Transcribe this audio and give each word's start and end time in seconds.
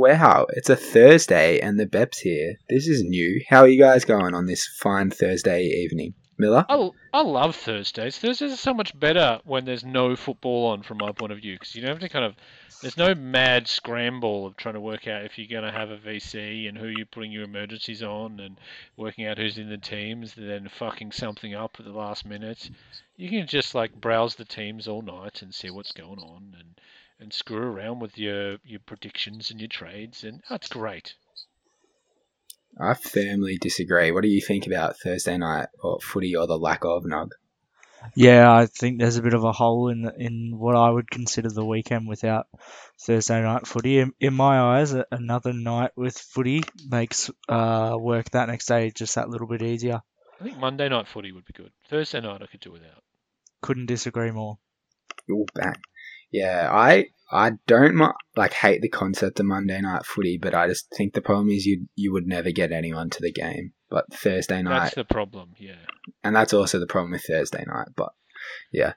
Wow, 0.00 0.46
it's 0.50 0.70
a 0.70 0.76
Thursday 0.76 1.58
and 1.58 1.76
the 1.76 1.84
Bep's 1.84 2.20
here. 2.20 2.54
This 2.70 2.86
is 2.86 3.02
new. 3.02 3.42
How 3.48 3.62
are 3.62 3.68
you 3.68 3.80
guys 3.80 4.04
going 4.04 4.32
on 4.32 4.46
this 4.46 4.64
fine 4.64 5.10
Thursday 5.10 5.64
evening? 5.64 6.14
Miller? 6.38 6.64
I, 6.68 6.90
I 7.12 7.22
love 7.22 7.56
Thursdays. 7.56 8.16
Thursdays 8.16 8.52
are 8.52 8.56
so 8.56 8.72
much 8.72 8.96
better 8.96 9.40
when 9.42 9.64
there's 9.64 9.84
no 9.84 10.14
football 10.14 10.66
on, 10.66 10.84
from 10.84 10.98
my 10.98 11.10
point 11.10 11.32
of 11.32 11.38
view, 11.38 11.54
because 11.54 11.74
you 11.74 11.82
don't 11.82 11.90
have 11.90 11.98
to 11.98 12.08
kind 12.08 12.24
of. 12.24 12.36
There's 12.80 12.96
no 12.96 13.12
mad 13.16 13.66
scramble 13.66 14.46
of 14.46 14.56
trying 14.56 14.74
to 14.74 14.80
work 14.80 15.08
out 15.08 15.24
if 15.24 15.36
you're 15.36 15.48
going 15.48 15.68
to 15.68 15.76
have 15.76 15.90
a 15.90 15.98
VC 15.98 16.68
and 16.68 16.78
who 16.78 16.86
you're 16.86 17.04
putting 17.04 17.32
your 17.32 17.42
emergencies 17.42 18.04
on 18.04 18.38
and 18.38 18.56
working 18.96 19.26
out 19.26 19.38
who's 19.38 19.58
in 19.58 19.68
the 19.68 19.78
teams, 19.78 20.36
and 20.36 20.48
then 20.48 20.68
fucking 20.68 21.10
something 21.10 21.56
up 21.56 21.74
at 21.80 21.84
the 21.84 21.90
last 21.90 22.24
minute. 22.24 22.70
You 23.16 23.30
can 23.30 23.48
just 23.48 23.74
like 23.74 24.00
browse 24.00 24.36
the 24.36 24.44
teams 24.44 24.86
all 24.86 25.02
night 25.02 25.42
and 25.42 25.52
see 25.52 25.70
what's 25.70 25.90
going 25.90 26.20
on 26.20 26.54
and, 26.56 26.80
and 27.20 27.32
screw 27.32 27.58
around 27.58 28.00
with 28.00 28.18
your, 28.18 28.58
your 28.64 28.80
predictions 28.80 29.50
and 29.50 29.60
your 29.60 29.68
trades, 29.68 30.24
and 30.24 30.42
that's 30.48 30.68
great. 30.68 31.14
I 32.80 32.94
firmly 32.94 33.58
disagree. 33.58 34.12
What 34.12 34.22
do 34.22 34.28
you 34.28 34.40
think 34.40 34.66
about 34.66 34.98
Thursday 34.98 35.36
night 35.36 35.68
or 35.82 35.98
footy 36.00 36.36
or 36.36 36.46
the 36.46 36.58
lack 36.58 36.84
of 36.84 37.04
Nug? 37.04 37.30
Yeah, 38.14 38.52
I 38.52 38.66
think 38.66 38.98
there's 39.00 39.16
a 39.16 39.22
bit 39.22 39.34
of 39.34 39.42
a 39.42 39.52
hole 39.52 39.88
in 39.88 40.08
in 40.18 40.56
what 40.56 40.76
I 40.76 40.88
would 40.88 41.10
consider 41.10 41.48
the 41.48 41.64
weekend 41.64 42.06
without 42.06 42.46
Thursday 43.00 43.42
night 43.42 43.66
footy. 43.66 43.98
In, 43.98 44.12
in 44.20 44.34
my 44.34 44.78
eyes, 44.78 44.94
another 45.10 45.52
night 45.52 45.90
with 45.96 46.16
footy 46.16 46.62
makes 46.88 47.30
uh, 47.48 47.96
work 47.98 48.30
that 48.30 48.48
next 48.48 48.66
day 48.66 48.92
just 48.94 49.16
that 49.16 49.28
little 49.28 49.48
bit 49.48 49.62
easier. 49.62 50.00
I 50.40 50.44
think 50.44 50.58
Monday 50.58 50.88
night 50.88 51.08
footy 51.08 51.32
would 51.32 51.44
be 51.44 51.52
good. 51.52 51.72
Thursday 51.90 52.20
night 52.20 52.42
I 52.42 52.46
could 52.46 52.60
do 52.60 52.70
without. 52.70 53.02
Couldn't 53.62 53.86
disagree 53.86 54.30
more. 54.30 54.58
You're 55.26 55.44
bang. 55.54 55.74
Yeah, 56.30 56.68
I 56.70 57.06
I 57.30 57.52
don't 57.66 57.98
like 58.36 58.52
hate 58.52 58.80
the 58.80 58.88
concept 58.88 59.40
of 59.40 59.46
Monday 59.46 59.80
night 59.80 60.06
footy, 60.06 60.38
but 60.38 60.54
I 60.54 60.66
just 60.66 60.90
think 60.94 61.12
the 61.12 61.20
problem 61.20 61.50
is 61.50 61.66
you 61.66 61.86
you 61.94 62.12
would 62.12 62.26
never 62.26 62.50
get 62.50 62.72
anyone 62.72 63.10
to 63.10 63.22
the 63.22 63.32
game. 63.32 63.72
But 63.90 64.12
Thursday 64.12 64.62
night, 64.62 64.80
that's 64.80 64.94
the 64.94 65.04
problem. 65.04 65.54
Yeah, 65.58 65.84
and 66.22 66.34
that's 66.34 66.52
also 66.52 66.78
the 66.78 66.86
problem 66.86 67.12
with 67.12 67.24
Thursday 67.24 67.64
night. 67.66 67.88
But 67.96 68.10
yeah, 68.72 68.94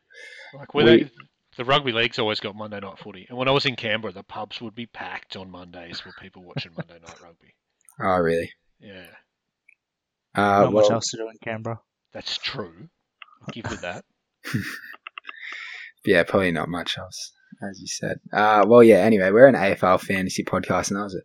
like 0.54 0.74
we, 0.74 1.10
the 1.58 1.66
rugby 1.66 1.92
league's 1.92 2.20
always 2.20 2.40
got 2.40 2.56
Monday 2.56 2.80
night 2.80 3.00
footy, 3.00 3.26
and 3.30 3.38
when 3.38 3.48
I 3.48 3.52
was 3.52 3.66
in 3.66 3.76
Canberra, 3.76 4.14
the 4.14 4.24
pubs 4.24 4.62
would 4.62 4.76
be 4.76 4.86
packed 4.86 5.36
on 5.36 5.52
Mondays 5.52 6.06
with 6.06 6.16
people 6.22 6.44
watching 6.44 6.72
Monday 6.76 7.00
night 7.06 7.22
rugby. 7.22 7.56
Oh, 8.04 8.18
really? 8.18 8.52
Yeah. 8.80 9.06
Uh, 10.34 10.42
Not 10.42 10.74
well, 10.74 10.84
much 10.84 10.92
else 10.92 11.12
to 11.12 11.18
do 11.18 11.30
in 11.30 11.38
Canberra. 11.44 11.80
That's 12.14 12.38
true. 12.38 12.90
I'll 13.42 13.52
give 13.52 13.70
you 13.70 13.78
that. 13.78 14.06
yeah, 16.06 16.24
probably 16.24 16.52
not 16.52 16.70
much 16.70 16.98
else 16.98 17.32
as 17.62 17.80
you 17.80 17.88
said. 17.88 18.20
Uh, 18.32 18.66
well, 18.68 18.84
yeah. 18.84 18.98
Anyway, 18.98 19.32
we're 19.32 19.48
an 19.48 19.56
AFL 19.56 20.00
fantasy 20.00 20.44
podcast, 20.44 20.90
and 20.90 21.00
that 21.00 21.04
was 21.04 21.16
a 21.16 21.22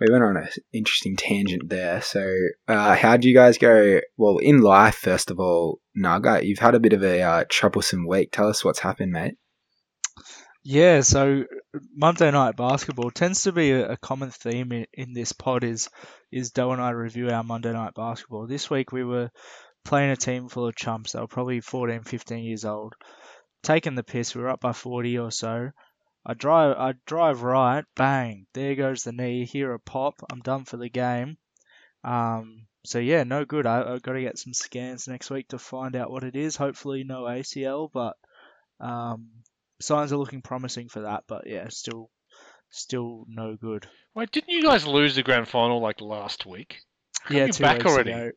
we 0.00 0.10
went 0.10 0.24
on 0.24 0.36
an 0.36 0.48
interesting 0.72 1.16
tangent 1.16 1.68
there. 1.68 2.02
So, 2.02 2.28
uh, 2.66 2.96
how 2.96 3.16
do 3.16 3.28
you 3.28 3.34
guys 3.34 3.58
go? 3.58 4.00
Well, 4.16 4.38
in 4.38 4.60
life, 4.60 4.96
first 4.96 5.30
of 5.30 5.38
all, 5.38 5.78
Naga, 5.94 6.44
you've 6.44 6.58
had 6.58 6.74
a 6.74 6.80
bit 6.80 6.92
of 6.92 7.04
a 7.04 7.22
uh, 7.22 7.44
troublesome 7.48 8.06
week. 8.06 8.32
Tell 8.32 8.48
us 8.48 8.64
what's 8.64 8.80
happened, 8.80 9.12
mate. 9.12 9.36
Yeah, 10.64 11.00
so 11.02 11.44
Monday 11.94 12.30
night 12.30 12.56
basketball 12.56 13.10
tends 13.10 13.42
to 13.44 13.52
be 13.52 13.72
a, 13.72 13.92
a 13.92 13.96
common 13.96 14.30
theme 14.30 14.72
in, 14.72 14.86
in, 14.92 15.12
this 15.12 15.32
pod. 15.32 15.62
Is 15.62 15.88
is 16.30 16.50
Doe 16.50 16.72
and 16.72 16.80
I 16.80 16.90
review 16.90 17.30
our 17.30 17.44
Monday 17.44 17.72
night 17.72 17.94
basketball? 17.94 18.46
This 18.46 18.70
week 18.70 18.92
we 18.92 19.04
were 19.04 19.30
playing 19.84 20.10
a 20.10 20.16
team 20.16 20.48
full 20.48 20.66
of 20.66 20.76
chumps. 20.76 21.12
They 21.12 21.20
were 21.20 21.26
probably 21.26 21.60
14, 21.60 22.02
15 22.02 22.44
years 22.44 22.64
old 22.64 22.94
taking 23.62 23.94
the 23.94 24.02
piss. 24.02 24.34
We 24.34 24.42
were 24.42 24.50
up 24.50 24.60
by 24.60 24.72
40 24.72 25.18
or 25.18 25.30
so. 25.30 25.70
I 26.24 26.34
drive, 26.34 26.76
I 26.76 26.94
drive 27.06 27.42
right, 27.42 27.84
bang, 27.96 28.46
there 28.54 28.76
goes 28.76 29.02
the 29.02 29.12
knee. 29.12 29.44
Hear 29.44 29.74
a 29.74 29.80
pop. 29.80 30.14
I'm 30.30 30.40
done 30.40 30.64
for 30.64 30.76
the 30.76 30.88
game. 30.88 31.36
Um, 32.04 32.66
so 32.84 32.98
yeah, 32.98 33.24
no 33.24 33.44
good. 33.44 33.66
I, 33.66 33.92
have 33.92 34.02
got 34.02 34.12
to 34.12 34.20
get 34.20 34.38
some 34.38 34.54
scans 34.54 35.08
next 35.08 35.30
week 35.30 35.48
to 35.48 35.58
find 35.58 35.96
out 35.96 36.10
what 36.10 36.24
it 36.24 36.36
is. 36.36 36.56
Hopefully 36.56 37.04
no 37.04 37.22
ACL, 37.22 37.90
but 37.92 38.16
um, 38.80 39.30
signs 39.80 40.12
are 40.12 40.16
looking 40.16 40.42
promising 40.42 40.88
for 40.88 41.02
that. 41.02 41.24
But 41.26 41.46
yeah, 41.46 41.68
still, 41.70 42.10
still 42.70 43.24
no 43.28 43.56
good. 43.56 43.88
Wait, 44.14 44.30
didn't 44.30 44.50
you 44.50 44.62
guys 44.62 44.86
lose 44.86 45.16
the 45.16 45.22
grand 45.22 45.48
final 45.48 45.80
like 45.80 46.00
last 46.00 46.46
week? 46.46 46.78
How 47.22 47.34
yeah, 47.34 47.46
two 47.48 47.62
back 47.62 47.84
already. 47.84 48.12
Ago. 48.12 48.30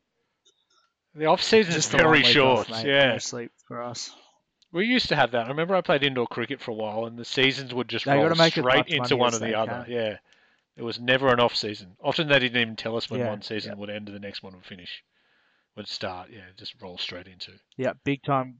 The 1.15 1.25
off 1.25 1.53
is 1.53 1.87
very 1.87 2.23
short. 2.23 2.69
Off, 2.69 2.83
yeah, 2.83 3.13
no 3.13 3.17
sleep 3.19 3.51
for 3.67 3.81
us. 3.81 4.11
We 4.71 4.85
used 4.85 5.09
to 5.09 5.15
have 5.15 5.31
that. 5.31 5.45
I 5.45 5.49
remember 5.49 5.75
I 5.75 5.81
played 5.81 6.03
indoor 6.03 6.27
cricket 6.27 6.59
for 6.59 6.71
a 6.71 6.75
while, 6.75 7.05
and 7.05 7.17
the 7.17 7.25
seasons 7.25 7.73
would 7.73 7.87
just 7.87 8.05
roll 8.05 8.33
straight 8.35 8.87
into 8.87 9.15
one 9.15 9.33
or 9.33 9.39
the 9.39 9.57
other. 9.57 9.83
Can. 9.85 9.91
Yeah, 9.91 10.17
there 10.75 10.85
was 10.85 10.99
never 10.99 11.29
an 11.29 11.39
off 11.39 11.55
season. 11.55 11.95
Often 12.03 12.27
they 12.27 12.39
didn't 12.39 12.61
even 12.61 12.75
tell 12.75 12.97
us 12.97 13.09
when 13.09 13.21
yeah, 13.21 13.29
one 13.29 13.41
season 13.41 13.77
would 13.77 13.89
end 13.89 14.09
and 14.09 14.15
the 14.15 14.19
next 14.19 14.43
one 14.43 14.53
would 14.53 14.65
finish, 14.65 15.03
would 15.75 15.87
start. 15.87 16.29
Yeah, 16.29 16.41
just 16.57 16.81
roll 16.81 16.97
straight 16.97 17.27
into. 17.27 17.53
Yeah, 17.77 17.93
big 18.03 18.23
time 18.23 18.59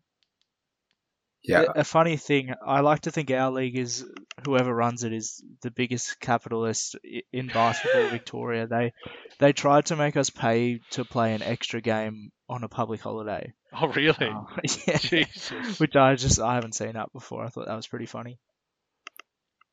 yeah. 1.48 1.66
A 1.76 1.84
funny 1.84 2.18
thing, 2.18 2.54
I 2.66 2.82
like 2.82 3.02
to 3.02 3.12
think 3.12 3.32
our 3.32 3.52
league 3.52 3.78
is 3.78 4.06
whoever 4.46 4.74
runs 4.74 5.04
it 5.04 5.14
is 5.14 5.44
the 5.62 5.72
biggest 5.72 6.20
capitalist 6.20 6.96
in 7.32 7.48
basketball 7.48 8.10
Victoria. 8.10 8.68
They 8.68 8.94
they 9.40 9.54
tried 9.54 9.88
to 9.88 9.96
make 9.96 10.18
us 10.18 10.30
pay 10.30 10.80
to 10.92 11.06
play 11.06 11.34
an 11.34 11.42
extra 11.42 11.82
game 11.82 12.32
on 12.50 12.64
a 12.64 12.70
public 12.70 13.02
holiday. 13.02 13.54
Oh 13.74 13.88
really? 13.88 14.16
Uh, 14.28 14.44
yeah. 14.88 14.98
Jesus. 14.98 15.80
Which 15.80 15.96
I 15.96 16.16
just 16.16 16.40
I 16.40 16.56
haven't 16.56 16.76
seen 16.76 16.94
that 16.94 17.12
before. 17.14 17.44
I 17.44 17.50
thought 17.50 17.68
that 17.68 17.76
was 17.76 17.88
pretty 17.88 18.06
funny. 18.06 18.40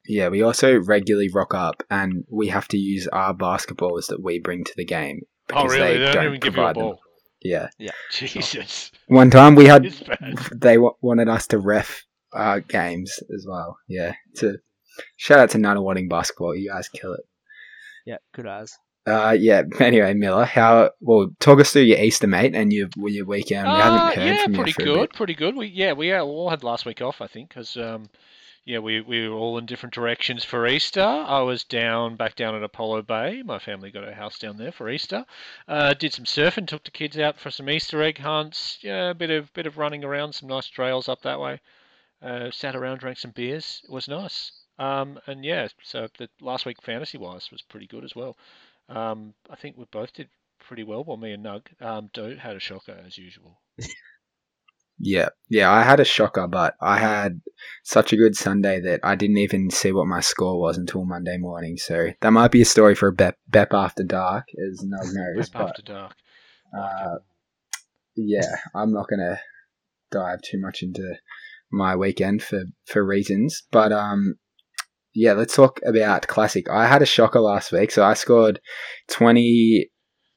Yeah, 0.07 0.29
we 0.29 0.43
also 0.43 0.81
regularly 0.81 1.29
rock 1.33 1.55
up 1.55 1.85
and 1.89 2.25
we 2.29 2.49
have 2.49 2.67
to 2.69 2.77
use 2.77 3.07
our 3.07 3.35
basketballs 3.35 4.09
that 4.09 4.21
we 4.21 4.41
bring 4.41 4.65
to 4.65 4.73
the 4.77 4.85
game. 4.85 5.21
Oh 5.53 5.67
really? 5.67 5.79
They, 5.79 5.99
they 5.99 6.05
don't, 6.05 6.15
don't, 6.15 6.27
even 6.27 6.41
give 6.41 6.57
you 6.57 6.63
a 6.63 6.75
ball. 6.75 6.91
Them. 6.91 6.99
Yeah. 7.45 7.69
Yeah. 7.79 7.91
Jesus. 8.11 8.91
One 9.09 9.31
time 9.31 9.55
we 9.55 9.67
had 9.67 9.85
they 10.53 10.75
w- 10.75 10.95
wanted 11.01 11.29
us 11.29 11.47
to 11.49 11.59
ref 11.59 12.05
uh, 12.33 12.61
games 12.69 13.19
as 13.35 13.47
well. 13.49 13.77
Yeah. 13.89 14.15
To 14.37 14.59
shout 15.17 15.39
out 15.39 15.51
to 15.51 15.59
Nunawading 15.59 16.09
basketball. 16.09 16.55
You 16.55 16.71
guys 16.71 16.89
kill 16.89 17.15
it. 17.15 17.25
Yeah. 18.07 18.19
Good 18.35 18.47
as. 18.47 18.73
Uh, 19.05 19.37
yeah. 19.39 19.63
Anyway, 19.81 20.15
Miller, 20.15 20.45
how? 20.45 20.91
Well, 21.01 21.31
talk 21.41 21.59
us 21.59 21.73
through 21.73 21.83
your 21.83 21.99
Easter, 21.99 22.29
mate, 22.29 22.55
and 22.55 22.73
your 22.73 22.89
your 22.97 23.27
weekend. 23.27 23.67
We 23.67 23.75
haven't 23.75 23.99
uh, 23.99 24.13
heard 24.13 24.27
yeah, 24.27 24.45
from 24.45 24.55
you 24.55 24.63
pretty 24.63 24.85
good, 24.85 25.11
pretty 25.11 25.35
good. 25.35 25.57
We 25.57 25.67
yeah, 25.67 25.93
we 25.93 26.15
all 26.15 26.51
had 26.51 26.63
last 26.63 26.87
week 26.87 27.03
off, 27.03 27.21
I 27.21 27.27
think, 27.27 27.49
because 27.49 27.77
um, 27.77 28.09
yeah, 28.65 28.79
we, 28.79 29.01
we 29.01 29.29
were 29.29 29.35
all 29.35 29.59
in 29.59 29.67
different 29.67 29.93
directions 29.93 30.45
for 30.45 30.67
Easter. 30.67 31.01
I 31.01 31.41
was 31.41 31.65
down 31.65 32.15
back 32.17 32.37
down 32.37 32.55
at 32.55 32.63
Apollo 32.63 33.03
Bay. 33.03 33.43
My 33.43 33.59
family 33.59 33.91
got 33.91 34.07
a 34.07 34.15
house 34.15 34.39
down 34.39 34.57
there 34.57 34.71
for 34.71 34.89
Easter. 34.89 35.25
Uh, 35.67 35.95
did 35.95 36.13
some 36.13 36.25
surfing, 36.25 36.69
took 36.69 36.85
the 36.85 36.93
kids 36.93 37.19
out 37.19 37.41
for 37.41 37.51
some 37.51 37.69
Easter 37.69 38.01
egg 38.03 38.19
hunts. 38.19 38.79
Yeah, 38.81 39.11
a 39.11 39.15
bit 39.15 39.31
of 39.31 39.53
bit 39.53 39.67
of 39.67 39.79
running 39.79 40.05
around, 40.05 40.35
some 40.35 40.49
nice 40.49 40.69
trails 40.69 41.09
up 41.09 41.23
that 41.23 41.41
way. 41.41 41.61
Uh, 42.23 42.53
sat 42.53 42.77
around, 42.77 42.99
drank 42.99 43.19
some 43.19 43.33
beers. 43.33 43.81
It 43.85 43.91
was 43.91 44.07
nice. 44.07 44.53
Um, 44.79 45.19
and 45.27 45.45
yeah, 45.45 45.67
so 45.83 46.07
the 46.19 46.29
last 46.41 46.65
week 46.65 46.81
fantasy 46.83 47.19
wise 47.19 47.51
was 47.51 47.63
pretty 47.63 47.87
good 47.87 48.05
as 48.05 48.15
well. 48.15 48.37
Um, 48.89 49.35
I 49.51 49.57
think 49.57 49.77
we 49.77 49.87
both 49.91 50.13
did 50.13 50.29
pretty 50.61 50.85
well. 50.85 51.03
Well, 51.03 51.17
me 51.17 51.33
and 51.33 51.45
Nug 51.45 51.63
um, 51.81 52.11
do 52.13 52.37
had 52.37 52.57
a 52.57 52.61
shocker 52.61 52.97
as 53.05 53.19
usual. 53.19 53.59
Yeah, 55.05 55.31
yeah, 55.49 55.69
I 55.69 55.83
had 55.83 55.99
a 55.99 56.05
shocker, 56.05 56.47
but 56.47 56.77
I 56.81 56.97
had 56.97 57.41
such 57.83 58.13
a 58.13 58.17
good 58.17 58.37
Sunday 58.37 58.81
that 58.83 59.01
I 59.03 59.17
didn't 59.17 59.39
even 59.39 59.69
see 59.69 59.91
what 59.91 60.07
my 60.07 60.21
score 60.21 60.61
was 60.61 60.79
until 60.79 61.05
Monday 61.05 61.39
morning. 61.39 61.77
So 61.77 62.11
that 62.21 62.31
might 62.31 62.53
be 62.53 62.63
a 62.63 62.65
story 62.65 62.95
for 62.95 63.09
a 63.09 63.13
Bep, 63.13 63.37
Bep 63.49 63.75
After 63.75 64.05
Dark, 64.05 64.45
as 64.71 64.85
Nug 64.85 65.13
knows. 65.37 65.49
Bep 65.49 65.61
After 65.61 65.83
Dark. 65.83 66.13
Uh, 66.73 67.17
yeah, 68.15 68.47
I'm 68.77 68.93
not 68.93 69.09
going 69.09 69.19
to 69.19 69.41
dive 70.13 70.41
too 70.43 70.61
much 70.61 70.85
into 70.85 71.17
my 71.73 71.97
weekend 71.97 72.45
for, 72.45 72.63
for 72.87 73.05
reasons, 73.05 73.65
but 73.73 73.91
um, 73.91 74.37
yeah, 75.17 75.33
let's 75.33 75.57
talk 75.57 75.81
about 75.85 76.29
classic. 76.29 76.71
I 76.71 76.87
had 76.87 77.03
a 77.03 77.07
shocker 77.07 77.41
last 77.41 77.73
week, 77.73 77.91
so 77.91 78.05
I 78.05 78.15
scored 78.15 78.61
20 79.11 79.91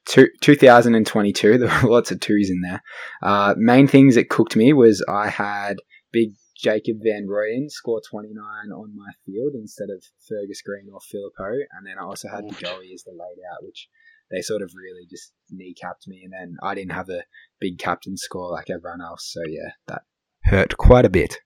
two, 0.06 0.28
2022. 0.40 1.58
There 1.66 1.82
were 1.82 1.90
lots 1.90 2.10
of 2.10 2.20
twos 2.20 2.50
in 2.50 2.60
there. 2.62 2.82
Uh, 3.22 3.54
main 3.56 3.86
things 3.86 4.14
that 4.14 4.30
cooked 4.30 4.56
me 4.56 4.72
was 4.72 5.04
I 5.08 5.28
had 5.28 5.76
big 6.12 6.30
Jacob 6.56 6.96
Van 7.02 7.26
Rooyen 7.26 7.70
score 7.70 8.00
29 8.08 8.42
on 8.72 8.96
my 8.96 9.12
field 9.26 9.52
instead 9.54 9.88
of 9.90 10.02
Fergus 10.26 10.62
Green 10.62 10.88
or 10.92 11.00
Phillipou. 11.00 11.58
And 11.72 11.86
then 11.86 11.98
I 12.00 12.04
also 12.04 12.28
had 12.28 12.48
the 12.48 12.54
Joey 12.54 12.92
as 12.94 13.02
the 13.02 13.12
laid 13.12 13.42
out, 13.52 13.62
which 13.62 13.88
they 14.30 14.40
sort 14.40 14.62
of 14.62 14.72
really 14.74 15.06
just 15.08 15.32
kneecapped 15.52 16.08
me. 16.08 16.22
And 16.24 16.32
then 16.32 16.56
I 16.62 16.74
didn't 16.74 16.92
have 16.92 17.10
a 17.10 17.24
big 17.60 17.78
captain 17.78 18.16
score 18.16 18.50
like 18.50 18.70
everyone 18.70 19.02
else. 19.02 19.30
So 19.32 19.42
yeah, 19.46 19.72
that 19.88 20.02
hurt 20.44 20.76
quite 20.78 21.04
a 21.04 21.10
bit. 21.10 21.40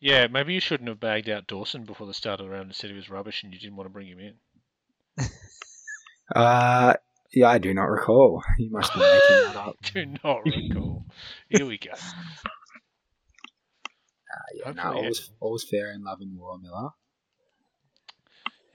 Yeah, 0.00 0.26
maybe 0.28 0.54
you 0.54 0.60
shouldn't 0.60 0.88
have 0.88 0.98
bagged 0.98 1.28
out 1.28 1.46
Dawson 1.46 1.84
before 1.84 2.06
the 2.06 2.14
start 2.14 2.40
of 2.40 2.46
the 2.46 2.50
round 2.50 2.66
and 2.66 2.74
said 2.74 2.90
he 2.90 2.96
was 2.96 3.10
rubbish 3.10 3.42
and 3.42 3.52
you 3.52 3.60
didn't 3.60 3.76
want 3.76 3.86
to 3.86 3.92
bring 3.92 4.08
him 4.08 4.18
in. 4.18 5.26
uh, 6.34 6.94
yeah, 7.32 7.48
I 7.48 7.58
do 7.58 7.72
not 7.74 7.88
recall. 7.88 8.42
You 8.58 8.70
must 8.70 8.92
be 8.92 9.00
making 9.00 9.20
that 9.20 9.56
up. 9.56 9.76
do 9.94 10.06
not 10.24 10.44
recall. 10.44 11.06
Here 11.48 11.66
we 11.66 11.78
go. 11.78 11.92
Uh, 11.92 11.96
yeah, 14.54 14.72
no, 14.72 15.10
all 15.40 15.52
was, 15.52 15.64
fair 15.64 15.92
in 15.92 16.04
love 16.04 16.20
and 16.20 16.36
war, 16.36 16.58
Miller. 16.58 16.90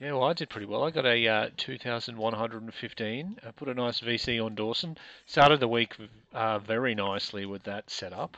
Yeah, 0.00 0.12
well, 0.12 0.24
I 0.24 0.34
did 0.34 0.50
pretty 0.50 0.66
well. 0.66 0.84
I 0.84 0.90
got 0.90 1.06
a 1.06 1.26
uh, 1.26 1.48
2,115. 1.56 3.36
I 3.42 3.50
put 3.52 3.68
a 3.68 3.74
nice 3.74 4.00
VC 4.00 4.44
on 4.44 4.54
Dawson. 4.54 4.98
Started 5.24 5.60
the 5.60 5.68
week 5.68 5.96
uh, 6.34 6.58
very 6.58 6.94
nicely 6.94 7.46
with 7.46 7.62
that 7.62 7.88
setup. 7.88 8.36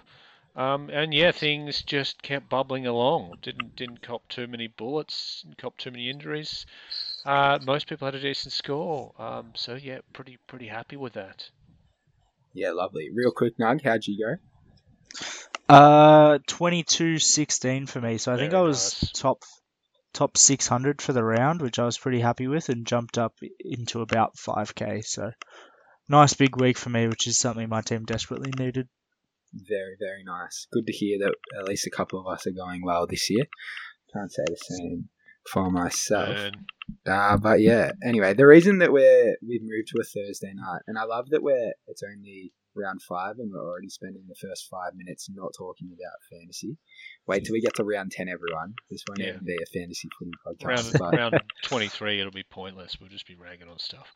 Um, 0.54 0.90
and 0.90 1.14
yeah, 1.14 1.32
things 1.32 1.82
just 1.82 2.22
kept 2.22 2.48
bubbling 2.48 2.86
along. 2.86 3.38
Didn't 3.42 3.76
didn't 3.76 4.02
cop 4.02 4.26
too 4.28 4.48
many 4.48 4.66
bullets, 4.66 5.42
didn't 5.42 5.58
cop 5.58 5.78
too 5.78 5.92
many 5.92 6.10
injuries. 6.10 6.66
Uh, 7.28 7.58
most 7.66 7.86
people 7.86 8.06
had 8.06 8.14
a 8.14 8.20
decent 8.20 8.54
score. 8.54 9.12
Um, 9.18 9.52
so 9.54 9.74
yeah, 9.74 9.98
pretty 10.14 10.38
pretty 10.46 10.66
happy 10.66 10.96
with 10.96 11.12
that. 11.12 11.50
Yeah, 12.54 12.70
lovely. 12.70 13.10
Real 13.12 13.32
quick, 13.32 13.58
Nug, 13.58 13.84
how'd 13.84 14.06
you 14.06 14.26
go? 14.26 14.36
Uh, 15.68 16.38
22-16 16.48 17.86
for 17.86 18.00
me. 18.00 18.16
So 18.16 18.32
I 18.32 18.38
think 18.38 18.54
I 18.54 18.62
was 18.62 19.02
nice. 19.02 19.12
top 19.12 19.42
top 20.14 20.38
600 20.38 21.02
for 21.02 21.12
the 21.12 21.22
round, 21.22 21.60
which 21.60 21.78
I 21.78 21.84
was 21.84 21.98
pretty 21.98 22.20
happy 22.20 22.46
with, 22.46 22.70
and 22.70 22.86
jumped 22.86 23.18
up 23.18 23.34
into 23.60 24.00
about 24.00 24.36
5k. 24.36 25.04
So 25.04 25.30
nice 26.08 26.32
big 26.32 26.58
week 26.58 26.78
for 26.78 26.88
me, 26.88 27.08
which 27.08 27.26
is 27.26 27.36
something 27.36 27.68
my 27.68 27.82
team 27.82 28.06
desperately 28.06 28.52
needed. 28.58 28.88
Very, 29.52 29.96
very 30.00 30.24
nice. 30.24 30.66
Good 30.72 30.86
to 30.86 30.94
hear 30.94 31.18
that 31.18 31.34
at 31.58 31.68
least 31.68 31.86
a 31.86 31.90
couple 31.90 32.20
of 32.20 32.26
us 32.26 32.46
are 32.46 32.52
going 32.52 32.80
well 32.82 33.06
this 33.06 33.28
year. 33.28 33.44
Can't 34.14 34.32
say 34.32 34.44
the 34.46 34.56
same 34.56 35.10
for 35.48 35.70
myself. 35.70 36.50
Uh, 37.06 37.36
but 37.36 37.60
yeah, 37.60 37.92
anyway, 38.04 38.34
the 38.34 38.46
reason 38.46 38.78
that 38.78 38.92
we're 38.92 39.36
we've 39.46 39.62
moved 39.62 39.88
to 39.88 39.98
a 40.00 40.04
Thursday 40.04 40.52
night, 40.54 40.82
and 40.86 40.98
I 40.98 41.04
love 41.04 41.30
that 41.30 41.42
we're 41.42 41.72
it's 41.86 42.02
only 42.02 42.52
round 42.74 43.02
five 43.02 43.34
and 43.38 43.50
we're 43.52 43.60
already 43.66 43.88
spending 43.88 44.22
the 44.28 44.36
first 44.36 44.68
five 44.70 44.92
minutes 44.94 45.28
not 45.34 45.50
talking 45.58 45.88
about 45.88 46.12
fantasy. 46.30 46.76
Wait 47.26 47.44
till 47.44 47.52
we 47.54 47.60
get 47.60 47.74
to 47.74 47.84
round 47.84 48.12
ten, 48.12 48.28
everyone. 48.28 48.74
This 48.90 49.02
won't 49.08 49.18
Yeah. 49.20 49.30
even 49.30 49.44
be 49.44 49.56
a 49.56 49.66
fantasy 49.78 50.08
footy 50.18 50.30
podcast. 50.46 50.94
round 50.94 50.98
but 50.98 51.18
round 51.18 51.42
23, 51.64 52.20
it'll 52.20 52.30
be 52.32 52.44
pointless. 52.50 52.96
We'll 53.00 53.10
just 53.10 53.26
be 53.26 53.34
ragging 53.36 53.68
on 53.68 53.78
stuff. 53.78 54.06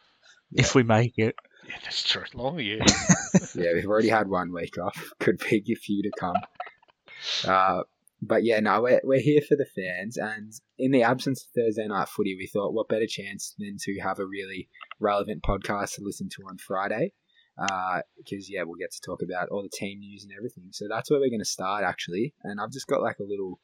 If 0.54 0.74
we 0.74 0.82
make 0.82 1.14
it. 1.16 1.34
Yeah, 1.66 1.76
that's 1.82 2.02
true. 2.02 2.24
Long 2.34 2.58
year. 2.60 2.80
yeah, 3.54 3.72
we've 3.74 3.86
already 3.86 4.08
had 4.10 4.28
one 4.28 4.52
week 4.52 4.76
off. 4.78 5.10
Could 5.18 5.38
be 5.50 5.62
a 5.72 5.76
few 5.76 6.02
to 6.02 6.10
come. 6.18 6.36
Uh, 7.46 7.82
but 8.22 8.44
yeah, 8.44 8.60
no, 8.60 8.82
we're, 8.82 9.00
we're 9.02 9.20
here 9.20 9.42
for 9.46 9.56
the 9.56 9.66
fans. 9.66 10.16
And 10.16 10.52
in 10.78 10.92
the 10.92 11.02
absence 11.02 11.42
of 11.42 11.48
Thursday 11.60 11.88
night 11.88 12.08
footy, 12.08 12.36
we 12.38 12.46
thought 12.46 12.72
what 12.72 12.88
better 12.88 13.06
chance 13.08 13.54
than 13.58 13.76
to 13.80 14.00
have 14.00 14.20
a 14.20 14.26
really 14.26 14.68
relevant 15.00 15.42
podcast 15.42 15.96
to 15.96 16.04
listen 16.04 16.28
to 16.30 16.42
on 16.48 16.56
Friday. 16.58 17.12
Because, 17.58 18.48
yeah, 18.48 18.62
we'll 18.62 18.78
get 18.78 18.92
to 18.92 19.00
talk 19.04 19.20
about 19.22 19.48
all 19.48 19.62
the 19.62 19.76
team 19.76 19.98
news 19.98 20.22
and 20.22 20.32
everything. 20.38 20.68
So 20.70 20.86
that's 20.88 21.10
where 21.10 21.18
we're 21.18 21.30
going 21.30 21.40
to 21.40 21.44
start, 21.44 21.82
actually. 21.84 22.32
And 22.44 22.60
I've 22.60 22.70
just 22.70 22.86
got 22.86 23.02
like 23.02 23.18
a 23.18 23.28
little 23.28 23.58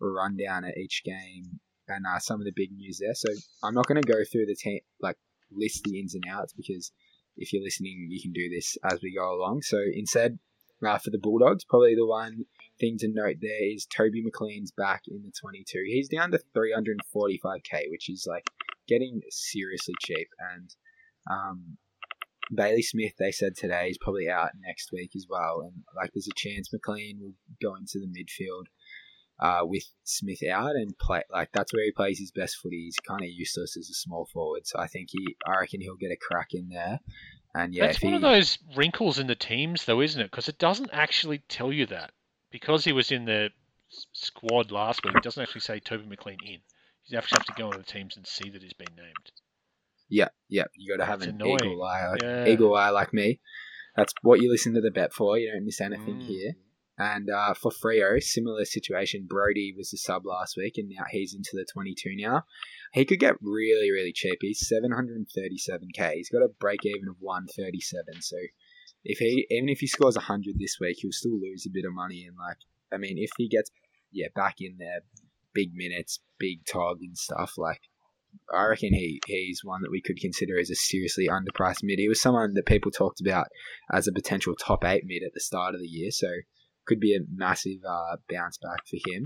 rundown 0.00 0.64
at 0.64 0.78
each 0.78 1.02
game 1.04 1.58
and 1.88 2.06
uh, 2.06 2.20
some 2.20 2.40
of 2.40 2.44
the 2.44 2.52
big 2.54 2.70
news 2.70 3.00
there. 3.00 3.14
So 3.14 3.28
I'm 3.64 3.74
not 3.74 3.86
going 3.86 4.00
to 4.00 4.08
go 4.08 4.20
through 4.30 4.46
the 4.46 4.56
team, 4.56 4.78
like 5.00 5.16
list 5.50 5.82
the 5.84 5.98
ins 5.98 6.14
and 6.14 6.24
outs 6.30 6.52
because 6.52 6.92
if 7.36 7.52
you're 7.52 7.64
listening, 7.64 8.06
you 8.10 8.22
can 8.22 8.32
do 8.32 8.48
this 8.48 8.76
as 8.84 9.00
we 9.02 9.14
go 9.14 9.34
along. 9.34 9.62
So 9.62 9.78
instead, 9.92 10.38
uh, 10.86 10.98
for 10.98 11.10
the 11.10 11.18
Bulldogs, 11.18 11.64
probably 11.64 11.94
the 11.94 12.06
one 12.06 12.44
thing 12.80 12.96
to 12.98 13.08
note 13.08 13.36
there 13.40 13.72
is 13.72 13.86
Toby 13.86 14.22
McLean's 14.22 14.72
back 14.72 15.02
in 15.08 15.22
the 15.22 15.32
22. 15.40 15.84
He's 15.86 16.08
down 16.08 16.30
to 16.32 16.40
345k, 16.56 17.90
which 17.90 18.08
is 18.08 18.26
like 18.28 18.44
getting 18.88 19.20
seriously 19.30 19.94
cheap. 20.00 20.28
And 20.54 20.74
um, 21.30 21.76
Bailey 22.54 22.82
Smith, 22.82 23.12
they 23.18 23.32
said 23.32 23.56
today, 23.56 23.88
is 23.88 23.98
probably 23.98 24.28
out 24.28 24.50
next 24.60 24.90
week 24.92 25.12
as 25.16 25.26
well. 25.28 25.62
And 25.62 25.82
like, 25.96 26.12
there's 26.12 26.28
a 26.28 26.34
chance 26.36 26.72
McLean 26.72 27.18
will 27.20 27.34
go 27.62 27.76
into 27.76 27.98
the 27.98 28.06
midfield. 28.06 28.64
Uh, 29.40 29.62
with 29.64 29.82
Smith 30.04 30.38
out 30.48 30.76
and 30.76 30.96
play 30.96 31.20
like 31.28 31.48
that's 31.52 31.74
where 31.74 31.82
he 31.82 31.90
plays 31.90 32.20
his 32.20 32.30
best 32.30 32.56
footy. 32.62 32.84
He's 32.84 32.94
kind 33.04 33.20
of 33.20 33.26
useless 33.26 33.76
as 33.76 33.90
a 33.90 33.92
small 33.92 34.28
forward, 34.32 34.64
so 34.64 34.78
I 34.78 34.86
think 34.86 35.08
he, 35.10 35.36
I 35.44 35.58
reckon 35.58 35.80
he'll 35.80 35.96
get 35.96 36.12
a 36.12 36.16
crack 36.16 36.50
in 36.52 36.68
there. 36.68 37.00
And 37.54 37.74
yeah, 37.74 37.86
That's 37.86 38.02
one 38.02 38.12
he, 38.12 38.16
of 38.16 38.22
those 38.22 38.58
wrinkles 38.76 39.18
in 39.18 39.28
the 39.28 39.34
teams, 39.34 39.84
though, 39.84 40.00
isn't 40.00 40.20
it? 40.20 40.30
Because 40.30 40.48
it 40.48 40.58
doesn't 40.58 40.90
actually 40.92 41.38
tell 41.48 41.72
you 41.72 41.86
that. 41.86 42.12
Because 42.54 42.84
he 42.84 42.92
was 42.92 43.10
in 43.10 43.24
the 43.24 43.50
squad 44.12 44.70
last 44.70 45.02
week, 45.04 45.16
it 45.16 45.24
doesn't 45.24 45.42
actually 45.42 45.62
say 45.62 45.80
Toby 45.80 46.06
McLean 46.06 46.38
in. 46.46 46.60
You 47.06 47.18
actually 47.18 47.38
have 47.40 47.46
to 47.56 47.60
go 47.60 47.66
on 47.72 47.76
the 47.76 47.82
teams 47.82 48.16
and 48.16 48.24
see 48.24 48.48
that 48.48 48.62
he's 48.62 48.72
been 48.74 48.94
named. 48.96 49.32
Yeah, 50.08 50.28
yeah. 50.48 50.66
You 50.76 50.96
got 50.96 51.02
to 51.02 51.10
have 51.10 51.18
It's 51.22 51.26
an 51.26 51.34
annoying. 51.34 51.64
eagle 51.64 51.82
eye, 51.82 52.06
like, 52.10 52.22
Yeah. 52.22 52.46
eagle 52.46 52.76
eye 52.76 52.90
like 52.90 53.12
me. 53.12 53.40
That's 53.96 54.14
what 54.22 54.40
you 54.40 54.52
listen 54.52 54.72
to 54.74 54.80
the 54.80 54.92
bet 54.92 55.12
for. 55.12 55.36
You 55.36 55.50
don't 55.50 55.64
miss 55.64 55.80
anything 55.80 56.18
Mm. 56.20 56.26
here. 56.28 56.52
And 56.96 57.28
uh, 57.28 57.54
for 57.54 57.72
Freo, 57.72 58.22
similar 58.22 58.64
situation. 58.64 59.26
Brodie 59.28 59.74
was 59.76 59.90
the 59.90 59.96
sub 59.98 60.24
last 60.24 60.56
week, 60.56 60.74
and 60.78 60.88
now 60.90 61.06
he's 61.10 61.34
into 61.34 61.50
the 61.54 61.66
22 61.72 62.14
now. 62.14 62.44
He 62.92 63.04
could 63.04 63.18
get 63.18 63.34
really, 63.42 63.90
really 63.90 64.12
cheap. 64.12 64.38
He's 64.40 64.70
737k. 64.72 66.14
He's 66.14 66.30
got 66.30 66.44
a 66.44 66.54
break 66.60 66.86
even 66.86 67.08
of 67.08 67.16
137. 67.18 68.22
So 68.22 68.36
if 69.04 69.18
he, 69.18 69.46
even 69.50 69.68
if 69.68 69.80
he 69.80 69.86
scores 69.86 70.16
100 70.16 70.58
this 70.58 70.78
week, 70.80 70.96
he'll 71.00 71.12
still 71.12 71.38
lose 71.38 71.66
a 71.66 71.70
bit 71.72 71.84
of 71.84 71.92
money. 71.92 72.24
And 72.26 72.36
like, 72.36 72.56
I 72.92 72.96
mean, 72.96 73.16
if 73.18 73.30
he 73.36 73.48
gets 73.48 73.70
yeah 74.10 74.28
back 74.34 74.56
in 74.60 74.76
there, 74.78 75.00
big 75.52 75.74
minutes, 75.74 76.20
big 76.38 76.64
tog 76.64 76.98
and 77.00 77.16
stuff, 77.16 77.54
like 77.58 77.80
I 78.52 78.66
reckon 78.66 78.92
he 78.94 79.20
he's 79.26 79.64
one 79.64 79.82
that 79.82 79.90
we 79.90 80.02
could 80.02 80.18
consider 80.18 80.58
as 80.58 80.70
a 80.70 80.74
seriously 80.74 81.28
underpriced 81.28 81.82
mid. 81.82 81.98
He 81.98 82.08
was 82.08 82.20
someone 82.20 82.54
that 82.54 82.66
people 82.66 82.90
talked 82.90 83.20
about 83.20 83.46
as 83.92 84.06
a 84.06 84.12
potential 84.12 84.54
top 84.54 84.84
eight 84.84 85.04
mid 85.04 85.22
at 85.22 85.34
the 85.34 85.40
start 85.40 85.74
of 85.74 85.80
the 85.80 85.86
year, 85.86 86.10
so 86.10 86.28
could 86.86 87.00
be 87.00 87.14
a 87.14 87.20
massive 87.34 87.78
uh, 87.88 88.16
bounce 88.28 88.58
back 88.58 88.86
for 88.86 88.98
him. 89.10 89.24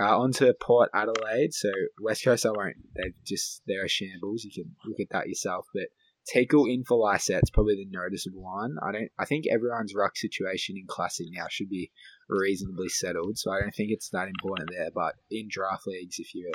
Uh, 0.00 0.18
on 0.18 0.32
to 0.32 0.54
Port 0.60 0.90
Adelaide. 0.92 1.54
So 1.54 1.70
West 2.00 2.24
Coast, 2.24 2.44
I 2.44 2.50
won't. 2.50 2.76
They've 2.96 3.14
just 3.24 3.62
they're 3.66 3.84
a 3.84 3.88
shambles. 3.88 4.44
You 4.44 4.50
can 4.50 4.74
look 4.84 4.98
at 5.00 5.10
that 5.10 5.28
yourself. 5.28 5.66
But 5.72 5.88
Tackle 6.26 6.66
in 6.66 6.84
for 6.84 6.96
Lycett's 6.96 7.50
probably 7.50 7.76
the 7.76 7.86
noticeable 7.90 8.42
one. 8.42 8.76
I 8.82 8.92
don't. 8.92 9.10
I 9.18 9.26
think 9.26 9.44
everyone's 9.46 9.94
ruck 9.94 10.16
situation 10.16 10.76
in 10.78 10.86
Classic 10.86 11.26
now 11.30 11.46
should 11.50 11.68
be 11.68 11.90
reasonably 12.28 12.88
settled. 12.88 13.36
So 13.38 13.50
I 13.50 13.60
don't 13.60 13.74
think 13.74 13.90
it's 13.90 14.08
that 14.10 14.28
important 14.28 14.70
there. 14.72 14.90
But 14.94 15.14
in 15.30 15.48
draft 15.50 15.86
leagues, 15.86 16.18
if 16.18 16.34
you're 16.34 16.50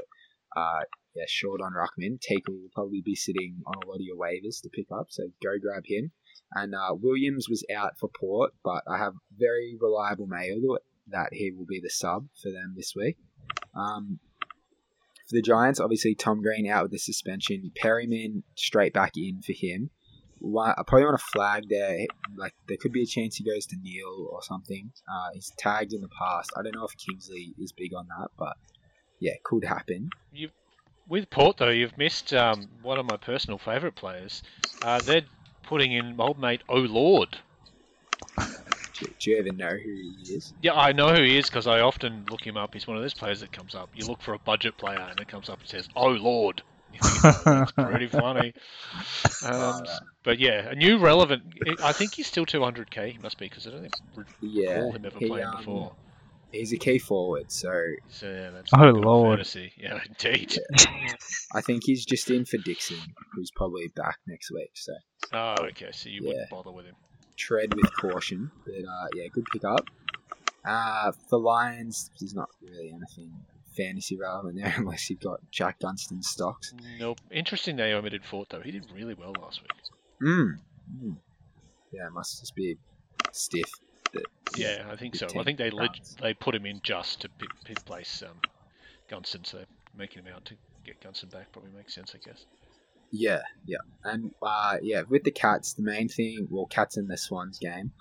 uh, 0.56 0.82
yeah, 1.16 1.26
short 1.28 1.62
on 1.62 1.74
Ruckman, 1.74 2.20
Tackle 2.22 2.56
will 2.56 2.72
probably 2.74 3.02
be 3.04 3.16
sitting 3.16 3.58
on 3.66 3.76
a 3.84 3.88
lot 3.88 3.96
of 3.96 4.02
your 4.02 4.18
waivers 4.18 4.62
to 4.64 4.70
pick 4.70 4.88
up. 4.92 5.08
So 5.10 5.24
go 5.44 5.52
grab 5.62 5.84
him. 5.86 6.12
And 6.54 6.74
uh, 6.74 6.96
Williams 7.00 7.48
was 7.48 7.64
out 7.76 7.94
for 8.00 8.10
Port, 8.10 8.54
but 8.64 8.84
I 8.88 8.98
have 8.98 9.14
very 9.38 9.78
reliable 9.80 10.26
mail 10.26 10.80
that 11.10 11.30
he 11.32 11.52
will 11.52 11.66
be 11.66 11.80
the 11.82 11.90
sub 11.90 12.28
for 12.42 12.52
them 12.52 12.74
this 12.76 12.94
week. 12.96 13.18
Um, 13.76 14.20
for 15.30 15.36
the 15.36 15.42
Giants, 15.42 15.80
obviously 15.80 16.16
Tom 16.16 16.42
Green 16.42 16.68
out 16.68 16.84
with 16.84 16.92
the 16.92 16.98
suspension. 16.98 17.72
Perryman 17.76 18.44
straight 18.56 18.94
back 18.94 19.14
in 19.16 19.42
for 19.42 19.54
him. 19.54 19.92
I 20.42 20.84
probably 20.88 21.06
want 21.06 21.20
to 21.20 21.26
flag 21.32 21.66
there. 21.70 22.08
Like 22.36 22.54
there 22.68 22.78
could 22.78 22.94
be 22.94 23.04
a 23.04 23.06
chance 23.06 23.36
he 23.36 23.44
goes 23.44 23.66
to 23.68 23.76
Neale 23.82 24.30
or 24.32 24.42
something. 24.42 24.92
Uh, 25.08 25.30
he's 25.34 25.52
tagged 25.58 25.94
in 25.94 26.02
the 26.02 26.10
past. 26.10 26.50
I 26.58 26.64
don't 26.64 26.76
know 26.76 26.86
if 26.86 26.98
Kingsley 26.98 27.54
is 27.60 27.74
big 27.74 27.94
on 27.94 28.08
that, 28.08 28.30
but 28.38 28.56
yeah, 29.20 29.34
could 29.44 29.66
happen. 29.66 30.10
With 31.08 31.30
Port, 31.30 31.58
though, 31.58 31.70
you've 31.70 31.98
missed 31.98 32.34
um, 32.34 32.70
one 32.82 33.00
of 33.00 33.06
my 33.06 33.18
personal 33.18 33.58
favourite 33.58 33.96
players. 33.96 34.44
Uh, 34.82 35.00
they're 35.00 35.26
putting 35.64 35.92
in 35.92 36.16
old 36.20 36.40
mate 36.40 36.62
Oh 36.70 36.80
Lord. 36.80 37.38
Do, 39.00 39.06
do 39.20 39.32
you 39.32 39.38
even 39.40 39.58
know 39.58 39.70
who 39.70 39.76
he 39.76 40.34
is? 40.36 40.54
Yeah, 40.62 40.74
I 40.74 40.92
know 40.92 41.10
who 41.10 41.24
he 41.24 41.38
is 41.38 41.46
because 41.48 41.68
I 41.68 41.80
often 41.80 42.26
look 42.30 42.46
him 42.46 42.58
up. 42.58 42.74
He's 42.74 42.88
one 42.88 42.98
of 42.98 43.04
those 43.04 43.14
players 43.14 43.40
that 43.42 43.52
comes 43.52 43.76
up. 43.76 43.90
You 43.94 44.06
look 44.06 44.22
for 44.22 44.34
a 44.34 44.40
budget 44.40 44.78
player 44.78 45.00
and 45.00 45.20
it 45.20 45.28
comes 45.28 45.50
up 45.50 45.60
and 45.60 45.68
says, 45.68 45.88
"Oh 45.96 46.10
Lord." 46.10 46.62
You 46.92 47.00
think, 47.00 47.24
"Oh, 47.24 47.44
that's 47.46 47.72
pretty 47.74 48.08
funny. 48.08 48.52
Um, 49.44 49.84
but 50.24 50.40
yeah, 50.40 50.70
a 50.70 50.76
new 50.76 50.98
relevant. 50.98 51.44
I 51.84 51.94
think 51.94 52.16
he's 52.16 52.26
still 52.26 52.48
200k. 52.48 53.12
He 53.12 53.20
must 53.20 53.38
be 53.38 53.46
because 53.46 53.68
I 53.68 53.70
don't 53.70 53.82
think 53.82 53.94
I 54.18 54.22
yeah, 54.42 54.74
recall 54.74 54.92
him 54.94 55.06
ever 55.06 55.20
he, 55.20 55.28
playing 55.28 55.46
um, 55.46 55.58
before. 55.58 55.94
he's 56.52 56.74
a 56.74 56.78
key 56.78 56.98
forward, 56.98 57.44
so 57.50 57.70
So 58.10 58.26
yeah, 58.26 58.50
that's 58.50 58.72
Oh, 58.74 58.92
good 58.92 59.06
Lord. 59.06 59.38
fantasy. 59.38 59.72
Yeah, 59.78 60.00
indeed. 60.24 60.58
I 61.56 61.62
think 61.62 61.84
he's 61.86 62.06
just 62.06 62.30
in 62.32 62.46
for 62.46 62.58
Dixon, 62.58 63.00
who's 63.36 63.52
probably 63.56 63.88
back 63.96 64.18
next 64.28 64.52
week. 64.52 64.72
So 64.74 64.94
Oh, 65.32 65.56
okay. 65.70 65.92
So 65.92 66.10
you 66.10 66.24
wouldn't 66.26 66.50
bother 66.50 66.72
with 66.72 66.86
him. 66.86 66.96
Tread 67.40 67.74
with 67.74 67.92
caution, 67.96 68.52
but 68.66 68.76
uh, 68.76 69.08
yeah, 69.16 69.28
good 69.32 69.46
pick 69.52 69.64
up. 69.64 69.90
Uh, 70.66 71.12
for 71.30 71.40
Lions, 71.40 72.12
there's 72.20 72.36
not 72.36 72.50
really 72.62 72.90
anything 72.90 73.32
fantasy 73.76 74.18
relevant 74.18 74.58
there 74.58 74.74
unless 74.78 75.10
you've 75.10 75.22
got 75.22 75.40
Jack 75.52 75.80
Dunstan 75.80 76.22
stocks. 76.22 76.74
Nope. 77.00 77.20
Interesting 77.32 77.78
they 77.78 77.94
omitted 77.94 78.26
Fort 78.26 78.50
though. 78.50 78.62
He 78.62 78.72
did 78.72 78.86
really 78.94 79.14
well 79.14 79.34
last 79.42 79.62
week. 79.62 79.72
Mm. 80.22 80.60
mm. 81.04 81.16
Yeah, 81.92 82.08
it 82.08 82.14
must 82.14 82.40
just 82.40 82.54
be 82.56 82.78
stiff. 83.32 83.72
Yeah, 84.56 84.88
I 84.92 84.96
think 84.96 85.16
so. 85.16 85.28
I 85.38 85.44
think 85.44 85.58
they 85.58 85.70
leg- 85.70 86.02
they 86.22 86.34
put 86.34 86.56
him 86.56 86.66
in 86.66 86.82
just 86.84 87.22
to 87.22 87.30
pick, 87.30 87.50
pick 87.64 87.86
place 87.86 88.24
um, 88.24 88.36
Gunston, 89.08 89.44
so 89.44 89.60
making 89.96 90.24
him 90.24 90.34
out 90.34 90.44
to 90.46 90.56
get 90.84 91.00
Gunston 91.02 91.30
back 91.30 91.52
probably 91.52 91.72
makes 91.76 91.94
sense, 91.94 92.16
I 92.16 92.18
guess. 92.18 92.46
Yeah, 93.12 93.42
yeah, 93.66 93.78
and 94.04 94.32
uh, 94.42 94.78
yeah, 94.82 95.02
with 95.10 95.24
the 95.24 95.32
cats, 95.32 95.74
the 95.74 95.82
main 95.84 96.08
thing, 96.10 96.48
well, 96.52 96.66
cats 96.68 96.96
in 96.98 97.08
the 97.08 97.18
Swans 97.18 97.58
game, 97.58 97.92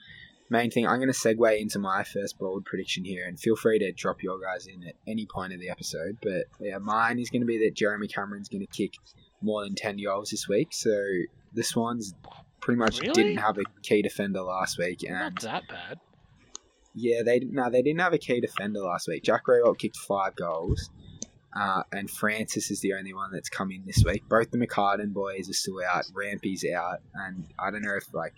main 0.50 0.70
thing, 0.70 0.86
I'm 0.86 0.98
going 0.98 1.10
to 1.12 1.18
segue 1.18 1.58
into 1.58 1.78
my 1.78 2.04
first 2.04 2.38
bold 2.38 2.66
prediction 2.66 3.04
here, 3.04 3.26
and 3.26 3.40
feel 3.40 3.56
free 3.56 3.78
to 3.78 3.90
drop 3.92 4.22
your 4.22 4.38
guys 4.38 4.66
in 4.66 4.86
at 4.86 4.94
any 5.06 5.26
point 5.26 5.54
of 5.54 5.60
the 5.60 5.70
episode. 5.70 6.18
But 6.22 6.44
yeah, 6.60 6.76
mine 6.78 7.18
is 7.18 7.30
going 7.30 7.40
to 7.42 7.46
be 7.46 7.58
that 7.64 7.74
Jeremy 7.74 8.06
Cameron's 8.08 8.48
going 8.50 8.66
to 8.66 8.66
kick 8.66 8.92
more 9.40 9.62
than 9.64 9.74
10 9.74 9.96
goals 10.04 10.30
this 10.30 10.46
week. 10.48 10.68
So 10.72 10.90
the 11.54 11.62
Swans 11.62 12.12
pretty 12.60 12.78
much 12.78 13.00
Really? 13.00 13.12
didn't 13.14 13.36
have 13.38 13.56
a 13.56 13.62
key 13.82 14.02
defender 14.02 14.42
last 14.42 14.76
week, 14.78 14.98
Not 15.08 15.40
that 15.40 15.68
bad. 15.68 15.98
yeah, 16.94 17.22
they 17.24 17.38
no, 17.40 17.70
they 17.70 17.80
didn't 17.82 18.00
have 18.00 18.12
a 18.12 18.18
key 18.18 18.40
defender 18.40 18.80
last 18.80 19.08
week. 19.08 19.22
Jack 19.22 19.44
Riewoldt 19.46 19.78
kicked 19.78 19.96
five 19.96 20.34
goals, 20.34 20.90
uh, 21.58 21.82
and 21.92 22.08
Francis 22.10 22.70
is 22.70 22.80
the 22.80 22.92
only 22.92 23.12
one 23.12 23.30
that's 23.32 23.48
come 23.48 23.70
in 23.72 23.82
this 23.84 24.04
week. 24.04 24.22
Both 24.28 24.50
the 24.50 24.58
McCartin 24.58 25.12
boys 25.12 25.48
are 25.50 25.54
still 25.54 25.80
out. 25.82 26.04
Rampy's 26.14 26.64
out, 26.72 27.00
and 27.14 27.46
I 27.58 27.70
don't 27.70 27.82
know 27.82 27.96
if 27.96 28.12
like 28.14 28.34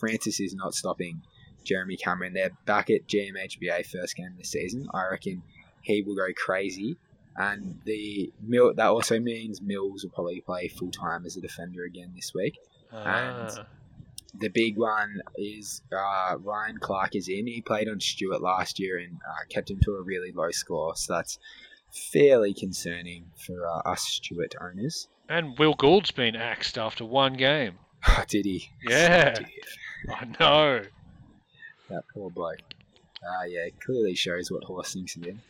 Francis 0.00 0.40
is 0.40 0.54
not 0.54 0.74
stopping 0.74 1.22
Jeremy 1.64 1.96
Cameron. 1.96 2.32
They're 2.34 2.56
back 2.64 2.90
at 2.90 3.06
GMHBA 3.06 3.86
first 3.86 4.16
game 4.16 4.32
of 4.32 4.38
the 4.38 4.44
season. 4.44 4.88
I 4.92 5.06
reckon 5.10 5.42
he 5.82 6.02
will 6.02 6.16
go 6.16 6.28
crazy. 6.36 6.96
And 7.36 7.80
the 7.84 8.32
Mill 8.42 8.74
that 8.74 8.86
also 8.86 9.20
means 9.20 9.60
Mills 9.60 10.02
will 10.02 10.10
probably 10.10 10.40
play 10.40 10.68
full 10.68 10.90
time 10.90 11.26
as 11.26 11.36
a 11.36 11.40
defender 11.40 11.84
again 11.84 12.12
this 12.16 12.32
week. 12.34 12.58
Ah, 12.92 13.64
The 14.38 14.48
big 14.48 14.76
one 14.76 15.20
is 15.36 15.82
uh, 15.92 16.36
Ryan 16.38 16.78
Clarke 16.78 17.14
is 17.14 17.28
in. 17.28 17.46
He 17.46 17.60
played 17.60 17.88
on 17.88 18.00
Stewart 18.00 18.42
last 18.42 18.78
year 18.78 18.98
and 18.98 19.18
uh, 19.28 19.44
kept 19.50 19.70
him 19.70 19.80
to 19.84 19.92
a 19.96 20.02
really 20.02 20.32
low 20.32 20.50
score, 20.50 20.96
so 20.96 21.14
that's 21.14 21.38
fairly 22.12 22.54
concerning 22.54 23.26
for 23.46 23.66
uh, 23.66 23.90
us 23.90 24.02
Stewart 24.02 24.54
owners. 24.60 25.08
and 25.28 25.58
Will 25.58 25.74
Gould's 25.74 26.10
been 26.10 26.36
axed 26.36 26.78
after 26.78 27.04
one 27.04 27.34
game. 27.34 27.74
Did 28.28 28.44
he? 28.44 28.68
Yeah. 28.88 29.38
I 30.14 30.24
know. 30.38 30.82
that 31.90 32.02
poor 32.14 32.30
bloke. 32.30 32.58
Uh, 33.22 33.44
yeah, 33.48 33.66
it 33.66 33.74
clearly 33.80 34.14
shows 34.14 34.50
what 34.50 34.62
Horse 34.64 34.92
thinks 34.94 35.16
of 35.16 35.24
him. 35.24 35.40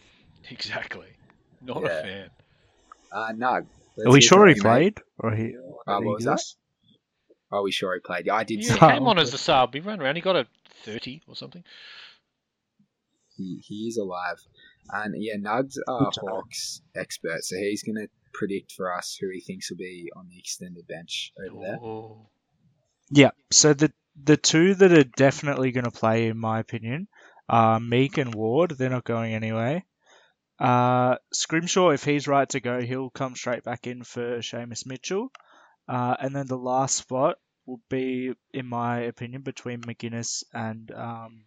Exactly. 0.51 1.09
Not 1.61 1.83
Yeah. 1.83 1.89
a 1.99 2.03
fan. 2.03 2.31
Uh, 3.13 3.33
Nug. 3.33 3.67
let's 3.97 4.09
Are 4.09 4.13
we 4.13 4.21
sure 4.21 4.47
he 4.47 4.55
you, 4.55 4.63
played? 4.63 4.99
Or 5.19 5.33
he? 5.35 5.45
Uh, 5.45 5.47
did 5.47 5.53
he 5.53 5.57
what 5.87 6.05
was 6.05 6.25
do 6.25 6.31
that? 6.31 6.43
Are 7.53 7.63
we 7.63 7.71
sure 7.73 7.95
he 7.95 8.01
played? 8.01 8.27
Yeah, 8.27 8.35
I 8.35 8.45
did 8.45 8.59
He 8.59 8.65
see 8.65 8.75
Oh, 8.75 8.89
came 8.89 9.07
on 9.07 9.19
him. 9.19 9.23
as 9.23 9.31
the 9.33 9.39
sub. 9.39 9.75
He 9.75 9.81
ran 9.81 10.01
around. 10.01 10.17
He 10.17 10.23
got 10.23 10.37
a 10.37 10.47
30 10.85 11.23
or 11.29 11.37
something. 11.37 11.63
He, 13.37 13.61
he 13.67 13.87
is 13.89 13.97
alive. 13.99 14.39
And 14.91 15.15
yeah, 15.19 15.37
Good 15.99 16.15
job. 16.15 16.29
Hawks 16.29 16.83
expert, 16.95 17.45
so 17.45 17.57
he's 17.57 17.83
going 17.83 17.97
to 17.97 18.09
predict 18.33 18.73
for 18.73 18.93
us 18.93 19.17
who 19.21 19.29
he 19.33 19.41
thinks 19.41 19.71
will 19.71 19.79
be 19.79 20.11
on 20.15 20.29
the 20.29 20.39
extended 20.39 20.87
bench 20.87 21.33
over 21.39 21.61
there. 21.61 21.79
Oh. 21.83 22.29
Yeah. 23.11 23.31
So 23.51 23.73
the 23.73 23.93
the 24.23 24.37
two 24.37 24.75
that 24.75 24.93
are 24.93 25.05
definitely 25.05 25.73
going 25.73 25.85
to 25.85 25.91
play, 25.91 26.29
in 26.29 26.39
my 26.39 26.61
opinion, 26.61 27.09
are 27.49 27.81
Meek 27.81 28.19
and 28.19 28.35
Ward. 28.35 28.73
They're 28.73 28.91
not 28.91 29.05
going 29.05 29.35
anyway. 29.35 29.85
Uh, 30.59 31.17
Scrimshaw, 31.33 31.91
if 31.91 32.05
he's 32.05 32.27
right 32.27 32.49
to 32.51 32.61
go, 32.61 32.81
he'll 32.81 33.11
come 33.11 33.35
straight 33.35 33.63
back 33.63 33.87
in 33.87 34.05
for 34.05 34.39
Seamus 34.39 34.87
Mitchell. 34.87 35.31
Uh, 35.89 36.17
and 36.19 36.35
then 36.35 36.47
the 36.47 36.57
last 36.57 36.97
spot 36.97 37.37
will 37.67 37.81
be, 37.91 38.33
in 38.53 38.67
my 38.67 39.01
opinion, 39.01 39.43
between 39.43 39.83
Maginness 39.83 40.45
and 40.53 40.91
um, 40.93 41.45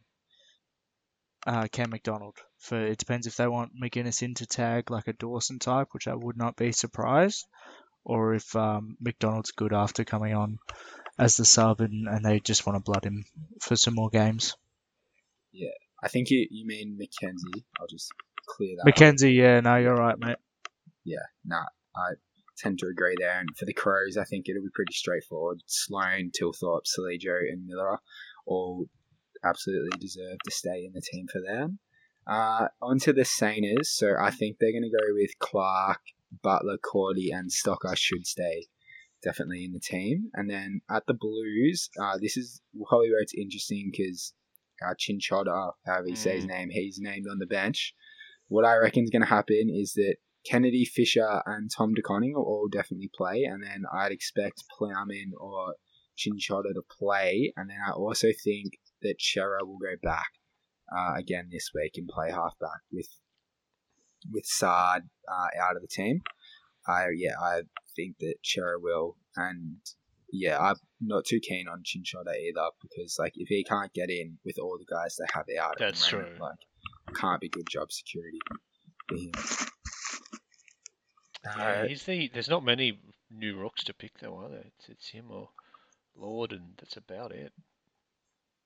uh, 1.46 1.67
Cam 1.72 1.89
McDonald. 1.89 2.36
For 2.58 2.79
it 2.79 2.98
depends 2.98 3.27
if 3.27 3.36
they 3.36 3.48
want 3.48 3.72
Maginness 3.81 4.22
in 4.22 4.34
to 4.36 4.46
tag 4.46 4.91
like 4.91 5.08
a 5.08 5.13
Dawson 5.13 5.60
type, 5.60 5.89
which 5.91 6.08
I 6.08 6.15
would 6.15 6.38
not 6.38 6.55
be 6.55 6.72
surprised, 6.72 7.48
or 8.03 8.34
if 8.34 8.55
um, 8.55 8.98
McDonald's 9.00 9.51
good 9.51 9.74
after 9.74 10.03
coming 10.03 10.34
on 10.34 10.60
as 11.17 11.38
the 11.38 11.46
sub 11.46 11.81
and, 11.81 12.08
and 12.08 12.24
they 12.24 12.39
just 12.39 12.65
want 12.65 12.77
to 12.77 12.91
blood 12.91 13.03
him 13.03 13.25
for 13.62 13.75
some 13.75 13.96
more 13.96 14.10
games. 14.10 14.55
Yeah, 15.51 15.69
I 16.01 16.08
think 16.08 16.29
you, 16.29 16.48
you 16.50 16.65
mean 16.65 16.98
Mackenzie. 16.98 17.65
I'll 17.79 17.88
just 17.88 18.12
clear 18.46 18.75
that 18.75 18.81
up. 18.81 18.86
Mackenzie, 18.86 19.34
yeah, 19.34 19.60
no, 19.60 19.75
you're 19.77 19.96
right, 19.96 20.17
mate. 20.17 20.38
Yeah, 21.03 21.25
nah, 21.46 21.65
I 21.96 22.13
tend 22.58 22.79
to 22.79 22.88
agree 22.88 23.15
there. 23.17 23.39
And 23.39 23.50
for 23.58 23.65
the 23.65 23.74
Crows, 23.74 24.17
I 24.17 24.24
think 24.25 24.48
it'll 24.48 24.62
be 24.62 24.69
pretty 24.74 24.93
straightforward. 24.93 25.62
Sloane, 25.65 26.31
Thilthorpe, 26.31 26.86
Soligo, 26.86 27.39
and 27.51 27.65
Miller 27.65 28.00
all 28.46 28.86
absolutely 29.43 29.98
deserve 30.00 30.38
to 30.46 30.51
stay 30.51 30.86
in 30.86 30.93
the 30.93 31.01
team 31.01 31.27
for 31.31 31.41
them. 31.41 31.79
Uh, 32.27 32.67
on 32.81 33.00
to 33.00 33.13
the 33.13 33.24
Sainers. 33.24 33.88
So 33.88 34.13
I 34.19 34.31
think 34.31 34.58
they're 34.60 34.72
going 34.72 34.84
to 34.84 34.89
go 34.89 35.13
with 35.13 35.31
Clark, 35.39 36.01
Butler, 36.43 36.77
Cordy, 36.77 37.31
and 37.31 37.50
Stocker 37.50 37.98
should 37.98 38.27
stay 38.27 38.67
definitely 39.24 39.65
in 39.65 39.74
the 39.74 39.79
team. 39.79 40.29
And 40.34 40.50
then 40.50 40.81
at 40.89 41.05
the 41.08 41.13
Blues, 41.13 41.89
uh, 42.00 42.17
this 42.22 42.38
is 42.38 42.62
probably 42.88 43.10
where 43.10 43.22
it's 43.22 43.34
interesting 43.34 43.91
because 43.91 44.34
uh, 44.86 44.93
Chinchota, 44.93 45.72
however 45.86 46.08
you 46.08 46.15
say 46.15 46.36
his 46.36 46.46
name, 46.46 46.69
he's 46.69 47.00
named 47.00 47.25
on 47.29 47.39
the 47.39 47.46
bench. 47.46 47.93
What 48.48 48.65
I 48.65 48.77
reckon 48.77 49.03
is 49.03 49.10
going 49.10 49.22
to 49.22 49.27
happen 49.27 49.69
is 49.69 49.93
that 49.93 50.15
Kennedy, 50.46 50.86
Fisher, 50.86 51.41
and 51.46 51.69
Tom 51.69 51.93
De 51.93 52.01
Koning 52.01 52.34
will 52.34 52.43
all 52.43 52.67
definitely 52.72 53.12
play, 53.13 53.43
and 53.43 53.62
then 53.62 53.84
I'd 53.93 54.12
expect 54.12 54.63
Plowman 54.79 55.31
or 55.39 55.75
Chinchota 56.17 56.74
to 56.74 56.81
play, 56.98 57.53
and 57.58 57.69
then 57.69 57.77
I 57.86 57.91
also 57.91 58.29
think 58.43 58.79
that 59.01 59.15
Chera 59.20 59.65
will 59.65 59.77
go 59.77 59.96
back 60.01 60.29
uh, 60.96 61.13
again 61.15 61.50
this 61.51 61.70
week 61.74 61.94
and 61.96 62.08
play 62.08 62.29
halfback 62.32 62.82
with 62.91 63.08
with 64.32 64.44
Sard 64.46 65.03
uh, 65.32 65.48
out 65.62 65.75
of 65.75 65.82
the 65.82 65.88
team. 65.88 66.22
I 66.88 67.08
yeah, 67.15 67.39
I 67.41 67.62
think 67.96 68.18
that 68.20 68.36
Chera 68.44 68.75
will, 68.79 69.18
and 69.36 69.77
yeah, 70.32 70.60
I'm 70.60 70.75
not 71.01 71.25
too 71.25 71.39
keen 71.39 71.68
on 71.68 71.84
Chinchota 71.84 72.36
either 72.36 72.70
because 72.82 73.18
like 73.20 73.34
if 73.36 73.48
he 73.48 73.63
can't 73.63 73.94
get 73.94 74.10
in 74.10 74.38
with 74.46 74.58
all 74.62 74.77
the 74.77 74.94
guys 74.94 75.15
they 75.18 75.25
have 75.34 75.46
out, 75.62 75.74
at 75.74 75.77
the 75.79 75.86
That's 75.86 76.12
moment, 76.12 76.36
true. 76.36 76.46
Like, 76.46 77.15
can't 77.20 77.41
be 77.41 77.50
good 77.50 77.68
job 77.70 77.91
security 77.91 78.39
for 79.08 79.18
him. 79.18 79.32
Yeah, 81.46 81.84
Uh, 81.84 81.88
he's 81.88 82.03
the. 82.03 82.29
There's 82.34 82.50
not 82.50 82.63
many 82.65 83.00
new 83.32 83.58
rooks 83.58 83.84
to 83.86 83.94
pick 83.94 84.20
though, 84.20 84.38
are 84.38 84.50
there? 84.50 84.65
It's, 84.77 84.89
it's 84.89 85.10
him 85.10 85.25
or 85.32 85.50
Lord, 86.15 86.51
and 86.51 86.74
that's 86.77 86.98
about 86.98 87.32
it. 87.32 87.53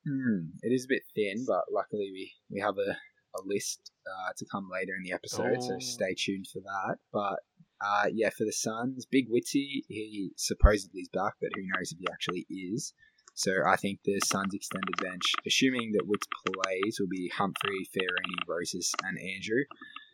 Hmm, 0.06 0.48
it 0.62 0.70
is 0.74 0.86
a 0.86 0.90
bit 0.90 1.04
thin, 1.16 1.46
but 1.48 1.64
luckily 1.72 2.10
we, 2.12 2.32
we 2.50 2.60
have 2.60 2.76
a, 2.78 2.92
a 3.38 3.42
list 3.46 3.92
uh, 4.06 4.34
to 4.38 4.46
come 4.52 4.70
later 4.72 4.94
in 4.98 5.04
the 5.04 5.14
episode, 5.14 5.62
so 5.62 5.76
Oh. 5.76 5.80
stay 5.80 6.14
tuned 6.18 6.48
for 6.52 6.60
that. 6.60 6.98
But 7.12 7.40
uh, 7.82 8.10
yeah, 8.14 8.30
for 8.30 8.46
the 8.46 8.52
Suns, 8.54 9.06
Big 9.06 9.26
Witty, 9.30 9.84
he 9.88 10.32
supposedly 10.38 11.02
is 11.02 11.10
back, 11.10 11.34
but 11.42 11.50
who 11.56 11.62
knows 11.64 11.92
if 11.92 12.00
he 12.00 12.08
actually 12.12 12.46
is. 12.50 12.94
So 13.36 13.52
I 13.68 13.76
think 13.78 14.00
the 14.06 14.20
Suns 14.26 14.54
extended 14.54 14.96
bench, 15.02 15.24
assuming 15.48 15.94
that 15.94 16.06
Witts 16.08 16.28
plays, 16.46 16.98
will 17.00 17.08
be 17.10 17.30
Humphrey, 17.36 17.88
Fiorini, 17.96 18.48
Rosas, 18.48 18.92
and 19.04 19.18
Andrew. 19.18 19.64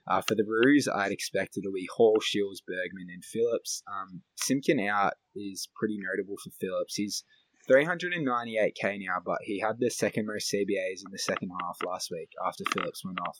Uh, 0.07 0.21
for 0.21 0.33
the 0.35 0.45
Roos, 0.47 0.87
I'd 0.87 1.11
expect 1.11 1.57
it'll 1.57 1.73
be 1.73 1.87
Hall, 1.95 2.17
Shields, 2.21 2.61
Bergman, 2.65 3.09
and 3.13 3.23
Phillips. 3.23 3.83
Um, 3.87 4.21
Simpkin 4.37 4.79
out 4.79 5.13
is 5.35 5.67
pretty 5.75 5.97
notable 5.99 6.35
for 6.43 6.49
Phillips. 6.59 6.95
He's 6.95 7.23
398k 7.69 8.99
now, 8.99 9.17
but 9.23 9.39
he 9.43 9.59
had 9.59 9.79
the 9.79 9.89
second 9.89 10.25
most 10.25 10.51
CBAs 10.51 11.05
in 11.05 11.11
the 11.11 11.19
second 11.19 11.49
half 11.61 11.77
last 11.85 12.09
week 12.11 12.29
after 12.45 12.63
Phillips 12.73 13.03
went 13.05 13.19
off. 13.21 13.37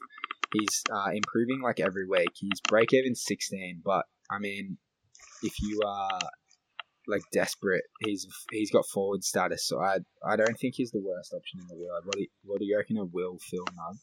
He's 0.54 0.84
uh, 0.92 1.10
improving 1.14 1.62
like 1.62 1.80
every 1.80 2.08
week. 2.08 2.30
He's 2.36 2.62
break 2.68 2.94
even 2.94 3.16
16, 3.16 3.82
but 3.84 4.06
I 4.32 4.40
mean, 4.40 4.78
if 5.44 5.54
you 5.62 5.82
are 5.86 6.20
like 7.08 7.22
desperate, 7.32 7.84
he's 8.02 8.28
he's 8.52 8.72
got 8.72 8.86
forward 8.86 9.24
status, 9.24 9.68
so 9.68 9.80
I 9.80 9.98
I 10.26 10.36
don't 10.36 10.58
think 10.60 10.76
he's 10.76 10.92
the 10.92 11.02
worst 11.04 11.34
option 11.34 11.60
in 11.62 11.68
the 11.68 11.76
world. 11.76 12.04
What 12.06 12.16
do 12.16 12.22
you, 12.22 12.28
what 12.44 12.60
do 12.60 12.66
you 12.66 12.78
reckon 12.78 12.98
of 12.98 13.12
Will 13.12 13.38
Phil 13.50 13.66
Nug? 13.66 13.98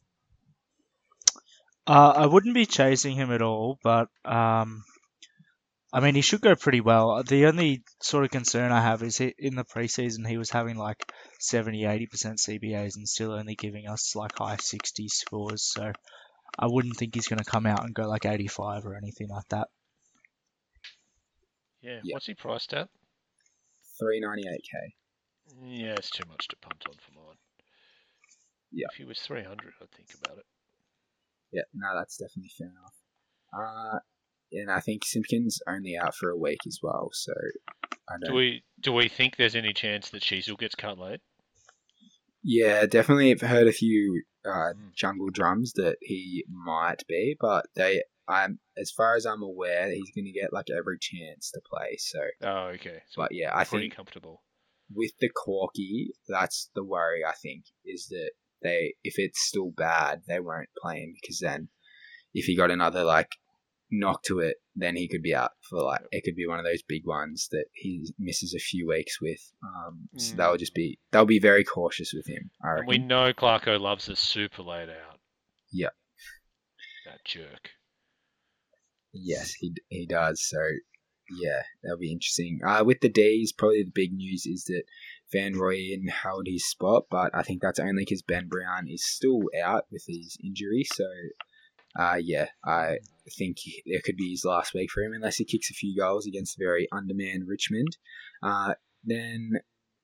Uh, 1.87 2.15
I 2.17 2.27
wouldn't 2.27 2.55
be 2.55 2.67
chasing 2.67 3.15
him 3.15 3.31
at 3.31 3.43
all, 3.43 3.79
but 3.85 4.09
um, 4.25 4.83
I 5.93 6.01
mean, 6.01 6.15
he 6.15 6.21
should 6.21 6.41
go 6.41 6.55
pretty 6.57 6.81
well. 6.81 7.23
The 7.23 7.47
only 7.47 7.83
sort 8.03 8.25
of 8.25 8.31
concern 8.31 8.73
I 8.73 8.83
have 8.83 9.03
is 9.03 9.19
he, 9.19 9.35
in 9.39 9.55
the 9.55 9.65
preseason 9.65 10.27
he 10.27 10.37
was 10.37 10.51
having 10.51 10.77
like 10.77 11.13
70, 11.41 11.83
80% 11.83 12.09
CBAs 12.39 12.97
and 12.97 13.09
still 13.09 13.33
only 13.33 13.55
giving 13.55 13.87
us 13.87 14.17
like 14.17 14.33
high 14.37 14.57
60 14.57 15.09
scores. 15.09 15.63
So 15.63 15.93
I 16.59 16.67
wouldn't 16.67 16.97
think 16.97 17.15
he's 17.15 17.29
going 17.29 17.39
to 17.39 17.51
come 17.51 17.67
out 17.67 17.85
and 17.85 17.95
go 17.95 18.09
like 18.09 18.27
85 18.27 18.85
or 18.85 18.97
anything 18.97 19.29
like 19.29 19.49
that. 19.51 19.69
Yeah. 21.81 22.01
Yeah. 22.03 22.15
What's 22.15 22.27
he 22.27 22.35
priced 22.35 22.73
at? 22.75 22.89
398k. 24.03 24.93
Yeah, 25.65 25.93
it's 25.93 26.11
too 26.11 26.29
much 26.29 26.49
to 26.49 26.57
punt 26.57 26.85
on 26.89 26.95
for 26.95 27.13
mine. 27.15 27.37
Yeah. 28.73 28.89
If 28.91 28.99
he 28.99 29.05
was 29.05 29.21
300, 29.21 29.49
I'd 29.81 29.91
think 29.93 30.09
about 30.23 30.39
it. 30.39 30.45
Yeah, 31.53 31.63
no, 31.73 31.97
that's 31.97 32.17
definitely 32.17 32.51
fair 32.59 32.69
enough. 32.69 32.95
Uh, 33.57 33.99
and 34.53 34.71
I 34.71 34.81
think 34.81 35.05
Simpkins 35.05 35.61
only 35.69 35.97
out 35.97 36.15
for 36.15 36.31
a 36.31 36.37
week 36.37 36.61
as 36.67 36.79
well, 36.83 37.11
so 37.13 37.33
I 38.09 38.13
don't. 38.21 38.31
Do 38.31 38.35
we 38.35 38.65
do 38.81 38.93
we 38.93 39.09
think 39.09 39.37
there's 39.37 39.57
any 39.57 39.73
chance 39.73 40.11
that 40.11 40.23
Sheezel 40.23 40.59
gets 40.59 40.75
cut 40.75 40.99
late? 40.99 41.21
Yeah, 42.43 42.87
definitely 42.87 43.33
I've 43.33 43.41
heard 43.41 43.67
a 43.67 43.73
few 43.73 44.23
uh, 44.45 44.73
Mm. 44.75 44.95
jungle 44.95 45.31
drums 45.31 45.73
that 45.75 45.97
he 46.01 46.45
might 46.49 47.03
be, 47.09 47.37
but 47.41 47.67
they, 47.75 48.03
I'm 48.29 48.61
as 48.77 48.93
far 48.93 49.17
as 49.17 49.27
I'm 49.27 49.43
aware, 49.43 49.91
he's 49.91 50.13
going 50.15 50.27
to 50.27 50.33
get 50.33 50.53
like 50.53 50.67
every 50.71 50.99
chance 51.01 51.51
to 51.53 51.61
play. 51.69 51.97
So, 51.99 52.21
Oh, 52.43 52.67
okay. 52.75 53.01
So 53.09 53.23
but 53.23 53.33
yeah, 53.33 53.51
I 53.53 53.65
pretty 53.65 53.87
think 53.87 53.97
comfortable. 53.97 54.45
with 54.95 55.13
the 55.21 55.29
Corky, 55.29 56.13
that's 56.29 56.71
the 56.75 56.85
worry. 56.85 57.25
I 57.25 57.33
think 57.43 57.65
is 57.85 58.07
that 58.11 58.31
they 58.63 58.95
if 59.03 59.15
it's 59.19 59.41
still 59.41 59.73
bad, 59.77 60.23
they 60.29 60.39
won't 60.41 60.69
play 60.81 61.01
him 61.01 61.15
because 61.21 61.41
then 61.41 61.69
if 62.33 62.45
he 62.45 62.57
got 62.57 62.71
another 62.71 63.03
like 63.03 63.31
knock 63.91 64.23
to 64.25 64.41
it, 64.41 64.57
then 64.75 64.97
he 64.97 65.09
could 65.09 65.23
be 65.23 65.35
out 65.35 65.53
for 65.69 65.81
like 65.83 66.01
it 66.11 66.23
could 66.25 66.35
be 66.37 66.47
one 66.47 66.59
of 66.59 66.65
those 66.65 66.83
big 66.83 67.07
ones 67.07 67.49
that 67.53 67.67
he 67.73 68.13
misses 68.19 68.53
a 68.55 68.59
few 68.59 68.89
weeks 68.89 69.21
with. 69.21 69.41
Um, 69.63 70.09
So 70.17 70.35
Mm. 70.35 70.37
they'll 70.39 70.57
just 70.57 70.75
be 70.75 70.99
they'll 71.13 71.25
be 71.27 71.39
very 71.39 71.65
cautious 71.65 72.13
with 72.15 72.27
him. 72.27 72.51
I 72.65 72.79
And 72.79 72.89
we 72.89 72.99
know 72.99 73.33
Clarko 73.33 73.81
loves 73.81 74.09
a 74.09 74.17
super 74.17 74.63
laid 74.63 74.89
out. 74.91 75.21
Yeah. 75.73 75.91
That 77.07 77.25
jerk. 77.25 77.71
Yes, 79.13 79.53
he 79.55 79.73
he 79.89 80.07
does. 80.07 80.45
So 80.47 80.59
yeah, 81.31 81.63
that'll 81.83 81.99
be 81.99 82.13
interesting. 82.13 82.61
Uh, 82.65 82.85
with 82.85 83.01
the 83.01 83.09
D's, 83.09 83.53
probably 83.53 83.83
the 83.83 83.91
big 83.95 84.13
news 84.13 84.47
is 84.47 84.65
that 84.65 84.85
Van 85.33 85.55
Rooyen 85.55 86.09
held 86.09 86.47
his 86.47 86.69
spot, 86.69 87.05
but 87.11 87.35
I 87.35 87.43
think 87.43 87.63
that's 87.63 87.81
only 87.81 88.03
because 88.03 88.23
Ben 88.23 88.47
Brown 88.49 88.87
is 88.89 89.05
still 89.05 89.41
out 89.61 89.87
with 89.91 90.05
his 90.07 90.37
injury. 90.45 90.85
So 90.85 91.05
uh, 91.99 92.19
yeah, 92.21 92.47
I 92.65 92.99
think 93.37 93.59
it 93.65 94.05
could 94.05 94.17
be 94.17 94.31
his 94.31 94.45
last 94.45 94.75
week 94.75 94.91
for 94.91 95.03
him 95.03 95.13
unless 95.13 95.37
he 95.37 95.45
kicks 95.45 95.71
a 95.71 95.75
few 95.75 95.97
goals 95.97 96.27
against 96.27 96.59
very 96.59 96.89
undermanned 96.93 97.49
Richmond. 97.49 97.97
Uh, 98.43 98.75
then 99.05 99.53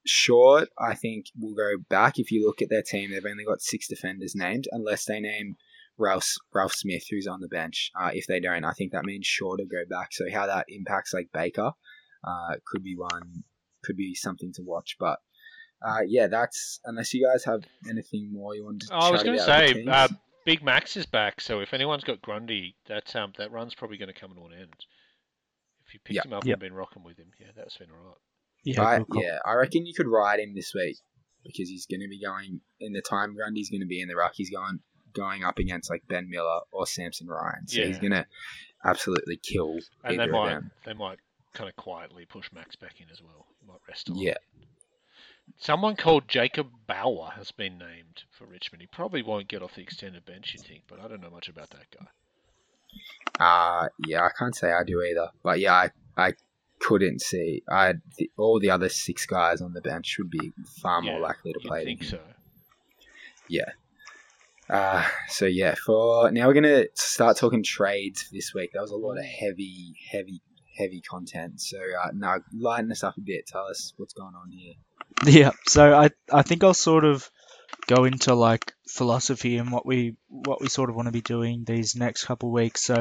short, 0.06 0.68
I 0.78 0.94
think 0.94 1.26
we'll 1.38 1.54
go 1.54 1.82
back. 1.88 2.18
If 2.18 2.30
you 2.30 2.46
look 2.46 2.62
at 2.62 2.70
their 2.70 2.82
team, 2.82 3.10
they've 3.10 3.24
only 3.24 3.44
got 3.44 3.60
six 3.60 3.88
defenders 3.88 4.34
named, 4.34 4.68
unless 4.72 5.04
they 5.04 5.20
name 5.20 5.56
Ralph 5.98 6.32
Ralph 6.54 6.74
Smith, 6.74 7.04
who's 7.10 7.26
on 7.26 7.40
the 7.40 7.48
bench. 7.48 7.90
Uh, 8.00 8.10
if 8.12 8.26
they 8.26 8.40
don't, 8.40 8.64
I 8.64 8.72
think 8.72 8.92
that 8.92 9.04
means 9.04 9.26
Shaw 9.26 9.56
to 9.56 9.64
go 9.64 9.82
back. 9.88 10.08
So 10.12 10.24
how 10.32 10.46
that 10.46 10.66
impacts 10.68 11.12
like 11.12 11.28
Baker 11.32 11.72
uh, 12.24 12.54
could 12.66 12.82
be 12.82 12.96
one, 12.96 13.44
could 13.84 13.96
be 13.96 14.14
something 14.14 14.52
to 14.54 14.62
watch. 14.62 14.96
But 14.98 15.18
uh, 15.86 16.00
yeah, 16.06 16.28
that's 16.28 16.80
unless 16.84 17.12
you 17.12 17.26
guys 17.26 17.44
have 17.44 17.64
anything 17.88 18.32
more 18.32 18.54
you 18.54 18.64
want 18.64 18.82
to. 18.82 18.94
I 18.94 19.10
was 19.10 19.22
going 19.22 19.38
to 19.38 19.44
say, 19.44 19.84
uh, 19.86 20.08
Big 20.44 20.62
Max 20.62 20.96
is 20.96 21.06
back, 21.06 21.40
so 21.40 21.60
if 21.60 21.72
anyone's 21.72 22.04
got 22.04 22.20
Grundy, 22.22 22.74
that 22.86 23.14
um, 23.16 23.32
that 23.38 23.52
run's 23.52 23.74
probably 23.74 23.96
going 23.96 24.12
to 24.12 24.18
come 24.20 24.34
to 24.34 24.44
an 24.46 24.52
end. 24.52 24.74
If 25.86 25.94
you 25.94 26.00
picked 26.04 26.16
Yeah. 26.16 26.22
him 26.24 26.32
up 26.32 26.44
Yep. 26.44 26.54
and 26.54 26.60
been 26.60 26.74
rocking 26.74 27.02
with 27.04 27.18
him, 27.18 27.30
yeah, 27.38 27.48
that's 27.54 27.76
been 27.76 27.90
alright. 27.90 28.16
Yeah, 28.64 28.82
I, 28.82 28.98
good 28.98 29.22
yeah, 29.22 29.38
I 29.44 29.54
reckon 29.54 29.86
you 29.86 29.94
could 29.94 30.06
ride 30.06 30.38
him 30.40 30.54
this 30.54 30.72
week 30.74 30.96
because 31.44 31.68
he's 31.68 31.86
going 31.86 32.00
to 32.00 32.08
be 32.08 32.20
going 32.20 32.60
in 32.80 32.92
the 32.92 33.02
time 33.02 33.34
Grundy's 33.34 33.70
going 33.70 33.80
to 33.80 33.86
be 33.86 34.00
in 34.00 34.08
the 34.08 34.14
ruck. 34.16 34.32
He's 34.34 34.50
going 34.50 34.78
going 35.12 35.44
up 35.44 35.58
against 35.58 35.90
like 35.90 36.02
Ben 36.08 36.30
Miller 36.30 36.60
or 36.70 36.86
Samson 36.86 37.26
Ryan, 37.26 37.66
so 37.66 37.82
he's 37.84 37.98
going 37.98 38.12
to 38.12 38.26
absolutely 38.84 39.36
kill 39.36 39.76
And 40.04 40.18
they 40.18 40.22
either 40.24 40.24
of 40.24 40.30
might 40.30 40.48
them. 40.54 40.70
they 40.86 40.92
might 40.94 41.18
kind 41.52 41.68
of 41.68 41.76
quietly 41.76 42.24
push 42.24 42.50
Max 42.52 42.76
back 42.76 43.00
in 43.00 43.10
as 43.10 43.20
well. 43.20 43.46
He 43.60 43.66
might 43.66 43.80
rest 43.88 44.08
a 44.08 44.12
lot. 44.14 44.22
Yeah, 44.22 44.34
Someone 45.58 45.96
called 45.96 46.28
Jacob 46.28 46.68
Bauer 46.86 47.30
has 47.36 47.52
been 47.52 47.78
named 47.78 48.24
for 48.30 48.46
Richmond. 48.46 48.80
He 48.82 48.88
probably 48.88 49.22
won't 49.22 49.48
get 49.48 49.62
off 49.62 49.74
the 49.76 49.82
extended 49.82 50.24
bench, 50.24 50.54
you 50.54 50.60
think, 50.60 50.82
but 50.88 51.00
I 51.00 51.08
don't 51.08 51.22
know 51.22 51.30
much 51.30 51.48
about 51.48 51.70
that 51.70 51.86
guy. 51.96 52.06
uh, 53.44 53.88
yeah, 54.06 54.22
I 54.22 54.30
can't 54.36 54.54
say 54.54 54.72
I 54.72 54.84
do 54.84 55.02
either, 55.02 55.28
but 55.42 55.60
yeah, 55.60 55.74
I 55.74 55.90
I 56.16 56.32
couldn't 56.80 57.20
see. 57.20 57.62
I 57.70 57.94
the, 58.18 58.30
all 58.36 58.58
the 58.58 58.70
other 58.70 58.88
six 58.88 59.24
guys 59.24 59.60
on 59.60 59.72
the 59.72 59.80
bench 59.80 60.06
should 60.06 60.30
be 60.30 60.52
far 60.80 61.00
more 61.00 61.20
likely 61.20 61.52
to 61.52 61.60
play. 61.60 61.84
think 61.84 62.00
than 62.00 62.08
him. 62.08 62.24
so. 62.26 62.32
Uh, 64.72 65.06
so 65.28 65.44
yeah, 65.46 65.74
for 65.74 66.30
now 66.30 66.46
we're 66.46 66.54
gonna 66.54 66.84
start 66.94 67.36
talking 67.36 67.62
trades 67.62 68.28
this 68.32 68.54
week. 68.54 68.72
That 68.72 68.80
was 68.80 68.90
a 68.90 68.96
lot 68.96 69.18
of 69.18 69.24
heavy, 69.24 69.94
heavy, 70.10 70.40
heavy 70.78 71.00
content. 71.02 71.60
So 71.60 71.78
uh, 72.02 72.10
now 72.14 72.36
lighten 72.52 72.90
us 72.90 73.04
up 73.04 73.16
a 73.18 73.20
bit. 73.20 73.46
Tell 73.46 73.66
us 73.66 73.92
what's 73.98 74.14
going 74.14 74.34
on 74.34 74.50
here. 74.50 74.74
Yeah, 75.24 75.52
so 75.66 75.94
I 75.94 76.10
I 76.32 76.42
think 76.42 76.62
I'll 76.64 76.74
sort 76.74 77.04
of 77.04 77.28
go 77.86 78.04
into 78.04 78.34
like 78.34 78.72
philosophy 78.88 79.56
and 79.56 79.72
what 79.72 79.86
we 79.86 80.16
what 80.28 80.60
we 80.60 80.68
sort 80.68 80.90
of 80.90 80.96
want 80.96 81.06
to 81.06 81.12
be 81.12 81.20
doing 81.22 81.64
these 81.64 81.96
next 81.96 82.24
couple 82.24 82.52
weeks. 82.52 82.82
So 82.82 83.00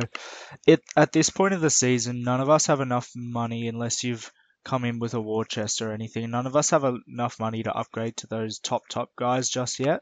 it 0.68 0.82
at 0.96 1.12
this 1.12 1.30
point 1.30 1.54
of 1.54 1.62
the 1.62 1.70
season, 1.70 2.24
none 2.24 2.42
of 2.42 2.50
us 2.50 2.68
have 2.68 2.82
enough 2.82 3.10
money 3.16 3.68
unless 3.68 4.04
you've 4.04 4.32
come 4.64 4.86
in 4.86 5.00
with 5.00 5.16
a 5.16 5.22
war 5.22 5.46
chest 5.46 5.82
or 5.82 5.92
anything. 5.92 6.30
None 6.30 6.48
of 6.48 6.56
us 6.56 6.70
have 6.70 6.84
enough 6.84 7.40
money 7.40 7.64
to 7.64 7.74
upgrade 7.74 8.18
to 8.18 8.28
those 8.28 8.60
top 8.60 8.84
top 8.90 9.10
guys 9.16 9.50
just 9.50 9.80
yet. 9.80 10.02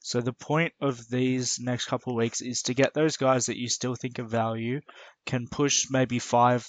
So 0.00 0.20
the 0.20 0.32
point 0.32 0.72
of 0.80 1.08
these 1.08 1.58
next 1.60 1.86
couple 1.86 2.16
weeks 2.16 2.40
is 2.40 2.62
to 2.62 2.74
get 2.74 2.94
those 2.94 3.16
guys 3.16 3.46
that 3.46 3.58
you 3.58 3.68
still 3.68 3.94
think 3.94 4.18
of 4.18 4.30
value 4.30 4.80
can 5.26 5.46
push 5.48 5.86
maybe 5.90 6.18
five 6.18 6.66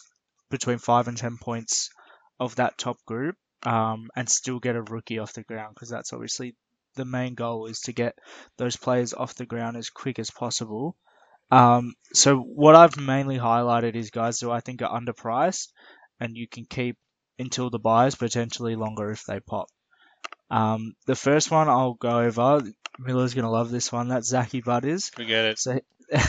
between 0.51 0.77
five 0.77 1.07
and 1.07 1.17
ten 1.17 1.37
points 1.37 1.89
of 2.39 2.55
that 2.57 2.77
top 2.77 2.97
group 3.05 3.35
um, 3.63 4.09
and 4.15 4.29
still 4.29 4.59
get 4.59 4.75
a 4.75 4.81
rookie 4.81 5.19
off 5.19 5.33
the 5.33 5.43
ground 5.43 5.75
because 5.75 5.89
that's 5.89 6.13
obviously 6.13 6.55
the 6.95 7.05
main 7.05 7.35
goal 7.35 7.67
is 7.67 7.81
to 7.81 7.93
get 7.93 8.17
those 8.57 8.75
players 8.75 9.13
off 9.13 9.35
the 9.35 9.45
ground 9.45 9.77
as 9.77 9.89
quick 9.89 10.19
as 10.19 10.29
possible. 10.29 10.95
Um, 11.49 11.93
so 12.13 12.37
what 12.37 12.75
I've 12.75 12.97
mainly 12.97 13.37
highlighted 13.37 13.95
is 13.95 14.09
guys 14.09 14.39
who 14.39 14.51
I 14.51 14.61
think 14.61 14.81
are 14.81 14.99
underpriced 14.99 15.69
and 16.19 16.35
you 16.35 16.47
can 16.47 16.65
keep 16.65 16.97
until 17.39 17.69
the 17.69 17.79
buys, 17.79 18.15
potentially 18.15 18.75
longer 18.75 19.11
if 19.11 19.25
they 19.25 19.39
pop. 19.39 19.67
Um, 20.49 20.93
the 21.07 21.15
first 21.15 21.49
one 21.49 21.69
I'll 21.69 21.93
go 21.93 22.19
over. 22.19 22.61
Miller's 22.99 23.33
gonna 23.33 23.51
love 23.51 23.71
this 23.71 23.91
one. 23.91 24.09
That's 24.09 24.27
Zachy 24.27 24.61
Butters. 24.61 25.09
Forget 25.09 25.45
it. 25.45 25.59
So, 25.59 25.79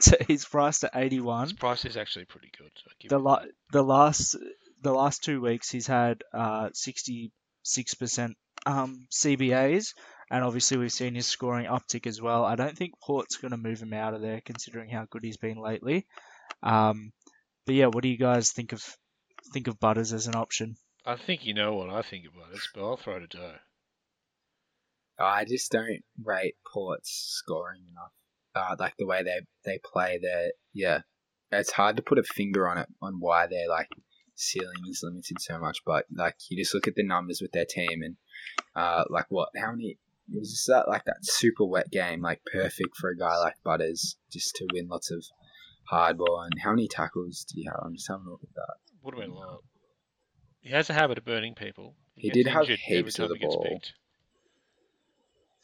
so 0.00 0.16
he's 0.26 0.44
priced 0.44 0.84
at 0.84 0.92
81 0.94 1.44
His 1.44 1.52
price 1.54 1.84
is 1.84 1.96
actually 1.96 2.26
pretty 2.26 2.50
good. 2.56 2.70
The 3.08 3.18
la- 3.18 3.44
the 3.72 3.82
last 3.82 4.36
the 4.82 4.92
last 4.92 5.22
two 5.22 5.40
weeks 5.40 5.70
he's 5.70 5.86
had 5.86 6.22
uh 6.32 6.68
66% 6.70 7.30
um 8.66 9.06
CBAs 9.10 9.94
and 10.30 10.44
obviously 10.44 10.76
we've 10.76 10.92
seen 10.92 11.14
his 11.14 11.26
scoring 11.26 11.66
uptick 11.66 12.06
as 12.06 12.22
well. 12.22 12.44
I 12.44 12.54
don't 12.54 12.76
think 12.76 12.94
Port's 13.02 13.36
going 13.36 13.50
to 13.50 13.56
move 13.56 13.80
him 13.80 13.92
out 13.92 14.14
of 14.14 14.20
there 14.20 14.40
considering 14.44 14.88
how 14.88 15.06
good 15.10 15.24
he's 15.24 15.36
been 15.36 15.60
lately. 15.60 16.06
Um 16.62 17.12
but 17.66 17.74
yeah, 17.74 17.86
what 17.86 18.02
do 18.02 18.08
you 18.08 18.18
guys 18.18 18.52
think 18.52 18.72
of 18.72 18.82
think 19.52 19.68
of 19.68 19.80
Butters 19.80 20.12
as 20.12 20.26
an 20.26 20.34
option? 20.34 20.76
I 21.04 21.16
think 21.16 21.44
you 21.44 21.54
know 21.54 21.74
what 21.74 21.90
I 21.90 22.02
think 22.02 22.26
about 22.26 22.54
it, 22.54 22.60
but 22.74 22.84
I'll 22.84 22.96
throw 22.96 23.18
to 23.18 23.26
Doe. 23.26 23.54
I 25.18 25.44
just 25.44 25.70
don't 25.70 26.02
rate 26.22 26.56
Port's 26.72 27.10
scoring 27.10 27.82
enough. 27.90 28.12
Uh, 28.54 28.76
like 28.78 28.94
the 28.98 29.06
way 29.06 29.22
they 29.22 29.40
they 29.64 29.78
play, 29.78 30.18
their 30.20 30.52
yeah, 30.72 31.00
it's 31.52 31.70
hard 31.70 31.96
to 31.96 32.02
put 32.02 32.18
a 32.18 32.22
finger 32.22 32.68
on 32.68 32.78
it 32.78 32.88
on 33.00 33.20
why 33.20 33.46
they're 33.46 33.68
like 33.68 33.88
ceiling 34.40 34.82
is 34.88 35.02
limited 35.02 35.40
so 35.40 35.58
much. 35.58 35.78
But 35.84 36.06
like 36.14 36.36
you 36.48 36.56
just 36.56 36.74
look 36.74 36.88
at 36.88 36.94
the 36.94 37.04
numbers 37.04 37.40
with 37.40 37.52
their 37.52 37.66
team 37.66 38.02
and 38.02 38.16
uh, 38.74 39.04
like 39.10 39.26
what 39.28 39.50
how 39.56 39.72
many 39.72 39.98
it 40.32 40.38
was 40.38 40.50
just 40.50 40.66
that 40.68 40.88
like 40.88 41.04
that 41.04 41.18
super 41.22 41.64
wet 41.64 41.90
game, 41.90 42.22
like 42.22 42.40
perfect 42.52 42.96
for 42.96 43.10
a 43.10 43.16
guy 43.16 43.36
like 43.38 43.56
Butters 43.64 44.16
just 44.32 44.54
to 44.56 44.66
win 44.72 44.88
lots 44.88 45.10
of 45.10 45.24
hardball. 45.90 46.44
And 46.44 46.54
how 46.62 46.70
many 46.70 46.88
tackles 46.88 47.44
do 47.44 47.60
you 47.60 47.70
have? 47.70 47.80
I'm 47.84 47.94
just 47.94 48.08
having 48.08 48.26
a 48.26 48.30
look 48.30 48.42
at 48.42 48.54
that. 48.54 48.74
Would 49.02 49.14
have 49.14 49.22
been 49.22 49.30
a 49.30 49.34
lot. 49.34 49.60
He 50.60 50.70
has 50.70 50.90
a 50.90 50.92
habit 50.92 51.18
of 51.18 51.24
burning 51.24 51.54
people. 51.54 51.96
He 52.14 52.28
gets 52.28 52.34
did 52.34 52.46
have 52.48 52.62
injured 52.62 52.78
every 52.86 52.96
heaps 53.04 53.18
of 53.18 53.30
the 53.30 53.36
he 53.36 53.46
ball. 53.46 53.80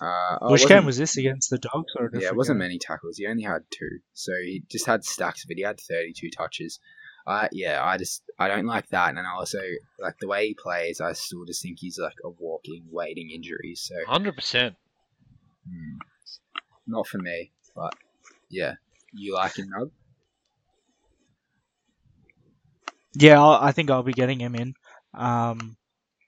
Uh, 0.01 0.39
oh, 0.43 0.53
Which 0.53 0.67
game 0.67 0.85
was 0.85 0.99
this 0.99 1.17
against 1.17 1.49
the 1.49 1.59
Dogs 1.59 1.93
or 1.97 2.11
Yeah, 2.13 2.29
it 2.29 2.37
wasn't 2.37 2.57
game? 2.57 2.67
many 2.67 2.79
tackles. 2.79 3.17
He 3.17 3.27
only 3.27 3.45
had 3.45 3.63
two, 3.71 4.01
so 4.13 4.33
he 4.45 4.63
just 4.71 4.87
had 4.87 5.05
stacks 5.05 5.45
of 5.45 5.51
it. 5.51 5.57
He 5.57 5.63
had 5.63 5.81
thirty-two 5.81 6.31
touches. 6.31 6.81
Uh, 7.27 7.49
yeah, 7.51 7.85
I 7.85 7.99
just 7.99 8.23
I 8.39 8.47
don't 8.47 8.67
like 8.67 8.89
that, 8.89 9.09
and 9.11 9.19
I 9.19 9.33
also 9.33 9.61
like 9.99 10.19
the 10.19 10.29
way 10.29 10.49
he 10.49 10.55
plays. 10.55 11.01
I 11.01 11.13
still 11.15 11.45
just 11.45 11.61
think 11.61 11.79
he's 11.81 11.99
like 11.99 12.15
a 12.25 12.31
walking, 12.31 12.85
waiting 12.91 13.31
injury. 13.31 13.75
So 13.75 13.95
Hundred 14.07 14.37
percent. 14.37 14.77
hmm, 15.69 15.97
not 16.87 17.09
for 17.09 17.19
me. 17.19 17.51
But 17.75 17.95
yeah, 18.49 18.75
you 19.13 19.35
like 19.35 19.59
him, 19.59 19.71
Nug? 19.77 19.91
Yeah, 23.15 23.43
I'll, 23.43 23.59
I 23.61 23.73
think 23.73 23.91
I'll 23.91 24.03
be 24.03 24.13
getting 24.13 24.39
him 24.39 24.55
in. 24.55 24.75
Um, 25.15 25.77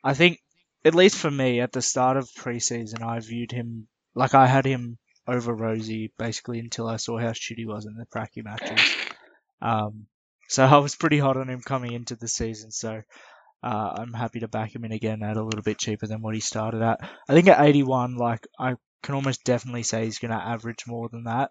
I 0.03 0.15
think, 0.15 0.41
at 0.85 0.95
least 0.95 1.17
for 1.17 1.31
me, 1.31 1.61
at 1.61 1.71
the 1.73 1.83
start 1.83 2.17
of 2.17 2.29
preseason, 2.31 3.03
I 3.03 3.21
viewed 3.21 3.53
him 3.53 3.87
like 4.15 4.35
I 4.35 4.47
had 4.47 4.65
him 4.65 4.99
over 5.29 5.55
Rosie 5.55 6.13
basically 6.19 6.59
until 6.59 6.89
I 6.89 6.97
saw 6.97 7.19
how 7.19 7.33
shit 7.35 7.59
he 7.59 7.67
was 7.67 7.87
in 7.87 7.95
the 7.95 8.07
Pracky 8.07 8.43
matches. 8.43 8.81
Um, 9.61 10.07
so 10.49 10.65
I 10.65 10.79
was 10.79 10.97
pretty 10.97 11.19
hot 11.19 11.37
on 11.37 11.49
him 11.49 11.61
coming 11.61 11.93
into 11.93 12.17
the 12.17 12.29
season. 12.29 12.71
So 12.71 13.03
uh, 13.63 13.95
I'm 13.99 14.13
happy 14.13 14.41
to 14.41 14.49
back 14.49 14.75
him 14.75 14.85
in 14.85 14.93
again 14.93 15.23
at 15.23 15.37
a 15.37 15.43
little 15.43 15.63
bit 15.63 15.79
cheaper 15.79 16.07
than 16.07 16.23
what 16.23 16.35
he 16.35 16.41
started 16.41 16.83
at. 16.83 17.01
I 17.29 17.35
think 17.35 17.49
at 17.49 17.61
81, 17.61 18.17
like 18.17 18.47
I 18.59 18.75
can 19.03 19.15
almost 19.15 19.45
definitely 19.45 19.83
say 19.83 20.05
he's 20.05 20.19
going 20.19 20.31
to 20.31 20.37
average 20.37 20.87
more 20.87 21.09
than 21.09 21.25
that. 21.25 21.51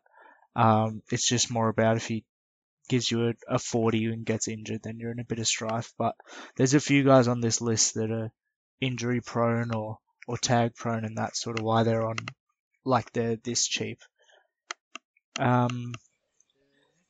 Um, 0.56 1.04
it's 1.12 1.28
just 1.28 1.52
more 1.52 1.70
about 1.70 1.98
if 1.98 2.08
he 2.08 2.26
gives 2.90 3.12
you 3.12 3.30
a, 3.30 3.34
a 3.56 3.60
40 3.60 4.06
and 4.06 4.26
gets 4.26 4.48
injured, 4.48 4.82
then 4.84 4.98
you're 4.98 5.12
in 5.12 5.20
a 5.20 5.26
bit 5.26 5.40
of 5.40 5.48
strife. 5.48 5.94
But 5.98 6.16
there's 6.56 6.74
a 6.74 6.80
few 6.80 7.04
guys 7.04 7.28
on 7.28 7.42
this 7.42 7.62
list 7.62 7.96
that 7.96 8.12
are 8.12 8.32
injury 8.82 9.22
prone 9.22 9.76
or, 9.76 10.00
or 10.28 10.38
tag 10.38 10.76
prone, 10.76 11.06
and 11.06 11.18
that's 11.18 11.42
sort 11.42 11.60
of 11.60 11.66
why 11.66 11.84
they're 11.84 12.06
on, 12.08 12.18
like 12.86 13.12
they're 13.14 13.36
this 13.36 13.68
cheap. 13.68 14.00
Um, 15.40 15.94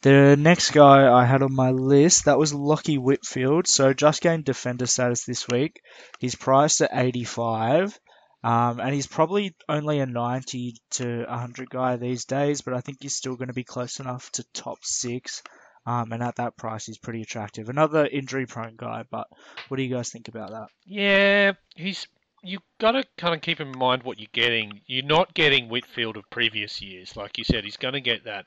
The 0.01 0.35
next 0.37 0.71
guy 0.71 1.11
I 1.11 1.25
had 1.25 1.41
on 1.41 1.55
my 1.55 1.71
list 1.71 2.25
that 2.25 2.37
was 2.37 2.53
Lachie 2.53 2.99
Whitfield. 2.99 3.67
So 3.67 3.93
just 3.93 4.21
gained 4.21 4.45
defender 4.45 4.85
status 4.85 5.25
this 5.25 5.47
week. 5.47 5.81
He's 6.19 6.35
priced 6.35 6.81
at 6.81 6.91
85. 6.93 7.99
Um, 8.43 8.79
and 8.79 8.93
he's 8.93 9.07
probably 9.07 9.55
only 9.67 9.99
a 9.99 10.05
90 10.05 10.75
to 10.91 11.25
100 11.25 11.69
guy 11.69 11.95
these 11.95 12.25
days, 12.25 12.61
but 12.61 12.75
I 12.75 12.81
think 12.81 12.99
he's 13.01 13.15
still 13.15 13.35
going 13.35 13.47
to 13.47 13.53
be 13.53 13.63
close 13.63 13.99
enough 13.99 14.31
to 14.33 14.43
top 14.53 14.77
six. 14.83 15.41
Um, 15.87 16.11
and 16.11 16.21
at 16.21 16.35
that 16.35 16.55
price, 16.55 16.85
he's 16.85 16.97
pretty 16.97 17.21
attractive. 17.21 17.69
Another 17.69 18.05
injury 18.05 18.45
prone 18.45 18.75
guy, 18.77 19.03
but 19.09 19.27
what 19.67 19.77
do 19.77 19.83
you 19.83 19.93
guys 19.93 20.09
think 20.11 20.27
about 20.27 20.51
that? 20.51 20.67
Yeah, 20.85 21.53
he's 21.75 22.07
you 22.43 22.59
got 22.79 22.91
to 22.91 23.03
kind 23.17 23.33
of 23.33 23.41
keep 23.41 23.59
in 23.59 23.77
mind 23.77 24.03
what 24.03 24.19
you're 24.19 24.27
getting. 24.31 24.81
You're 24.85 25.05
not 25.05 25.33
getting 25.33 25.69
Whitfield 25.69 26.17
of 26.17 26.29
previous 26.29 26.81
years, 26.81 27.15
like 27.15 27.37
you 27.37 27.43
said. 27.43 27.63
He's 27.63 27.77
going 27.77 27.95
to 27.95 28.01
get 28.01 28.25
that 28.25 28.45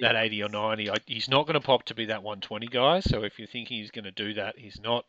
that 0.00 0.16
80 0.16 0.42
or 0.44 0.48
90. 0.48 0.90
He's 1.06 1.28
not 1.28 1.46
going 1.46 1.54
to 1.54 1.66
pop 1.66 1.84
to 1.84 1.94
be 1.94 2.06
that 2.06 2.22
120 2.22 2.66
guy. 2.68 3.00
So 3.00 3.24
if 3.24 3.38
you're 3.38 3.48
thinking 3.48 3.78
he's 3.78 3.90
going 3.90 4.04
to 4.04 4.10
do 4.10 4.34
that, 4.34 4.58
he's 4.58 4.80
not. 4.80 5.04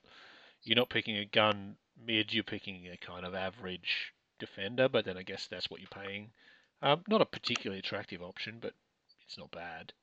You're 0.64 0.78
not 0.78 0.90
picking 0.90 1.18
a 1.18 1.26
gun 1.26 1.76
mid. 2.06 2.34
You're 2.34 2.44
picking 2.44 2.88
a 2.88 2.98
kind 2.98 3.26
of 3.26 3.34
average 3.34 4.14
defender. 4.40 4.88
But 4.90 5.06
then 5.06 5.18
I 5.18 5.24
guess 5.24 5.48
that's 5.48 5.70
what 5.70 5.82
you're 5.82 6.04
paying. 6.04 6.30
Um, 6.82 7.04
not 7.08 7.22
a 7.22 7.26
particularly 7.26 7.80
attractive 7.80 8.22
option, 8.22 8.58
but 8.62 8.74
it's 9.26 9.38
not 9.38 9.52
bad. 9.52 9.94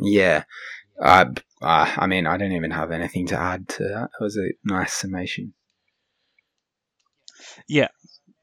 Yeah. 0.00 0.44
Uh, 1.00 1.26
uh, 1.60 1.92
I 1.96 2.06
mean, 2.06 2.26
I 2.26 2.36
don't 2.36 2.52
even 2.52 2.70
have 2.70 2.92
anything 2.92 3.26
to 3.28 3.38
add 3.38 3.68
to 3.70 3.84
that. 3.84 4.10
It 4.18 4.22
was 4.22 4.36
a 4.36 4.50
nice 4.64 4.92
summation. 4.94 5.54
Yeah. 7.68 7.88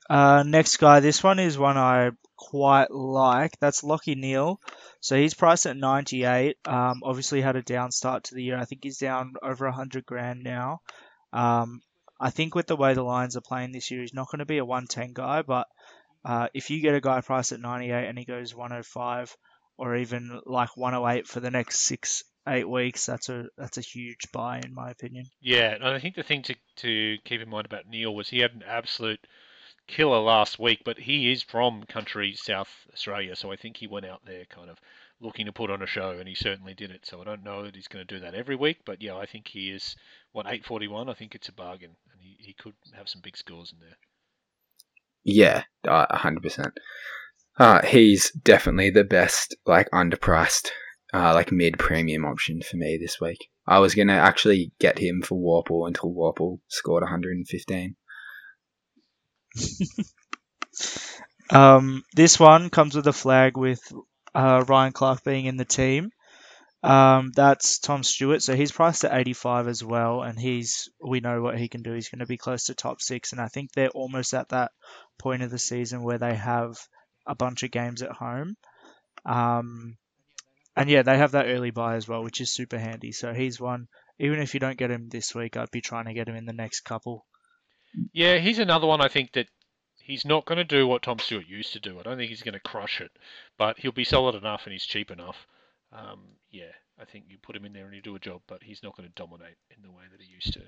Uh, 0.09 0.43
next 0.45 0.77
guy, 0.77 0.99
this 0.99 1.23
one 1.23 1.39
is 1.39 1.57
one 1.57 1.77
I 1.77 2.11
quite 2.39 2.89
like. 2.89 3.59
That's 3.59 3.81
Lachie 3.81 4.15
Neale. 4.15 4.59
So 5.01 5.17
he's 5.17 5.33
priced 5.33 5.65
at 5.65 5.75
98. 5.75 6.57
Um, 6.65 7.01
obviously 7.03 7.41
had 7.41 7.57
a 7.57 7.61
down 7.61 7.91
start 7.91 8.25
to 8.25 8.35
the 8.35 8.43
year. 8.43 8.57
I 8.57 8.65
think 8.65 8.83
he's 8.83 8.97
down 8.97 9.33
over 9.43 9.65
100 9.65 10.05
grand 10.05 10.43
now. 10.43 10.81
Um, 11.33 11.81
I 12.19 12.29
think 12.29 12.55
with 12.55 12.67
the 12.67 12.75
way 12.75 12.93
the 12.93 13.03
Lions 13.03 13.35
are 13.35 13.41
playing 13.41 13.71
this 13.71 13.91
year, 13.91 14.01
he's 14.01 14.13
not 14.13 14.29
going 14.31 14.39
to 14.39 14.45
be 14.45 14.57
a 14.57 14.65
110 14.65 15.13
guy. 15.13 15.41
But 15.41 15.67
uh, 16.23 16.47
if 16.53 16.69
you 16.69 16.81
get 16.81 16.95
a 16.95 17.01
guy 17.01 17.21
priced 17.21 17.51
at 17.51 17.59
98 17.59 18.07
and 18.07 18.17
he 18.17 18.25
goes 18.25 18.55
105 18.55 19.35
or 19.77 19.97
even 19.97 20.41
like 20.45 20.75
108 20.75 21.27
for 21.27 21.39
the 21.41 21.51
next 21.51 21.81
six, 21.81 22.23
eight 22.47 22.67
weeks, 22.67 23.05
that's 23.05 23.29
a 23.29 23.45
that's 23.57 23.77
a 23.77 23.81
huge 23.81 24.31
buy 24.31 24.59
in 24.59 24.73
my 24.73 24.91
opinion. 24.91 25.25
Yeah, 25.41 25.73
and 25.73 25.83
I 25.83 25.99
think 25.99 26.15
the 26.15 26.23
thing 26.23 26.43
to 26.43 26.55
to 26.77 27.17
keep 27.25 27.41
in 27.41 27.49
mind 27.49 27.65
about 27.65 27.87
Neale 27.87 28.13
was 28.13 28.29
he 28.29 28.39
had 28.39 28.51
an 28.51 28.63
absolute 28.65 29.19
killer 29.89 30.19
last 30.19 30.59
week, 30.59 30.81
but 30.85 30.99
he 30.99 31.31
is 31.31 31.43
from 31.43 31.83
country 31.83 32.33
South 32.35 32.69
Australia, 32.93 33.35
so 33.35 33.51
I 33.51 33.55
think 33.55 33.77
he 33.77 33.87
went 33.87 34.05
out 34.05 34.21
there 34.25 34.45
kind 34.45 34.69
of 34.69 34.79
looking 35.19 35.47
to 35.47 35.51
put 35.51 35.69
on 35.69 35.81
a 35.81 35.87
show, 35.87 36.11
and 36.11 36.27
he 36.27 36.35
certainly 36.35 36.73
did 36.73 36.91
it. 36.91 37.05
So 37.05 37.19
I 37.19 37.25
don't 37.25 37.43
know 37.43 37.63
that 37.63 37.75
he's 37.75 37.87
going 37.87 38.05
to 38.05 38.15
do 38.15 38.21
that 38.21 38.35
every 38.35 38.55
week, 38.55 38.77
but 38.85 39.01
yeah, 39.01 39.17
I 39.17 39.25
think 39.25 39.47
he 39.47 39.71
is 39.71 39.95
what 40.31 40.45
841. 40.45 41.09
I 41.09 41.13
think 41.13 41.35
it's 41.35 41.49
a 41.49 41.53
bargain, 41.53 41.95
and 42.11 42.21
he, 42.21 42.37
he 42.39 42.53
could 42.53 42.75
have 42.93 43.09
some 43.09 43.21
big 43.21 43.35
scores 43.35 43.73
in 43.73 43.79
there. 43.79 43.97
Yeah, 45.23 45.63
hundred 45.85 46.43
percent. 46.43 46.73
Uh, 47.57 47.85
he's 47.85 48.31
definitely 48.31 48.89
the 48.89 49.03
best, 49.03 49.55
like 49.65 49.89
underpriced, 49.91 50.69
uh, 51.13 51.33
like 51.33 51.51
mid 51.51 51.77
premium 51.77 52.23
option 52.23 52.61
for 52.61 52.77
me 52.77 52.97
this 52.97 53.19
week. 53.19 53.49
I 53.67 53.79
was 53.79 53.95
gonna 53.95 54.13
actually 54.13 54.71
get 54.79 54.97
him 54.97 55.21
for 55.21 55.35
Worpel 55.37 55.87
until 55.87 56.13
Worpel 56.13 56.59
scored 56.69 57.03
115. 57.03 57.95
um, 61.49 62.03
this 62.13 62.39
one 62.39 62.69
comes 62.69 62.95
with 62.95 63.07
a 63.07 63.13
flag 63.13 63.57
with 63.57 63.81
uh, 64.35 64.63
Ryan 64.67 64.93
Clarke 64.93 65.23
being 65.23 65.45
in 65.45 65.57
the 65.57 65.65
team. 65.65 66.11
Um, 66.83 67.31
that's 67.35 67.79
Tom 67.79 68.03
Stewart, 68.03 68.41
so 68.41 68.55
he's 68.55 68.71
priced 68.71 69.05
at 69.05 69.17
85 69.17 69.67
as 69.67 69.83
well, 69.83 70.21
and 70.23 70.39
he's 70.39 70.89
we 71.03 71.19
know 71.19 71.41
what 71.41 71.57
he 71.59 71.67
can 71.69 71.83
do. 71.83 71.93
He's 71.93 72.09
going 72.09 72.19
to 72.19 72.25
be 72.27 72.37
close 72.37 72.65
to 72.65 72.75
top 72.75 73.01
six, 73.01 73.33
and 73.33 73.41
I 73.41 73.47
think 73.49 73.71
they're 73.71 73.89
almost 73.89 74.33
at 74.33 74.49
that 74.49 74.71
point 75.19 75.43
of 75.43 75.51
the 75.51 75.59
season 75.59 76.03
where 76.03 76.19
they 76.19 76.35
have 76.35 76.77
a 77.27 77.35
bunch 77.35 77.63
of 77.63 77.71
games 77.71 78.01
at 78.01 78.11
home. 78.11 78.55
Um, 79.25 79.97
and 80.75 80.89
yeah, 80.89 81.03
they 81.03 81.17
have 81.17 81.33
that 81.33 81.47
early 81.47 81.71
buy 81.71 81.95
as 81.95 82.07
well, 82.07 82.23
which 82.23 82.41
is 82.41 82.53
super 82.53 82.79
handy. 82.79 83.11
So 83.11 83.33
he's 83.33 83.59
one. 83.59 83.87
Even 84.19 84.39
if 84.39 84.53
you 84.53 84.59
don't 84.59 84.77
get 84.77 84.91
him 84.91 85.09
this 85.09 85.35
week, 85.35 85.57
I'd 85.57 85.71
be 85.71 85.81
trying 85.81 86.05
to 86.05 86.13
get 86.13 86.27
him 86.29 86.35
in 86.35 86.45
the 86.45 86.53
next 86.53 86.81
couple. 86.81 87.25
Yeah, 88.13 88.37
he's 88.37 88.59
another 88.59 88.87
one 88.87 89.01
I 89.01 89.07
think 89.07 89.33
that 89.33 89.47
he's 90.09 90.25
not 90.25 90.45
going 90.45 90.57
to 90.57 90.63
do 90.63 90.87
what 90.87 91.03
Tom 91.03 91.19
Stewart 91.19 91.47
used 91.47 91.73
to 91.73 91.79
do. 91.79 91.99
I 91.99 92.03
don't 92.03 92.17
think 92.17 92.29
he's 92.29 92.41
going 92.41 92.53
to 92.53 92.59
crush 92.59 92.99
it, 92.99 93.11
but 93.57 93.79
he'll 93.79 93.91
be 93.91 94.03
solid 94.03 94.35
enough 94.35 94.63
and 94.65 94.73
he's 94.73 94.85
cheap 94.85 95.11
enough. 95.11 95.47
Um, 95.93 96.21
yeah, 96.51 96.71
I 96.99 97.05
think 97.05 97.25
you 97.29 97.37
put 97.41 97.55
him 97.55 97.65
in 97.65 97.73
there 97.73 97.85
and 97.85 97.95
you 97.95 98.01
do 98.01 98.15
a 98.15 98.19
job, 98.19 98.41
but 98.47 98.63
he's 98.63 98.83
not 98.83 98.97
going 98.97 99.07
to 99.07 99.15
dominate 99.15 99.57
in 99.75 99.83
the 99.83 99.91
way 99.91 100.03
that 100.11 100.21
he 100.21 100.31
used 100.31 100.53
to. 100.53 100.61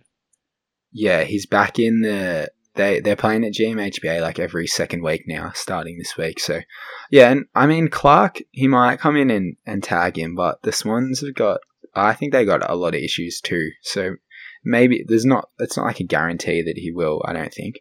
Yeah, 0.92 1.24
he's 1.24 1.46
back 1.46 1.80
in 1.80 2.02
the. 2.02 2.50
They 2.76 3.02
they're 3.02 3.18
playing 3.18 3.44
at 3.44 3.54
GMHBA 3.54 4.22
like 4.22 4.40
every 4.40 4.66
second 4.66 5.04
week 5.04 5.24
now, 5.28 5.52
starting 5.54 5.98
this 5.98 6.16
week. 6.16 6.40
So, 6.40 6.62
yeah, 7.10 7.30
and 7.30 7.46
I 7.54 7.66
mean 7.66 7.90
Clarke, 7.90 8.42
he 8.52 8.68
might 8.68 9.00
come 9.00 9.18
in 9.18 9.30
and, 9.30 9.58
and 9.66 9.84
tag 9.84 10.18
him, 10.18 10.36
but 10.36 10.62
the 10.62 10.72
Swans 10.72 11.20
have 11.20 11.36
got. 11.36 11.60
I 11.94 12.14
think 12.14 12.32
they 12.32 12.46
got 12.46 12.70
a 12.70 12.76
lot 12.76 12.96
of 12.96 13.02
issues 13.02 13.42
too. 13.42 13.72
So 13.82 14.16
maybe 14.63 15.04
there's 15.08 15.26
not. 15.26 15.50
It's 15.60 15.78
not 15.78 15.86
like 15.86 16.00
a 16.00 16.06
guarantee 16.06 16.62
that 16.63 16.78
he 16.78 16.91
will. 16.91 17.21
I 17.26 17.34
don't 17.34 17.54
think, 17.54 17.80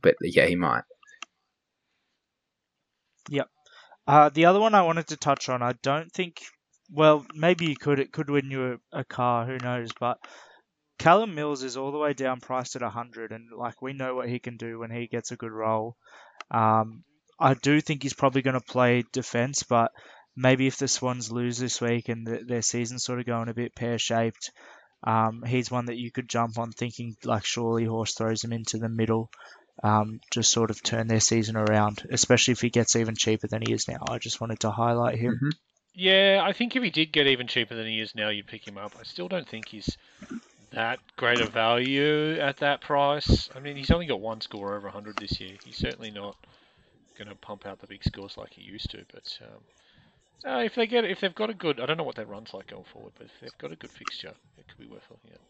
but 0.00 0.16
yeah, 0.20 0.46
he 0.46 0.56
might. 0.56 0.84
Yep. 3.30 3.48
Uh, 4.06 4.28
the 4.28 4.46
other 4.46 4.60
one 4.60 4.74
I 4.74 4.82
wanted 4.82 5.08
to 5.08 5.16
touch 5.16 5.48
on, 5.48 5.62
I 5.62 5.72
don't 5.82 6.12
think. 6.12 6.40
Well, 6.90 7.26
maybe 7.34 7.66
you 7.66 7.76
could. 7.76 7.98
It 7.98 8.12
could 8.12 8.30
win 8.30 8.50
you 8.50 8.78
a, 8.92 9.00
a 9.00 9.04
car. 9.04 9.46
Who 9.46 9.58
knows? 9.58 9.90
But 9.98 10.18
Callum 10.98 11.34
Mills 11.34 11.62
is 11.62 11.76
all 11.76 11.92
the 11.92 11.98
way 11.98 12.12
down, 12.12 12.40
priced 12.40 12.76
at 12.76 12.82
100, 12.82 13.32
and 13.32 13.50
like 13.56 13.82
we 13.82 13.92
know 13.92 14.14
what 14.14 14.28
he 14.28 14.38
can 14.38 14.56
do 14.56 14.78
when 14.78 14.90
he 14.90 15.08
gets 15.08 15.30
a 15.30 15.36
good 15.36 15.52
role. 15.52 15.96
Um, 16.50 17.04
I 17.38 17.54
do 17.54 17.80
think 17.80 18.02
he's 18.02 18.14
probably 18.14 18.42
going 18.42 18.58
to 18.58 18.60
play 18.60 19.04
defense, 19.12 19.62
but 19.62 19.90
maybe 20.36 20.66
if 20.66 20.78
the 20.78 20.88
Swans 20.88 21.30
lose 21.30 21.58
this 21.58 21.80
week 21.80 22.08
and 22.08 22.26
the, 22.26 22.44
their 22.46 22.62
season's 22.62 23.04
sort 23.04 23.20
of 23.20 23.26
going 23.26 23.48
a 23.48 23.54
bit 23.54 23.74
pear 23.74 23.98
shaped, 23.98 24.52
um, 25.04 25.42
he's 25.46 25.70
one 25.70 25.86
that 25.86 25.98
you 25.98 26.10
could 26.10 26.28
jump 26.28 26.58
on 26.58 26.72
thinking 26.72 27.16
like 27.24 27.44
surely 27.44 27.84
Horse 27.84 28.14
throws 28.14 28.42
him 28.42 28.52
into 28.52 28.78
the 28.78 28.88
middle, 28.88 29.30
um, 29.82 30.20
just 30.30 30.50
sort 30.50 30.70
of 30.70 30.82
turn 30.82 31.06
their 31.06 31.20
season 31.20 31.56
around, 31.56 32.06
especially 32.10 32.52
if 32.52 32.60
he 32.60 32.70
gets 32.70 32.96
even 32.96 33.14
cheaper 33.14 33.46
than 33.46 33.62
he 33.62 33.72
is 33.72 33.88
now. 33.88 33.98
I 34.08 34.18
just 34.18 34.40
wanted 34.40 34.60
to 34.60 34.70
highlight 34.70 35.18
him. 35.18 35.34
Mm-hmm. 35.34 35.50
Yeah, 35.94 36.42
I 36.44 36.52
think 36.52 36.76
if 36.76 36.82
he 36.82 36.90
did 36.90 37.12
get 37.12 37.26
even 37.26 37.46
cheaper 37.46 37.74
than 37.74 37.86
he 37.86 38.00
is 38.00 38.14
now, 38.14 38.28
you'd 38.28 38.46
pick 38.46 38.66
him 38.66 38.76
up. 38.76 38.92
I 39.00 39.04
still 39.04 39.28
don't 39.28 39.48
think 39.48 39.68
he's 39.68 39.96
that 40.72 40.98
great 41.16 41.40
a 41.40 41.46
value 41.46 42.38
at 42.38 42.58
that 42.58 42.82
price. 42.82 43.48
I 43.56 43.60
mean, 43.60 43.76
he's 43.76 43.90
only 43.90 44.06
got 44.06 44.20
one 44.20 44.42
score 44.42 44.76
over 44.76 44.88
100 44.88 45.16
this 45.16 45.40
year. 45.40 45.52
He's 45.64 45.76
certainly 45.76 46.10
not 46.10 46.36
going 47.16 47.28
to 47.28 47.34
pump 47.34 47.64
out 47.64 47.80
the 47.80 47.86
big 47.86 48.04
scores 48.04 48.36
like 48.36 48.52
he 48.52 48.62
used 48.62 48.90
to, 48.90 49.04
but 49.12 49.38
um, 49.42 49.60
uh, 50.44 50.62
if 50.64 50.74
they 50.74 50.86
get 50.86 51.04
if 51.04 51.20
they've 51.20 51.34
got 51.34 51.50
a 51.50 51.54
good, 51.54 51.80
I 51.80 51.86
don't 51.86 51.96
know 51.96 52.04
what 52.04 52.16
their 52.16 52.26
runs 52.26 52.52
like 52.52 52.68
going 52.68 52.84
forward, 52.92 53.12
but 53.16 53.26
if 53.26 53.32
they've 53.40 53.58
got 53.58 53.72
a 53.72 53.76
good 53.76 53.90
fixture, 53.90 54.34
it 54.58 54.68
could 54.68 54.78
be 54.78 54.86
worth 54.86 55.02
looking 55.10 55.32
at. 55.32 55.40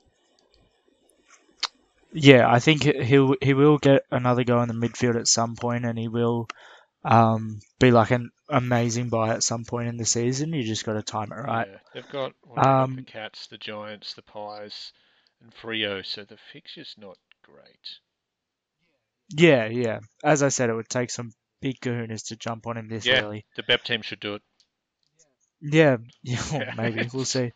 Yeah, 2.12 2.51
I 2.51 2.61
think 2.61 2.85
he'll 2.85 3.35
he 3.42 3.55
will 3.55 3.79
get 3.79 4.05
another 4.11 4.44
go 4.44 4.62
in 4.62 4.68
the 4.68 4.75
midfield 4.75 5.18
at 5.18 5.29
some 5.29 5.57
point, 5.57 5.85
and 5.85 5.99
he 5.99 6.09
will 6.09 6.49
um, 7.05 7.61
be 7.79 7.90
like 7.90 8.11
an 8.11 8.31
amazing 8.49 9.09
buy 9.09 9.31
at 9.35 9.42
some 9.42 9.64
point 9.64 9.88
in 9.88 9.96
the 9.96 10.05
season. 10.05 10.53
You 10.53 10.62
just 10.62 10.85
got 10.85 10.94
to 10.94 11.03
time 11.03 11.33
it 11.33 11.37
right. 11.37 11.68
Yeah, 11.70 11.79
they've 11.94 12.09
got, 12.09 12.33
um, 12.57 12.96
the 12.96 13.03
Cats, 13.03 13.49
the 13.49 13.59
Giants, 13.59 14.14
the 14.14 14.22
Pies, 14.22 14.92
and 15.42 15.53
Freo, 15.55 16.05
so 16.05 16.25
the 16.25 16.38
fixture's 16.53 16.94
not 16.99 17.18
great. 17.42 17.99
Yeah, 19.31 19.66
yeah. 19.66 20.01
As 20.22 20.42
I 20.42 20.49
said, 20.49 20.70
it 20.70 20.75
would 20.75 20.88
take 20.88 21.11
some 21.11 21.33
big 21.61 21.81
kahunas 21.81 22.29
to 22.29 22.37
jump 22.37 22.66
on 22.66 22.77
him 22.77 22.88
this 22.88 23.07
yeah, 23.07 23.22
early. 23.22 23.44
The 23.57 23.62
BEP 23.62 23.83
team 23.83 24.03
should 24.03 24.20
do 24.20 24.35
it. 24.35 24.42
Yeah, 25.61 25.99
yeah, 26.23 26.75
maybe 26.77 27.09
we'll 27.12 27.25
see. 27.37 27.53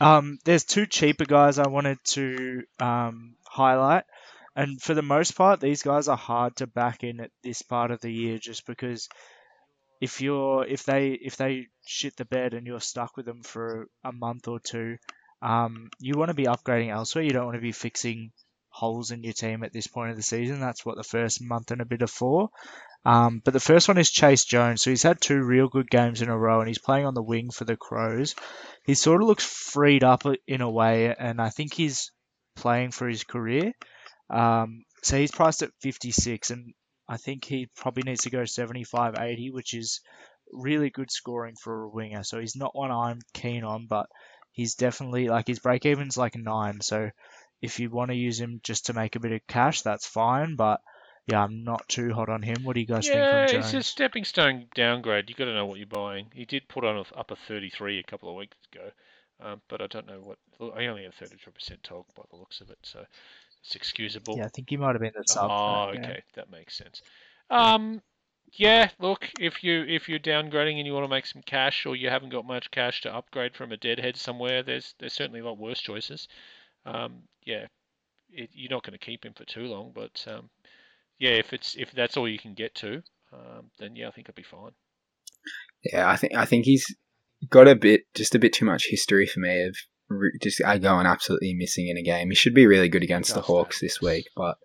Um, 0.00 0.38
there's 0.44 0.64
two 0.64 0.86
cheaper 0.86 1.24
guys 1.24 1.58
I 1.58 1.68
wanted 1.68 1.98
to 2.04 2.64
um, 2.80 3.36
highlight, 3.46 4.04
and 4.56 4.80
for 4.80 4.94
the 4.94 5.02
most 5.02 5.32
part, 5.36 5.60
these 5.60 5.82
guys 5.82 6.08
are 6.08 6.16
hard 6.16 6.56
to 6.56 6.66
back 6.66 7.04
in 7.04 7.20
at 7.20 7.30
this 7.42 7.62
part 7.62 7.90
of 7.90 8.00
the 8.00 8.12
year, 8.12 8.38
just 8.38 8.66
because 8.66 9.08
if 10.00 10.20
you're 10.20 10.66
if 10.66 10.84
they 10.84 11.10
if 11.10 11.36
they 11.36 11.68
shit 11.86 12.16
the 12.16 12.24
bed 12.24 12.54
and 12.54 12.66
you're 12.66 12.80
stuck 12.80 13.16
with 13.16 13.26
them 13.26 13.42
for 13.42 13.86
a 14.04 14.12
month 14.12 14.48
or 14.48 14.58
two, 14.58 14.96
um, 15.40 15.90
you 16.00 16.14
want 16.16 16.30
to 16.30 16.34
be 16.34 16.44
upgrading 16.46 16.90
elsewhere. 16.90 17.24
You 17.24 17.30
don't 17.32 17.46
want 17.46 17.56
to 17.56 17.62
be 17.62 17.72
fixing 17.72 18.32
holes 18.70 19.10
in 19.10 19.22
your 19.22 19.34
team 19.34 19.62
at 19.62 19.72
this 19.72 19.86
point 19.86 20.10
of 20.10 20.16
the 20.16 20.22
season. 20.22 20.60
That's 20.60 20.84
what 20.84 20.96
the 20.96 21.04
first 21.04 21.42
month 21.42 21.70
and 21.70 21.80
a 21.80 21.84
bit 21.84 22.02
are 22.02 22.06
for. 22.08 22.50
Um, 23.04 23.42
but 23.44 23.52
the 23.52 23.60
first 23.60 23.88
one 23.88 23.98
is 23.98 24.10
Chayce 24.10 24.46
Jones. 24.46 24.82
So 24.82 24.90
he's 24.90 25.02
had 25.02 25.20
two 25.20 25.42
real 25.42 25.68
good 25.68 25.90
games 25.90 26.22
in 26.22 26.28
a 26.28 26.38
row, 26.38 26.60
and 26.60 26.68
he's 26.68 26.78
playing 26.78 27.06
on 27.06 27.14
the 27.14 27.22
wing 27.22 27.50
for 27.50 27.64
the 27.64 27.76
Crows. 27.76 28.34
He 28.84 28.94
sort 28.94 29.22
of 29.22 29.28
looks 29.28 29.44
freed 29.44 30.04
up 30.04 30.22
in 30.46 30.60
a 30.60 30.70
way, 30.70 31.14
and 31.14 31.40
I 31.40 31.50
think 31.50 31.74
he's 31.74 32.12
playing 32.56 32.92
for 32.92 33.08
his 33.08 33.24
career. 33.24 33.72
Um, 34.30 34.84
so 35.02 35.18
he's 35.18 35.32
priced 35.32 35.62
at 35.62 35.72
56, 35.80 36.50
and 36.50 36.74
I 37.08 37.16
think 37.16 37.44
he 37.44 37.68
probably 37.76 38.04
needs 38.04 38.22
to 38.22 38.30
go 38.30 38.44
75, 38.44 39.16
80, 39.18 39.50
which 39.50 39.74
is 39.74 40.00
really 40.52 40.90
good 40.90 41.10
scoring 41.10 41.56
for 41.60 41.82
a 41.82 41.88
winger. 41.88 42.22
So 42.22 42.38
he's 42.38 42.56
not 42.56 42.76
one 42.76 42.90
I'm 42.90 43.20
keen 43.34 43.64
on, 43.64 43.86
but 43.88 44.06
he's 44.52 44.74
definitely 44.74 45.28
like 45.28 45.48
his 45.48 45.58
break 45.58 45.84
even's 45.86 46.16
like 46.16 46.36
nine. 46.36 46.80
So 46.80 47.10
if 47.60 47.80
you 47.80 47.90
want 47.90 48.10
to 48.10 48.16
use 48.16 48.38
him 48.38 48.60
just 48.62 48.86
to 48.86 48.94
make 48.94 49.16
a 49.16 49.20
bit 49.20 49.32
of 49.32 49.46
cash, 49.48 49.82
that's 49.82 50.06
fine. 50.06 50.56
But 50.56 50.80
yeah, 51.26 51.42
I'm 51.42 51.62
not 51.64 51.88
too 51.88 52.12
hot 52.12 52.28
on 52.28 52.42
him. 52.42 52.64
What 52.64 52.74
do 52.74 52.80
you 52.80 52.86
guys 52.86 53.06
yeah, 53.06 53.46
think 53.46 53.54
on 53.54 53.60
it's 53.60 53.74
a 53.74 53.82
stepping 53.82 54.24
stone 54.24 54.66
downgrade. 54.74 55.28
You've 55.28 55.38
got 55.38 55.44
to 55.44 55.54
know 55.54 55.66
what 55.66 55.78
you're 55.78 55.86
buying. 55.86 56.26
He 56.34 56.44
did 56.44 56.68
put 56.68 56.84
on 56.84 56.96
a 56.96 57.18
up 57.18 57.30
a 57.30 57.36
33 57.36 58.00
a 58.00 58.02
couple 58.02 58.28
of 58.28 58.36
weeks 58.36 58.56
ago, 58.72 58.90
um, 59.40 59.60
but 59.68 59.80
I 59.80 59.86
don't 59.86 60.06
know 60.06 60.20
what. 60.20 60.38
I 60.76 60.86
only 60.86 61.04
have 61.04 61.14
33% 61.14 61.82
talk 61.82 62.06
by 62.14 62.22
the 62.30 62.36
looks 62.36 62.60
of 62.60 62.70
it, 62.70 62.78
so 62.82 63.04
it's 63.62 63.76
excusable. 63.76 64.36
Yeah, 64.36 64.46
I 64.46 64.48
think 64.48 64.70
he 64.70 64.76
might 64.76 64.94
have 64.94 65.00
been 65.00 65.12
the 65.16 65.24
sub. 65.26 65.50
Oh, 65.50 65.92
okay, 65.96 66.22
that 66.34 66.50
makes 66.50 66.76
sense. 66.76 67.02
Um, 67.50 68.02
yeah, 68.52 68.90
look, 68.98 69.28
if 69.38 69.62
you 69.62 69.84
if 69.84 70.08
you're 70.08 70.18
downgrading 70.18 70.78
and 70.78 70.86
you 70.86 70.92
want 70.92 71.04
to 71.04 71.08
make 71.08 71.26
some 71.26 71.42
cash, 71.42 71.86
or 71.86 71.94
you 71.94 72.10
haven't 72.10 72.30
got 72.30 72.44
much 72.44 72.70
cash 72.72 73.00
to 73.02 73.14
upgrade 73.14 73.54
from 73.54 73.70
a 73.70 73.76
deadhead 73.76 74.16
somewhere, 74.16 74.62
there's 74.64 74.94
there's 74.98 75.12
certainly 75.12 75.40
a 75.40 75.44
lot 75.44 75.58
worse 75.58 75.80
choices. 75.80 76.26
Um, 76.84 77.22
yeah, 77.44 77.66
it, 78.30 78.50
you're 78.52 78.70
not 78.70 78.82
going 78.82 78.98
to 78.98 79.04
keep 79.04 79.24
him 79.24 79.34
for 79.34 79.44
too 79.44 79.66
long, 79.66 79.92
but 79.94 80.24
um, 80.28 80.50
yeah, 81.22 81.38
if 81.38 81.52
it's 81.52 81.76
if 81.78 81.92
that's 81.92 82.16
all 82.16 82.28
you 82.28 82.38
can 82.38 82.52
get 82.52 82.74
to, 82.74 83.00
um, 83.32 83.70
then 83.78 83.94
yeah, 83.94 84.08
I 84.08 84.10
think 84.10 84.26
it'd 84.26 84.34
be 84.34 84.42
fine. 84.42 84.72
Yeah, 85.84 86.10
I 86.10 86.16
think 86.16 86.34
I 86.34 86.44
think 86.44 86.64
he's 86.64 86.84
got 87.48 87.68
a 87.68 87.76
bit, 87.76 88.02
just 88.12 88.34
a 88.34 88.40
bit 88.40 88.52
too 88.52 88.64
much 88.64 88.88
history 88.88 89.26
for 89.26 89.38
me 89.38 89.62
of 89.62 89.76
re- 90.08 90.36
just 90.42 90.60
uh, 90.60 90.78
going 90.78 91.06
absolutely 91.06 91.54
missing 91.54 91.86
in 91.86 91.96
a 91.96 92.02
game. 92.02 92.30
He 92.30 92.34
should 92.34 92.54
be 92.54 92.66
really 92.66 92.88
good 92.88 93.04
against 93.04 93.34
the 93.34 93.40
Hawks 93.40 93.78
that, 93.78 93.86
this 93.86 94.00
week, 94.00 94.24
but 94.34 94.56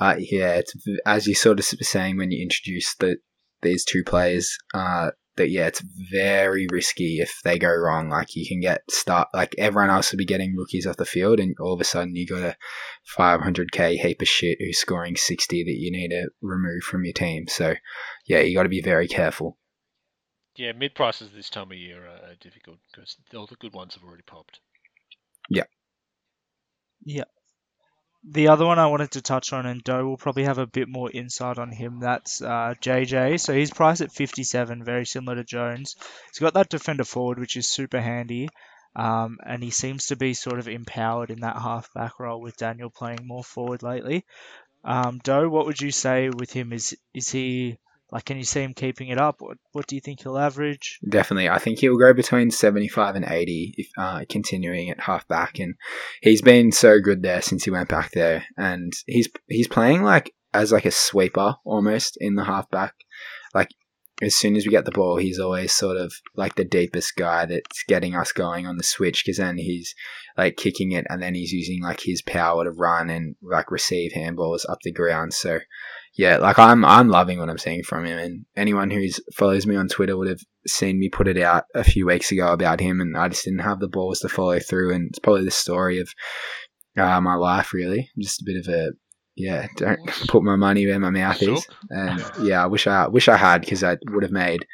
uh, 0.00 0.16
yeah, 0.18 0.54
it's 0.54 0.74
as 1.06 1.28
you 1.28 1.36
sort 1.36 1.60
of 1.60 1.64
saying 1.64 2.16
when 2.16 2.32
you 2.32 2.42
introduced 2.42 2.98
the 2.98 3.18
these 3.62 3.84
two 3.84 4.02
players. 4.02 4.56
Uh, 4.74 5.12
that 5.38 5.50
yeah, 5.50 5.66
it's 5.66 5.82
very 6.10 6.66
risky 6.70 7.20
if 7.20 7.40
they 7.42 7.58
go 7.58 7.74
wrong. 7.74 8.10
Like 8.10 8.36
you 8.36 8.46
can 8.46 8.60
get 8.60 8.82
start 8.90 9.28
like 9.34 9.54
everyone 9.58 9.90
else 9.90 10.12
will 10.12 10.18
be 10.18 10.24
getting 10.24 10.56
rookies 10.56 10.86
off 10.86 10.96
the 10.96 11.04
field, 11.04 11.40
and 11.40 11.56
all 11.58 11.72
of 11.72 11.80
a 11.80 11.84
sudden 11.84 12.14
you 12.14 12.26
got 12.26 12.42
a 12.42 12.56
500k 13.16 13.98
heap 13.98 14.20
of 14.20 14.28
shit 14.28 14.58
who's 14.60 14.78
scoring 14.78 15.16
60 15.16 15.64
that 15.64 15.70
you 15.70 15.90
need 15.90 16.10
to 16.10 16.28
remove 16.42 16.82
from 16.82 17.04
your 17.04 17.14
team. 17.14 17.48
So 17.48 17.74
yeah, 18.26 18.40
you 18.40 18.54
got 18.54 18.64
to 18.64 18.68
be 18.68 18.82
very 18.82 19.08
careful. 19.08 19.58
Yeah, 20.56 20.72
mid 20.72 20.94
prices 20.94 21.30
this 21.34 21.50
time 21.50 21.70
of 21.70 21.78
year 21.78 22.04
are, 22.04 22.30
are 22.30 22.34
difficult 22.40 22.78
because 22.90 23.16
all 23.34 23.46
the 23.46 23.56
good 23.56 23.72
ones 23.72 23.94
have 23.94 24.02
already 24.02 24.24
popped. 24.26 24.60
Yeah. 25.48 25.64
Yeah. 27.04 27.24
The 28.30 28.48
other 28.48 28.66
one 28.66 28.78
I 28.78 28.88
wanted 28.88 29.12
to 29.12 29.22
touch 29.22 29.54
on, 29.54 29.64
and 29.64 29.82
Doe 29.82 30.04
will 30.04 30.18
probably 30.18 30.44
have 30.44 30.58
a 30.58 30.66
bit 30.66 30.86
more 30.86 31.10
insight 31.10 31.58
on 31.58 31.72
him. 31.72 32.00
That's 32.00 32.42
uh, 32.42 32.74
JJ. 32.80 33.40
So 33.40 33.54
he's 33.54 33.70
priced 33.70 34.02
at 34.02 34.12
57, 34.12 34.84
very 34.84 35.06
similar 35.06 35.36
to 35.36 35.44
Jones. 35.44 35.96
He's 36.30 36.38
got 36.38 36.52
that 36.52 36.68
defender 36.68 37.04
forward, 37.04 37.38
which 37.38 37.56
is 37.56 37.66
super 37.66 38.00
handy. 38.00 38.50
Um, 38.94 39.38
and 39.46 39.62
he 39.62 39.70
seems 39.70 40.06
to 40.06 40.16
be 40.16 40.34
sort 40.34 40.58
of 40.58 40.68
empowered 40.68 41.30
in 41.30 41.40
that 41.40 41.56
half 41.56 41.92
back 41.94 42.20
role 42.20 42.40
with 42.40 42.56
Daniel 42.56 42.90
playing 42.90 43.20
more 43.26 43.44
forward 43.44 43.82
lately. 43.82 44.26
Um, 44.84 45.20
Doe, 45.24 45.48
what 45.48 45.66
would 45.66 45.80
you 45.80 45.90
say 45.90 46.28
with 46.28 46.52
him? 46.52 46.72
Is 46.72 46.96
is 47.14 47.30
he 47.30 47.78
like? 48.10 48.24
Can 48.24 48.36
you 48.36 48.44
see 48.44 48.62
him 48.62 48.74
keeping 48.74 49.08
it 49.08 49.18
up? 49.18 49.36
What 49.40 49.58
What 49.72 49.86
do 49.86 49.94
you 49.94 50.00
think 50.00 50.22
he'll 50.22 50.38
average? 50.38 50.98
Definitely, 51.08 51.48
I 51.48 51.58
think 51.58 51.78
he'll 51.78 51.98
go 51.98 52.12
between 52.12 52.50
seventy-five 52.50 53.14
and 53.16 53.24
eighty, 53.24 53.74
if 53.76 53.88
uh, 53.98 54.24
continuing 54.28 54.90
at 54.90 55.00
halfback. 55.00 55.58
And 55.58 55.74
he's 56.22 56.42
been 56.42 56.72
so 56.72 57.00
good 57.00 57.22
there 57.22 57.42
since 57.42 57.64
he 57.64 57.70
went 57.70 57.88
back 57.88 58.12
there, 58.12 58.44
and 58.56 58.92
he's 59.06 59.28
he's 59.46 59.68
playing 59.68 60.02
like 60.02 60.34
as 60.54 60.72
like 60.72 60.86
a 60.86 60.90
sweeper 60.90 61.56
almost 61.64 62.16
in 62.20 62.34
the 62.34 62.44
halfback. 62.44 62.94
Like 63.54 63.68
as 64.20 64.34
soon 64.34 64.56
as 64.56 64.64
we 64.64 64.70
get 64.70 64.84
the 64.84 64.90
ball, 64.90 65.16
he's 65.16 65.38
always 65.38 65.72
sort 65.72 65.96
of 65.96 66.12
like 66.34 66.56
the 66.56 66.64
deepest 66.64 67.14
guy 67.16 67.46
that's 67.46 67.84
getting 67.86 68.16
us 68.16 68.32
going 68.32 68.66
on 68.66 68.76
the 68.76 68.82
switch. 68.82 69.22
Because 69.24 69.38
then 69.38 69.58
he's 69.58 69.94
like 70.36 70.56
kicking 70.56 70.92
it, 70.92 71.06
and 71.08 71.22
then 71.22 71.34
he's 71.34 71.52
using 71.52 71.82
like 71.82 72.00
his 72.00 72.22
power 72.22 72.64
to 72.64 72.70
run 72.70 73.10
and 73.10 73.36
like 73.42 73.70
receive 73.70 74.12
handballs 74.12 74.68
up 74.68 74.78
the 74.82 74.92
ground. 74.92 75.34
So 75.34 75.60
yeah, 76.18 76.38
like 76.38 76.58
I'm 76.58 76.84
I'm 76.84 77.08
loving 77.08 77.38
what 77.38 77.48
I'm 77.48 77.58
seeing 77.58 77.84
from 77.84 78.04
him, 78.04 78.18
and 78.18 78.44
anyone 78.56 78.90
who's 78.90 79.20
follows 79.36 79.66
me 79.66 79.76
on 79.76 79.86
Twitter 79.86 80.16
would 80.16 80.28
have 80.28 80.40
seen 80.66 80.98
me 80.98 81.08
put 81.08 81.28
it 81.28 81.38
out 81.38 81.64
a 81.76 81.84
few 81.84 82.06
weeks 82.06 82.32
ago 82.32 82.52
about 82.52 82.80
him, 82.80 83.00
and 83.00 83.16
I 83.16 83.28
just 83.28 83.44
didn't 83.44 83.60
have 83.60 83.78
the 83.78 83.86
balls 83.86 84.18
to 84.20 84.28
follow 84.28 84.58
through, 84.58 84.92
and 84.92 85.10
it's 85.10 85.20
probably 85.20 85.44
the 85.44 85.52
story 85.52 86.00
of 86.00 86.12
uh, 86.96 87.20
my 87.20 87.36
life, 87.36 87.72
really. 87.72 88.10
Just 88.18 88.42
a 88.42 88.44
bit 88.44 88.56
of 88.56 88.66
a 88.66 88.90
yeah, 89.36 89.68
don't 89.76 90.04
put 90.28 90.42
my 90.42 90.56
money 90.56 90.88
where 90.88 90.98
my 90.98 91.10
mouth 91.10 91.40
is, 91.40 91.64
and 91.88 92.20
yeah, 92.42 92.64
I 92.64 92.66
wish 92.66 92.88
I 92.88 93.06
wish 93.06 93.28
I 93.28 93.36
had 93.36 93.60
because 93.60 93.84
I 93.84 93.96
would 94.10 94.24
have 94.24 94.32
made 94.32 94.66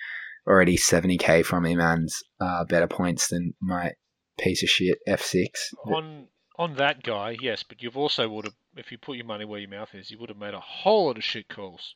already 0.49 0.79
seventy 0.79 1.19
k 1.19 1.43
from 1.43 1.67
him 1.67 1.79
and 1.79 2.09
uh, 2.41 2.65
better 2.65 2.89
points 2.89 3.29
than 3.29 3.53
my 3.61 3.93
piece 4.39 4.63
of 4.63 4.71
shit 4.71 4.97
F 5.07 5.21
six. 5.21 5.69
On 5.85 6.27
on 6.57 6.75
that 6.77 7.03
guy, 7.03 7.37
yes, 7.41 7.63
but 7.63 7.83
you've 7.83 7.97
also 7.97 8.29
would 8.29 8.45
have 8.45 8.55
if 8.77 8.91
you 8.91 8.99
put 8.99 9.17
your 9.17 9.27
money 9.27 9.45
where 9.45 9.61
your 9.61 9.71
mouth 9.71 9.95
is, 9.95 10.11
you 10.11 10.19
would 10.19 10.29
have 10.29 10.39
made 10.39 10.55
a 10.55 10.61
whole 10.61 11.07
lot 11.07 11.17
of 11.17 11.25
shit 11.25 11.49
calls. 11.49 11.95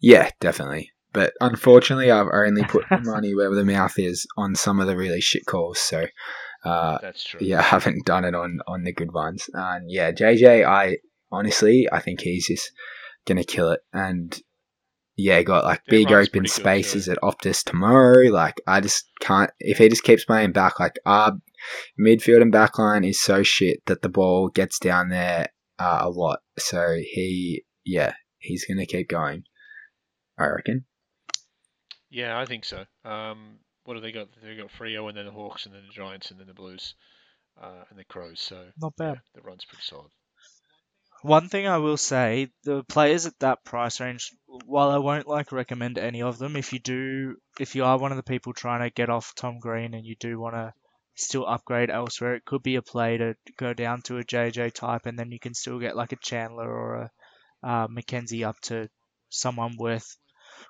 Yeah, 0.00 0.30
definitely. 0.40 0.90
But 1.12 1.32
unfortunately, 1.40 2.10
I've 2.10 2.28
only 2.32 2.62
put 2.62 2.84
money 3.02 3.34
where 3.34 3.52
the 3.52 3.64
mouth 3.64 3.98
is 3.98 4.26
on 4.36 4.54
some 4.54 4.78
of 4.78 4.86
the 4.86 4.96
really 4.96 5.20
shit 5.20 5.44
calls. 5.44 5.80
So, 5.80 6.06
uh, 6.64 6.98
That's 7.02 7.24
true. 7.24 7.40
yeah, 7.42 7.58
I 7.60 7.62
haven't 7.62 8.06
done 8.06 8.24
it 8.24 8.34
on 8.34 8.60
on 8.66 8.84
the 8.84 8.92
good 8.92 9.12
ones. 9.12 9.48
And 9.52 9.90
yeah, 9.90 10.12
JJ, 10.12 10.66
I 10.66 10.98
honestly, 11.32 11.88
I 11.90 12.00
think 12.00 12.20
he's 12.20 12.46
just 12.46 12.70
gonna 13.26 13.44
kill 13.44 13.70
it. 13.72 13.80
And 13.92 14.40
yeah, 15.16 15.42
got 15.42 15.64
like 15.64 15.84
Their 15.86 15.98
big 15.98 16.12
open 16.12 16.42
good 16.42 16.50
spaces 16.50 17.08
at 17.08 17.18
Optus 17.22 17.64
tomorrow. 17.64 18.28
Like, 18.30 18.60
I 18.66 18.80
just 18.80 19.04
can't. 19.20 19.50
If 19.58 19.78
he 19.78 19.88
just 19.88 20.04
keeps 20.04 20.24
playing 20.24 20.52
back, 20.52 20.78
like 20.78 20.98
our 21.04 21.32
midfield 21.98 22.42
and 22.42 22.52
back 22.52 22.78
line 22.78 23.04
is 23.04 23.20
so 23.20 23.42
shit 23.42 23.84
that 23.86 24.02
the 24.02 24.08
ball 24.08 24.48
gets 24.48 24.78
down 24.78 25.08
there 25.08 25.48
uh, 25.78 25.98
a 26.02 26.10
lot. 26.10 26.40
So 26.58 26.96
he, 27.00 27.64
yeah, 27.84 28.14
he's 28.38 28.64
gonna 28.64 28.86
keep 28.86 29.08
going. 29.08 29.44
I 30.38 30.46
reckon. 30.46 30.84
Yeah, 32.10 32.38
I 32.38 32.44
think 32.46 32.64
so. 32.64 32.84
Um, 33.04 33.58
what 33.84 33.94
have 33.94 34.02
they 34.02 34.12
got? 34.12 34.28
They've 34.42 34.58
got 34.58 34.70
Freo 34.72 35.08
and 35.08 35.16
then 35.16 35.26
the 35.26 35.32
Hawks 35.32 35.66
and 35.66 35.74
then 35.74 35.82
the 35.86 35.92
Giants 35.92 36.30
and 36.30 36.40
then 36.40 36.46
the 36.46 36.54
Blues 36.54 36.94
uh, 37.60 37.84
and 37.90 37.98
the 37.98 38.04
Crows. 38.04 38.40
So 38.40 38.66
Not 38.80 38.94
yeah, 38.98 39.12
bad. 39.12 39.20
the 39.34 39.42
run's 39.42 39.64
pretty 39.64 39.82
solid. 39.82 40.10
One 41.22 41.50
thing 41.50 41.66
I 41.66 41.76
will 41.76 41.98
say, 41.98 42.48
the 42.64 42.82
players 42.84 43.26
at 43.26 43.38
that 43.40 43.62
price 43.62 44.00
range, 44.00 44.30
while 44.46 44.90
I 44.90 44.96
won't 44.96 45.28
like 45.28 45.52
recommend 45.52 45.98
any 45.98 46.22
of 46.22 46.38
them, 46.38 46.56
if 46.56 46.72
you 46.72 46.78
do, 46.78 47.36
if 47.58 47.74
you 47.74 47.84
are 47.84 47.98
one 47.98 48.10
of 48.10 48.16
the 48.16 48.22
people 48.22 48.54
trying 48.54 48.80
to 48.80 48.90
get 48.94 49.10
off 49.10 49.34
Tom 49.34 49.58
Green 49.58 49.92
and 49.92 50.06
you 50.06 50.16
do 50.18 50.40
want 50.40 50.54
to 50.54 50.72
still 51.14 51.46
upgrade 51.46 51.90
elsewhere, 51.90 52.34
it 52.34 52.44
could 52.44 52.62
be 52.62 52.76
a 52.76 52.82
play 52.82 53.18
to 53.18 53.34
go 53.56 53.72
down 53.72 54.02
to 54.02 54.18
a 54.18 54.24
JJ 54.24 54.72
type, 54.72 55.06
and 55.06 55.18
then 55.18 55.30
you 55.30 55.38
can 55.38 55.54
still 55.54 55.78
get 55.78 55.96
like 55.96 56.12
a 56.12 56.16
Chandler 56.16 56.70
or 56.70 56.94
a 56.94 57.10
uh, 57.62 57.86
Mackenzie 57.90 58.44
up 58.44 58.58
to 58.60 58.88
someone 59.28 59.76
worth 59.78 60.16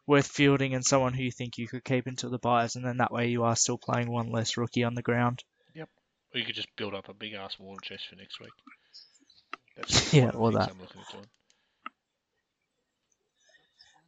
worth 0.07 0.27
fielding 0.27 0.75
and 0.75 0.85
someone 0.85 1.15
who 1.15 1.23
you 1.23 1.31
think 1.31 1.59
you 1.59 1.69
could 1.69 1.85
keep 1.85 2.07
until 2.07 2.31
the 2.31 2.39
buys, 2.39 2.77
and 2.77 2.85
then 2.85 2.99
that 2.99 3.13
way 3.13 3.29
you 3.29 3.45
are 3.45 3.57
still 3.57 3.79
playing 3.79 4.11
one 4.11 4.31
less 4.31 4.57
rookie 4.57 4.85
on 4.85 4.95
the 4.95 5.03
ground. 5.03 5.43
Yep. 5.75 5.89
Or 6.35 6.41
you 6.41 6.47
could 6.47 6.55
just 6.55 6.75
build 6.77 6.95
up 6.95 7.09
a 7.09 7.15
big 7.15 7.35
ass 7.35 7.57
war 7.59 7.77
chest 7.83 8.05
for 8.09 8.17
next 8.17 8.41
week. 8.41 8.51
That's 9.77 10.13
Yeah, 10.15 10.31
one 10.31 10.31
of 10.31 10.33
the 10.33 10.39
or 10.39 10.53
that. 10.53 10.71
I'm 10.71 10.81
looking 10.81 11.01
at 11.01 11.13
doing. 11.13 11.27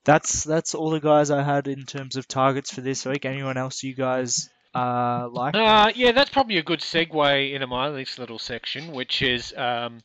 That's 0.04 0.42
that's 0.42 0.74
all 0.74 0.90
the 0.90 1.00
guys 1.00 1.30
I 1.30 1.42
had 1.44 1.68
in 1.68 1.84
terms 1.84 2.16
of 2.16 2.26
targets 2.26 2.72
for 2.74 2.80
this 2.80 3.06
week. 3.06 3.24
Anyone 3.24 3.56
else 3.56 3.84
you 3.84 3.94
guys 3.94 4.50
uh 4.74 5.28
like? 5.30 5.54
Uh, 5.54 5.92
yeah, 5.94 6.12
that's 6.12 6.30
probably 6.30 6.58
a 6.58 6.62
good 6.62 6.80
segue 6.80 7.52
into 7.52 7.66
my 7.66 7.90
next 7.90 8.18
little 8.18 8.38
section, 8.38 8.92
which 8.92 9.22
is 9.22 9.52
um, 9.56 10.00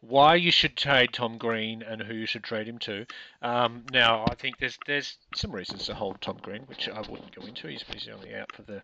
why 0.00 0.34
you 0.34 0.50
should 0.50 0.76
trade 0.76 1.12
Tom 1.12 1.38
Green 1.38 1.82
and 1.82 2.02
who 2.02 2.14
you 2.14 2.26
should 2.26 2.42
trade 2.42 2.68
him 2.68 2.78
to. 2.80 3.06
Um, 3.40 3.84
now, 3.92 4.24
I 4.28 4.34
think 4.34 4.58
there's 4.58 4.78
there's 4.86 5.16
some 5.34 5.52
reasons 5.52 5.86
to 5.86 5.94
hold 5.94 6.20
Tom 6.20 6.38
Green, 6.42 6.62
which 6.62 6.88
I 6.88 7.00
wouldn't 7.00 7.34
go 7.34 7.46
into. 7.46 7.68
He's, 7.68 7.84
he's 7.92 8.08
only 8.08 8.34
out 8.34 8.52
for 8.52 8.62
the. 8.62 8.82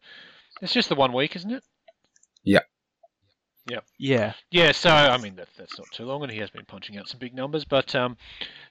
It's 0.63 0.73
just 0.73 0.89
the 0.89 0.95
one 0.95 1.13
week, 1.13 1.37
isn't 1.37 1.51
it? 1.51 1.63
Yeah. 2.45 2.61
Yeah, 3.69 3.81
Yeah. 3.99 4.33
Yeah. 4.51 4.73
so 4.73 4.91
I 4.91 5.19
mean 5.19 5.37
that 5.37 5.49
that's 5.59 5.79
not 5.79 5.91
too 5.93 6.05
long, 6.05 6.23
and 6.23 6.33
he 6.33 6.39
has 6.39 6.51
been 6.51 6.65
punching 6.65 6.97
out 6.97 7.09
some 7.09 7.19
big 7.19 7.35
numbers. 7.35 7.65
But 7.65 7.95
um, 7.95 8.17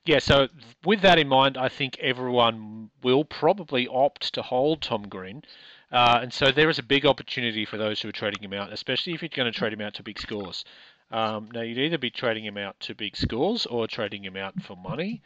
yeah, 0.06 0.20
so 0.20 0.48
with 0.84 1.02
that 1.02 1.20
in 1.20 1.28
mind, 1.28 1.58
I 1.58 1.70
think 1.70 1.98
everyone 2.00 2.90
will 3.04 3.24
probably 3.24 3.88
opt 3.88 4.34
to 4.34 4.42
hold 4.42 4.82
Tom 4.82 5.08
Green, 5.08 5.44
uh, 5.92 6.20
and 6.22 6.34
so 6.34 6.52
there 6.52 6.70
is 6.70 6.80
a 6.80 6.84
big 6.84 7.06
opportunity 7.06 7.66
for 7.66 7.78
those 7.78 8.02
who 8.02 8.10
are 8.10 8.14
trading 8.14 8.44
him 8.44 8.54
out, 8.54 8.74
especially 8.74 9.14
if 9.14 9.22
you're 9.22 9.30
going 9.30 9.52
to 9.52 9.58
trade 9.58 9.74
him 9.74 9.82
out 9.82 9.94
to 9.96 10.04
big 10.04 10.20
scores. 10.20 10.66
Um, 11.12 11.50
now 11.54 11.62
you'd 11.62 11.78
either 11.78 11.98
be 11.98 12.10
trading 12.10 12.44
him 12.44 12.58
out 12.58 12.80
to 12.82 12.96
big 12.96 13.16
scores 13.16 13.66
or 13.66 13.88
trading 13.88 14.24
him 14.24 14.36
out 14.36 14.62
for 14.62 14.76
money, 14.76 15.22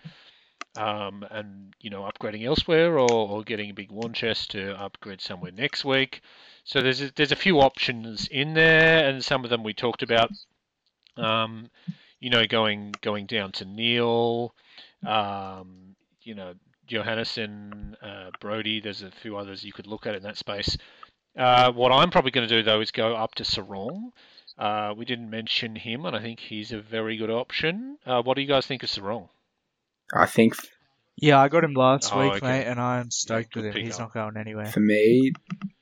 um, 0.77 1.25
and 1.31 1.73
you 1.81 1.89
know 1.89 2.01
upgrading 2.01 2.45
elsewhere, 2.45 2.99
or, 2.99 3.11
or 3.11 3.43
getting 3.43 3.71
a 3.71 3.73
big 3.73 3.91
one 3.91 4.13
chest 4.13 4.51
to 4.51 4.79
upgrade 4.79 5.21
somewhere 5.21 5.51
next 5.51 5.83
week. 5.83 6.21
So 6.63 6.81
there's 6.81 7.01
a, 7.01 7.11
there's 7.15 7.31
a 7.31 7.35
few 7.35 7.59
options 7.59 8.27
in 8.27 8.53
there, 8.53 9.09
and 9.09 9.23
some 9.25 9.43
of 9.43 9.49
them 9.49 9.63
we 9.63 9.73
talked 9.73 10.03
about. 10.03 10.31
Um, 11.17 11.69
you 12.19 12.29
know, 12.29 12.45
going 12.45 12.93
going 13.01 13.25
down 13.25 13.51
to 13.53 13.65
Neale, 13.65 14.53
um, 15.05 15.95
you 16.21 16.35
know, 16.35 16.53
Johannisen, 16.91 17.95
uh, 18.01 18.31
Brodie. 18.39 18.81
There's 18.81 19.01
a 19.03 19.11
few 19.11 19.37
others 19.37 19.63
you 19.63 19.71
could 19.73 19.87
look 19.87 20.05
at 20.05 20.15
in 20.15 20.23
that 20.23 20.37
space. 20.37 20.77
Uh, 21.37 21.71
what 21.71 21.91
I'm 21.91 22.09
probably 22.09 22.31
going 22.31 22.47
to 22.47 22.53
do 22.55 22.63
though 22.63 22.81
is 22.81 22.91
go 22.91 23.15
up 23.15 23.35
to 23.35 23.43
Serong. 23.43 24.11
Uh, 24.57 24.93
we 24.95 25.05
didn't 25.05 25.29
mention 25.29 25.75
him, 25.75 26.05
and 26.05 26.15
I 26.15 26.21
think 26.21 26.39
he's 26.39 26.71
a 26.71 26.81
very 26.81 27.17
good 27.17 27.29
option. 27.31 27.97
Uh, 28.05 28.21
what 28.21 28.35
do 28.35 28.41
you 28.41 28.47
guys 28.47 28.65
think 28.67 28.83
of 28.83 28.89
Serong? 28.89 29.29
I 30.13 30.25
think 30.25 30.55
Yeah, 31.15 31.39
I 31.39 31.47
got 31.47 31.63
him 31.63 31.73
last 31.73 32.13
Oh, 32.13 32.19
week, 32.19 32.33
okay. 32.33 32.45
mate, 32.45 32.65
and 32.65 32.79
I'm 32.79 33.09
stoked 33.11 33.53
good 33.53 33.63
with 33.65 33.75
him. 33.75 33.85
He's 33.85 33.95
up. 33.95 34.01
not 34.01 34.13
going 34.13 34.37
anywhere. 34.37 34.65
for 34.65 34.81
me, 34.81 35.31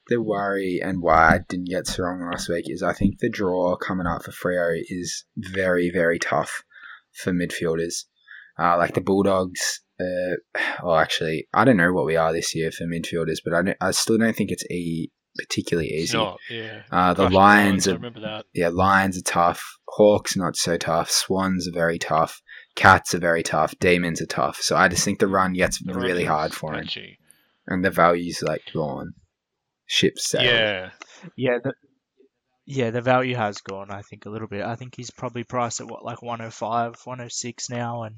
the 0.07 0.21
worry 0.21 0.79
and 0.83 1.01
why 1.01 1.35
I 1.35 1.39
didn't 1.49 1.69
get 1.69 1.85
Serong 1.85 2.31
last 2.31 2.47
week 2.47 2.65
is 2.69 2.83
I 2.83 2.93
think 2.93 3.17
the 3.19 3.29
draw 3.29 3.75
coming 3.75 4.05
up 4.07 4.23
for 4.23 4.31
Freo 4.31 4.79
is 4.87 5.25
very, 5.35 5.89
very 5.89 6.19
tough 6.19 6.63
for 7.11 7.31
midfielders. 7.33 8.05
Uh, 8.57 8.77
like 8.77 8.93
the 8.93 9.01
Bulldogs, 9.01 9.81
uh, 9.99 10.61
well, 10.83 10.95
actually, 10.95 11.47
I 11.53 11.65
don't 11.65 11.77
know 11.77 11.93
what 11.93 12.05
we 12.05 12.15
are 12.15 12.31
this 12.33 12.55
year 12.55 12.71
for 12.71 12.85
midfielders, 12.85 13.37
but 13.43 13.53
I, 13.53 13.61
don't, 13.61 13.77
I 13.81 13.91
still 13.91 14.17
don't 14.17 14.35
think 14.35 14.51
it's 14.51 14.65
e- 14.71 15.11
particularly 15.37 15.89
easy. 15.89 16.17
not, 16.17 16.37
yeah. 16.49 16.83
Uh, 16.91 17.13
the 17.13 17.25
Gosh, 17.25 17.33
Lions 17.33 17.87
are 17.87 17.93
remember 17.93 18.19
that. 18.21 18.45
yeah, 18.53 18.69
Lions 18.69 19.17
are 19.17 19.21
tough. 19.23 19.63
Hawks 19.87 20.35
not 20.35 20.55
so 20.55 20.77
tough. 20.77 21.09
Swans 21.09 21.67
are 21.67 21.71
very 21.73 21.97
tough. 21.99 22.41
Cats 22.75 23.13
are 23.13 23.19
very 23.19 23.43
tough. 23.43 23.73
Demons 23.79 24.21
are 24.21 24.25
tough. 24.27 24.57
So 24.61 24.75
I 24.75 24.87
just 24.87 25.03
think 25.03 25.19
the 25.19 25.27
run 25.27 25.53
gets 25.53 25.81
The 25.83 25.93
really 25.93 26.23
is 26.23 26.27
hard 26.29 26.53
for 26.53 26.73
him, 26.73 26.83
patchy. 26.85 27.17
and 27.67 27.83
the 27.83 27.89
value's 27.89 28.41
like 28.41 28.61
gone. 28.73 29.13
Ship 29.85 30.17
sailed. 30.17 30.45
Yeah, 30.45 30.89
Yeah, 31.35 31.57
the, 31.63 31.73
yeah, 32.65 32.91
the 32.91 33.01
value 33.01 33.35
has 33.35 33.59
gone. 33.61 33.89
I 33.91 34.01
think 34.03 34.25
a 34.25 34.29
little 34.29 34.47
bit. 34.47 34.61
I 34.63 34.75
think 34.75 34.93
he's 34.95 35.09
probably 35.11 35.43
priced 35.43 35.81
at 35.81 35.87
what 35.89 36.05
like 36.05 36.21
105, 36.21 36.95
106 37.03 37.69
now, 37.71 38.03
and 38.03 38.15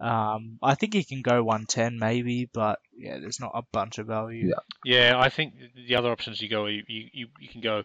um, 0.00 0.58
I 0.62 0.74
think 0.74 0.94
he 0.94 1.02
can 1.02 1.22
go 1.22 1.42
110 1.42 1.98
maybe, 1.98 2.48
but 2.52 2.78
yeah, 2.96 3.18
there's 3.18 3.40
not 3.40 3.52
a 3.54 3.62
bunch 3.72 3.98
of 3.98 4.06
value. 4.06 4.48
Yeah. 4.84 5.10
yeah. 5.10 5.18
I 5.18 5.28
think 5.28 5.54
the 5.74 5.96
other 5.96 6.10
options 6.10 6.40
you 6.40 6.48
go, 6.48 6.66
you 6.66 6.84
you, 6.86 7.26
you 7.40 7.48
can 7.48 7.60
go 7.60 7.82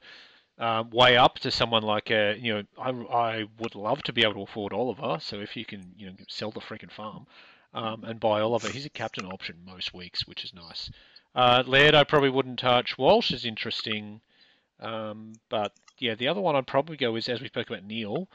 um, 0.59 0.91
way 0.91 1.17
up 1.17 1.39
to 1.39 1.51
someone 1.51 1.83
like 1.83 2.11
a, 2.11 2.37
you 2.39 2.53
know, 2.53 2.63
I, 2.77 2.89
I 2.89 3.45
would 3.59 3.75
love 3.75 4.03
to 4.03 4.13
be 4.13 4.21
able 4.21 4.33
to 4.33 4.41
afford 4.41 4.73
Oliver. 4.73 5.17
So 5.19 5.39
if 5.39 5.57
you 5.57 5.65
can, 5.65 5.93
you 5.97 6.07
know, 6.07 6.13
sell 6.29 6.51
the 6.51 6.59
freaking 6.59 6.91
farm 6.91 7.25
um, 7.73 8.03
and 8.03 8.19
buy 8.19 8.41
Oliver, 8.41 8.69
he's 8.69 8.85
a 8.85 8.91
captain 8.91 9.25
option 9.25 9.57
most 9.65 9.93
weeks, 9.93 10.27
which 10.27 10.43
is 10.43 10.53
nice. 10.53 10.91
Uh, 11.33 11.63
Laird, 11.65 11.95
I 11.95 12.03
probably 12.03 12.29
wouldn't 12.29 12.59
touch. 12.59 12.97
Walsh 12.97 13.31
is 13.31 13.43
interesting, 13.43 14.21
um, 14.79 15.33
but 15.49 15.73
yeah, 15.97 16.13
the 16.13 16.27
other 16.27 16.41
one 16.41 16.55
I'd 16.55 16.67
probably 16.67 16.97
go 16.97 17.15
is 17.15 17.27
as 17.27 17.41
we 17.41 17.47
spoke 17.47 17.69
about 17.69 17.83
Neale, 17.83 18.27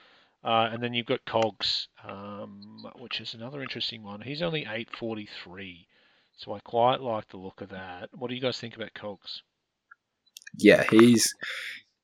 uh, 0.44 0.68
and 0.72 0.82
then 0.82 0.94
you've 0.94 1.06
got 1.06 1.24
Cogs, 1.24 1.88
um, 2.08 2.86
which 2.98 3.20
is 3.20 3.34
another 3.34 3.62
interesting 3.62 4.02
one. 4.02 4.20
He's 4.20 4.42
only 4.42 4.66
eight 4.68 4.88
forty 4.96 5.28
three, 5.42 5.88
so 6.36 6.52
I 6.52 6.60
quite 6.60 7.00
like 7.00 7.28
the 7.28 7.36
look 7.36 7.60
of 7.60 7.70
that. 7.70 8.10
What 8.12 8.28
do 8.28 8.34
you 8.34 8.40
guys 8.40 8.58
think 8.58 8.76
about 8.76 8.94
Cogs? 8.94 9.42
yeah, 10.56 10.84
he's 10.90 11.34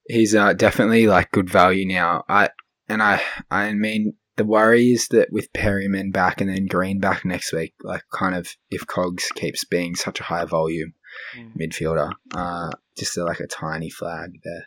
he's 0.08 0.34
uh, 0.34 0.52
definitely 0.52 1.06
like 1.06 1.30
good 1.30 1.48
value 1.48 1.86
now. 1.86 2.24
I 2.28 2.50
and 2.88 3.02
I 3.02 3.22
I 3.50 3.72
mean 3.72 4.14
the 4.36 4.44
worry 4.44 4.90
is 4.90 5.08
that 5.08 5.28
with 5.30 5.52
Perryman 5.52 6.10
back 6.10 6.40
and 6.40 6.50
then 6.50 6.66
Green 6.66 6.98
back 7.00 7.24
next 7.24 7.52
week, 7.52 7.72
like 7.82 8.02
kind 8.12 8.34
of 8.34 8.48
if 8.70 8.86
Cogs 8.86 9.28
keeps 9.34 9.64
being 9.64 9.94
such 9.94 10.20
a 10.20 10.24
high 10.24 10.44
volume 10.44 10.94
Mm. 11.36 11.52
midfielder, 11.56 12.10
uh, 12.34 12.70
just 12.98 13.16
like 13.16 13.38
a 13.38 13.46
tiny 13.46 13.88
flag 13.88 14.32
there. 14.42 14.66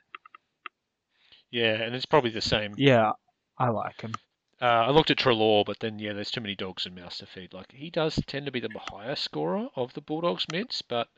Yeah, 1.51 1.73
and 1.73 1.93
it's 1.93 2.05
probably 2.05 2.29
the 2.31 2.39
same. 2.41 2.73
Yeah, 2.77 3.11
I 3.57 3.69
like 3.69 4.01
him. 4.01 4.13
Uh, 4.61 4.65
I 4.65 4.89
looked 4.89 5.11
at 5.11 5.17
Treloar, 5.17 5.63
but 5.65 5.79
then 5.79 5.99
yeah, 5.99 6.13
there's 6.13 6.31
too 6.31 6.41
many 6.41 6.55
dogs 6.55 6.85
and 6.85 6.95
mouse 6.95 7.19
to 7.19 7.25
feed. 7.25 7.53
Like 7.53 7.71
he 7.71 7.89
does 7.89 8.19
tend 8.25 8.45
to 8.47 8.51
be 8.51 8.59
the 8.59 8.69
higher 8.91 9.15
scorer 9.15 9.67
of 9.75 9.93
the 9.93 10.01
Bulldogs 10.01 10.45
mids, 10.51 10.81
but 10.81 11.09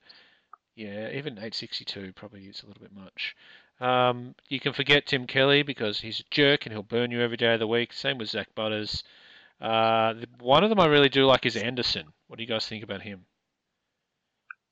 yeah, 0.75 1.09
even 1.09 1.33
862 1.33 2.13
probably 2.13 2.45
is 2.45 2.63
a 2.63 2.67
little 2.67 2.81
bit 2.81 2.93
much. 2.93 3.35
Um, 3.79 4.35
you 4.49 4.59
can 4.59 4.73
forget 4.73 5.05
Tim 5.05 5.25
Kelly 5.25 5.63
because 5.63 6.01
he's 6.01 6.19
a 6.19 6.23
jerk 6.31 6.65
and 6.65 6.73
he'll 6.73 6.83
burn 6.83 7.11
you 7.11 7.21
every 7.21 7.37
day 7.37 7.53
of 7.53 7.59
the 7.59 7.67
week. 7.67 7.93
Same 7.93 8.17
with 8.17 8.29
Zach 8.29 8.53
Butters. 8.55 9.03
Uh, 9.61 10.13
the, 10.13 10.27
one 10.39 10.63
of 10.63 10.69
them 10.69 10.79
I 10.79 10.87
really 10.87 11.09
do 11.09 11.25
like 11.25 11.45
is 11.45 11.55
Anderson. 11.55 12.07
What 12.27 12.37
do 12.37 12.43
you 12.43 12.49
guys 12.49 12.67
think 12.67 12.83
about 12.83 13.01
him? 13.01 13.25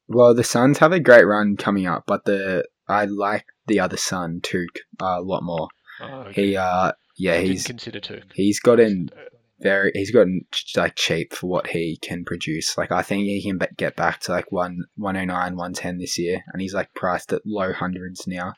Well, 0.10 0.34
the 0.34 0.44
Suns 0.44 0.78
have 0.80 0.92
a 0.92 1.00
great 1.00 1.26
run 1.26 1.58
coming 1.58 1.88
up, 1.88 2.04
but 2.06 2.26
the 2.26 2.66
I 2.88 3.06
like 3.06 3.46
the 3.66 3.80
other 3.80 3.98
Sun 3.98 4.42
Touk 4.42 4.78
uh, 5.02 5.20
a 5.20 5.22
lot 5.22 5.44
more. 5.44 5.68
Oh, 6.02 6.20
okay. 6.22 6.48
He 6.48 6.58
uh 6.58 6.94
yeah 7.18 7.34
I 7.34 7.42
he's 7.44 7.66
consider 7.66 8.00
Touk. 8.00 8.24
he's 8.34 8.60
gotten 8.60 9.10
uh, 9.16 9.22
very 9.60 9.92
he's 9.96 10.12
gotten 10.12 10.46
like 10.76 10.96
cheap 10.96 11.34
for 11.34 11.48
what 11.48 11.68
he 11.68 11.98
can 12.02 12.24
produce. 12.24 12.78
Like 12.78 12.92
I 12.92 13.02
think 13.02 13.24
he 13.24 13.42
can 13.42 13.60
get 13.76 13.96
back 13.96 14.20
to 14.22 14.32
like 14.32 14.52
one 14.52 14.86
one 14.96 15.16
hundred 15.16 15.28
nine, 15.34 15.56
one 15.56 15.74
ten 15.74 15.98
this 15.98 16.18
year, 16.18 16.44
and 16.54 16.62
he's 16.62 16.74
like 16.74 16.94
priced 16.94 17.34
at 17.34 17.42
low 17.46 17.74
hundreds 17.74 18.28
now. 18.28 18.54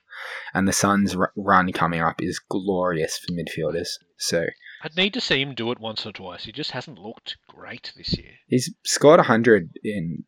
And 0.53 0.67
the 0.67 0.73
Suns' 0.73 1.15
run 1.37 1.71
coming 1.71 2.01
up 2.01 2.21
is 2.21 2.39
glorious 2.39 3.17
for 3.17 3.31
midfielders. 3.33 3.87
So 4.17 4.47
I'd 4.83 4.97
need 4.97 5.13
to 5.13 5.21
see 5.21 5.41
him 5.41 5.55
do 5.55 5.71
it 5.71 5.79
once 5.79 6.05
or 6.05 6.11
twice. 6.11 6.43
He 6.43 6.51
just 6.51 6.71
hasn't 6.71 6.99
looked 6.99 7.37
great 7.47 7.93
this 7.95 8.17
year. 8.17 8.33
he's 8.47 8.73
scored 8.83 9.21
hundred 9.21 9.69
in 9.83 10.25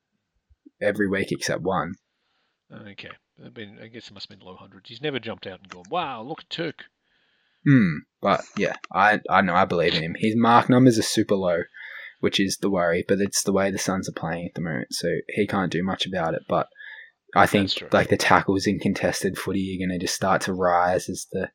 every 0.82 1.10
week 1.10 1.32
except 1.32 1.64
one. 1.64 1.96
Okay, 2.74 3.10
I've 3.46 3.54
been, 3.54 3.78
I 3.84 3.88
guess 3.88 4.08
it 4.08 4.14
must 4.14 4.30
have 4.30 4.40
been 4.40 4.48
low 4.48 4.56
hundreds. 4.56 4.88
He's 4.88 5.02
never 5.02 5.20
jumped 5.20 5.46
out 5.46 5.60
and 5.60 5.70
gone, 5.70 5.84
"Wow, 5.90 6.24
look 6.24 6.44
at 6.44 6.50
Touk." 6.50 6.86
Hmm. 7.66 7.98
But 8.22 8.44
yeah, 8.58 8.76
I 8.94 9.20
I 9.30 9.42
know 9.42 9.56
I 9.56 9.66
believe 9.66 9.96
in 9.96 10.04
him. 10.04 10.16
His 10.18 10.36
mark 10.36 10.70
numbers 10.70 10.98
are 11.00 11.04
super 11.04 11.36
low, 11.36 11.64
which 12.20 12.40
is 12.40 12.58
the 12.58 12.70
worry. 12.70 13.04
But 13.08 13.20
it's 13.20 13.44
the 13.44 13.54
way 13.54 13.72
the 13.72 13.78
Suns 13.78 14.08
are 14.10 14.14
playing 14.14 14.48
at 14.48 14.54
the 14.56 14.62
moment, 14.62 14.94
so 14.94 15.08
he 15.30 15.48
can't 15.48 15.72
do 15.72 15.84
much 15.84 16.06
about 16.06 16.34
it. 16.34 16.44
But 16.48 16.68
I 17.36 17.48
think 17.48 17.72
like 17.92 18.10
the 18.10 18.18
tackles 18.18 18.68
in 18.68 18.80
contested 18.80 19.38
footy 19.38 19.76
are 19.76 19.86
going 19.88 19.98
to 19.98 20.04
just 20.04 20.16
start 20.16 20.42
to 20.44 20.54
rise 20.54 21.10
as 21.10 21.28
the 21.32 21.50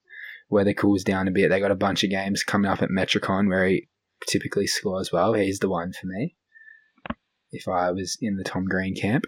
weather 0.49 0.73
cools 0.75 1.05
down 1.05 1.29
a 1.29 1.33
bit. 1.33 1.51
They 1.51 1.61
got 1.61 1.71
a 1.71 1.77
bunch 1.77 2.03
of 2.05 2.11
games 2.11 2.43
coming 2.43 2.71
up 2.71 2.83
at 2.83 2.91
Metricon 2.91 3.49
where 3.49 3.67
he 3.67 3.89
typically 4.29 4.67
scores 4.67 5.13
well. 5.13 5.35
He's 5.35 5.59
the 5.59 5.69
one 5.69 5.93
for 5.93 6.07
me. 6.07 6.37
If 7.53 7.69
I 7.69 7.91
was 7.91 8.17
in 8.21 8.37
the 8.37 8.45
Tom 8.45 8.65
Green 8.65 8.95
camp, 8.95 9.25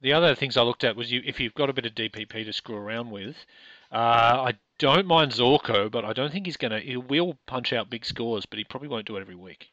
The 0.00 0.12
other 0.12 0.34
things 0.34 0.56
I 0.56 0.62
looked 0.62 0.84
at 0.84 0.96
was 0.96 1.10
you 1.10 1.22
if 1.24 1.40
you've 1.40 1.54
got 1.54 1.70
a 1.70 1.72
bit 1.72 1.86
of 1.86 1.94
DPP 1.94 2.44
to 2.44 2.52
screw 2.52 2.76
around 2.76 3.10
with. 3.10 3.36
Uh, 3.92 3.96
I 4.48 4.54
don't 4.78 5.06
mind 5.06 5.32
Zorko, 5.32 5.90
but 5.90 6.04
I 6.04 6.12
don't 6.12 6.32
think 6.32 6.46
he's 6.46 6.56
gonna. 6.56 6.80
He 6.80 6.96
will 6.96 7.38
punch 7.46 7.72
out 7.72 7.90
big 7.90 8.04
scores, 8.04 8.46
but 8.46 8.58
he 8.58 8.64
probably 8.64 8.88
won't 8.88 9.06
do 9.06 9.16
it 9.16 9.20
every 9.20 9.36
week. 9.36 9.68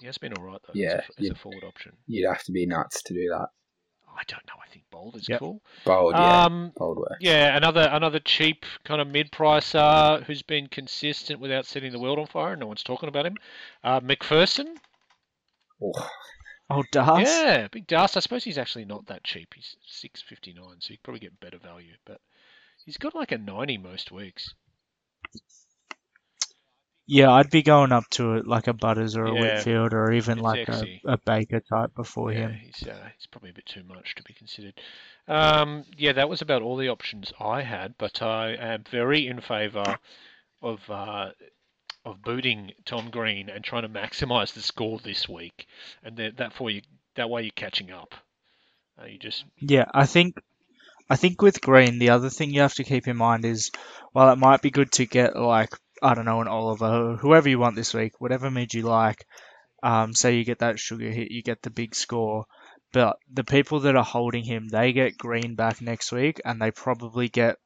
He 0.00 0.06
has 0.06 0.18
been 0.18 0.32
all 0.32 0.44
right 0.44 0.60
though. 0.66 0.72
Yeah, 0.74 1.02
as 1.08 1.16
a, 1.18 1.22
as 1.22 1.30
a 1.30 1.34
forward 1.34 1.64
option. 1.64 1.92
you'd 2.06 2.26
have 2.28 2.42
to 2.44 2.52
be 2.52 2.66
nuts 2.66 3.02
to 3.04 3.14
do 3.14 3.28
that. 3.28 3.48
I 4.14 4.22
don't 4.26 4.44
know. 4.46 4.54
I 4.62 4.68
think 4.70 4.84
Bold 4.90 5.16
is 5.16 5.26
Yep. 5.28 5.38
cool. 5.38 5.62
Bold, 5.86 6.14
yeah, 6.14 6.44
Um, 6.44 6.72
bold 6.76 6.98
work. 6.98 7.16
yeah, 7.20 7.56
another 7.56 7.88
another 7.92 8.18
cheap 8.20 8.66
kind 8.84 9.00
of 9.00 9.08
mid 9.08 9.30
pricer 9.30 10.22
who's 10.24 10.42
been 10.42 10.66
consistent 10.66 11.40
without 11.40 11.64
setting 11.66 11.92
the 11.92 11.98
world 11.98 12.18
on 12.18 12.26
fire. 12.26 12.54
No 12.56 12.66
one's 12.66 12.82
talking 12.82 13.08
about 13.08 13.24
him. 13.26 13.36
Uh, 13.84 14.00
McPherson. 14.00 14.76
Oh, 15.82 15.92
Oh, 16.70 16.82
Das? 16.90 17.28
Yeah, 17.28 17.68
big 17.68 17.86
dust. 17.86 18.16
I 18.16 18.20
suppose 18.20 18.44
he's 18.44 18.56
actually 18.58 18.86
not 18.86 19.06
that 19.06 19.24
cheap. 19.24 19.52
He's 19.54 19.76
six 19.86 20.22
fifty 20.22 20.52
nine, 20.54 20.76
so 20.80 20.90
you 20.90 20.96
could 20.96 21.02
probably 21.04 21.20
get 21.20 21.38
better 21.40 21.58
value. 21.58 21.92
But 22.06 22.20
he's 22.84 22.96
got 22.98 23.14
like 23.14 23.32
a 23.32 23.38
ninety 23.38 23.78
most 23.78 24.10
weeks. 24.12 24.54
Yeah, 27.06 27.30
I'd 27.30 27.50
be 27.50 27.62
going 27.62 27.92
up 27.92 28.08
to 28.12 28.34
it 28.34 28.46
like 28.46 28.66
a 28.66 28.72
Butters 28.72 29.16
or 29.16 29.24
a 29.26 29.34
Yeah, 29.34 29.36
Whitfield 29.36 29.92
or 29.92 30.12
even 30.12 30.38
like 30.38 30.68
a, 30.68 30.86
a 31.04 31.18
Baker 31.18 31.60
type 31.60 31.94
before 31.94 32.32
yeah, 32.32 32.48
him. 32.48 32.60
he's 32.60 32.88
uh, 32.88 33.08
he's 33.16 33.26
probably 33.26 33.50
a 33.50 33.54
bit 33.54 33.66
too 33.66 33.82
much 33.84 34.14
to 34.14 34.22
be 34.22 34.34
considered. 34.34 34.74
Um, 35.28 35.84
yeah, 35.96 36.12
that 36.12 36.28
was 36.28 36.42
about 36.42 36.62
all 36.62 36.76
the 36.76 36.88
options 36.88 37.32
I 37.38 37.62
had. 37.62 37.94
But 37.98 38.22
I 38.22 38.52
am 38.54 38.84
very 38.90 39.26
in 39.26 39.40
favour 39.40 39.98
of 40.62 40.80
uh, 40.90 41.30
of 42.04 42.22
booting 42.22 42.72
Tom 42.84 43.10
Green 43.10 43.48
and 43.50 43.64
trying 43.64 43.82
to 43.82 43.88
maximise 43.88 44.54
the 44.54 44.62
score 44.62 44.98
this 44.98 45.28
week, 45.28 45.66
and 46.02 46.16
that 46.16 46.38
that 46.38 46.52
for 46.54 46.70
you 46.70 46.82
that 47.16 47.30
way 47.30 47.42
you're 47.42 47.52
catching 47.54 47.90
up. 47.90 48.14
Uh, 49.00 49.06
you 49.06 49.18
just 49.18 49.44
Yeah, 49.58 49.86
I 49.94 50.06
think 50.06 50.36
I 51.10 51.16
think 51.16 51.42
with 51.42 51.60
Green, 51.60 51.98
the 51.98 52.10
other 52.10 52.30
thing 52.30 52.50
you 52.50 52.60
have 52.62 52.74
to 52.74 52.84
keep 52.84 53.06
in 53.08 53.16
mind 53.16 53.44
is 53.44 53.70
while 54.12 54.32
it 54.32 54.38
might 54.38 54.62
be 54.62 54.70
good 54.70 54.92
to 54.92 55.06
get 55.06 55.36
like 55.36 55.70
I 56.02 56.14
don't 56.14 56.24
know 56.24 56.40
an 56.40 56.48
Oliver, 56.48 57.16
whoever 57.16 57.48
you 57.48 57.58
want 57.58 57.76
this 57.76 57.94
week, 57.94 58.20
whatever 58.20 58.50
mid 58.50 58.74
you 58.74 58.82
like. 58.82 59.24
Um, 59.82 60.14
say 60.14 60.36
you 60.36 60.44
get 60.44 60.60
that 60.60 60.78
sugar 60.78 61.10
hit, 61.10 61.30
you 61.30 61.42
get 61.42 61.62
the 61.62 61.70
big 61.70 61.94
score, 61.94 62.46
but 62.92 63.16
the 63.32 63.44
people 63.44 63.80
that 63.80 63.96
are 63.96 64.04
holding 64.04 64.44
him, 64.44 64.68
they 64.68 64.92
get 64.92 65.18
Green 65.18 65.54
back 65.54 65.80
next 65.80 66.12
week, 66.12 66.40
and 66.44 66.60
they 66.60 66.70
probably 66.70 67.28
get 67.28 67.56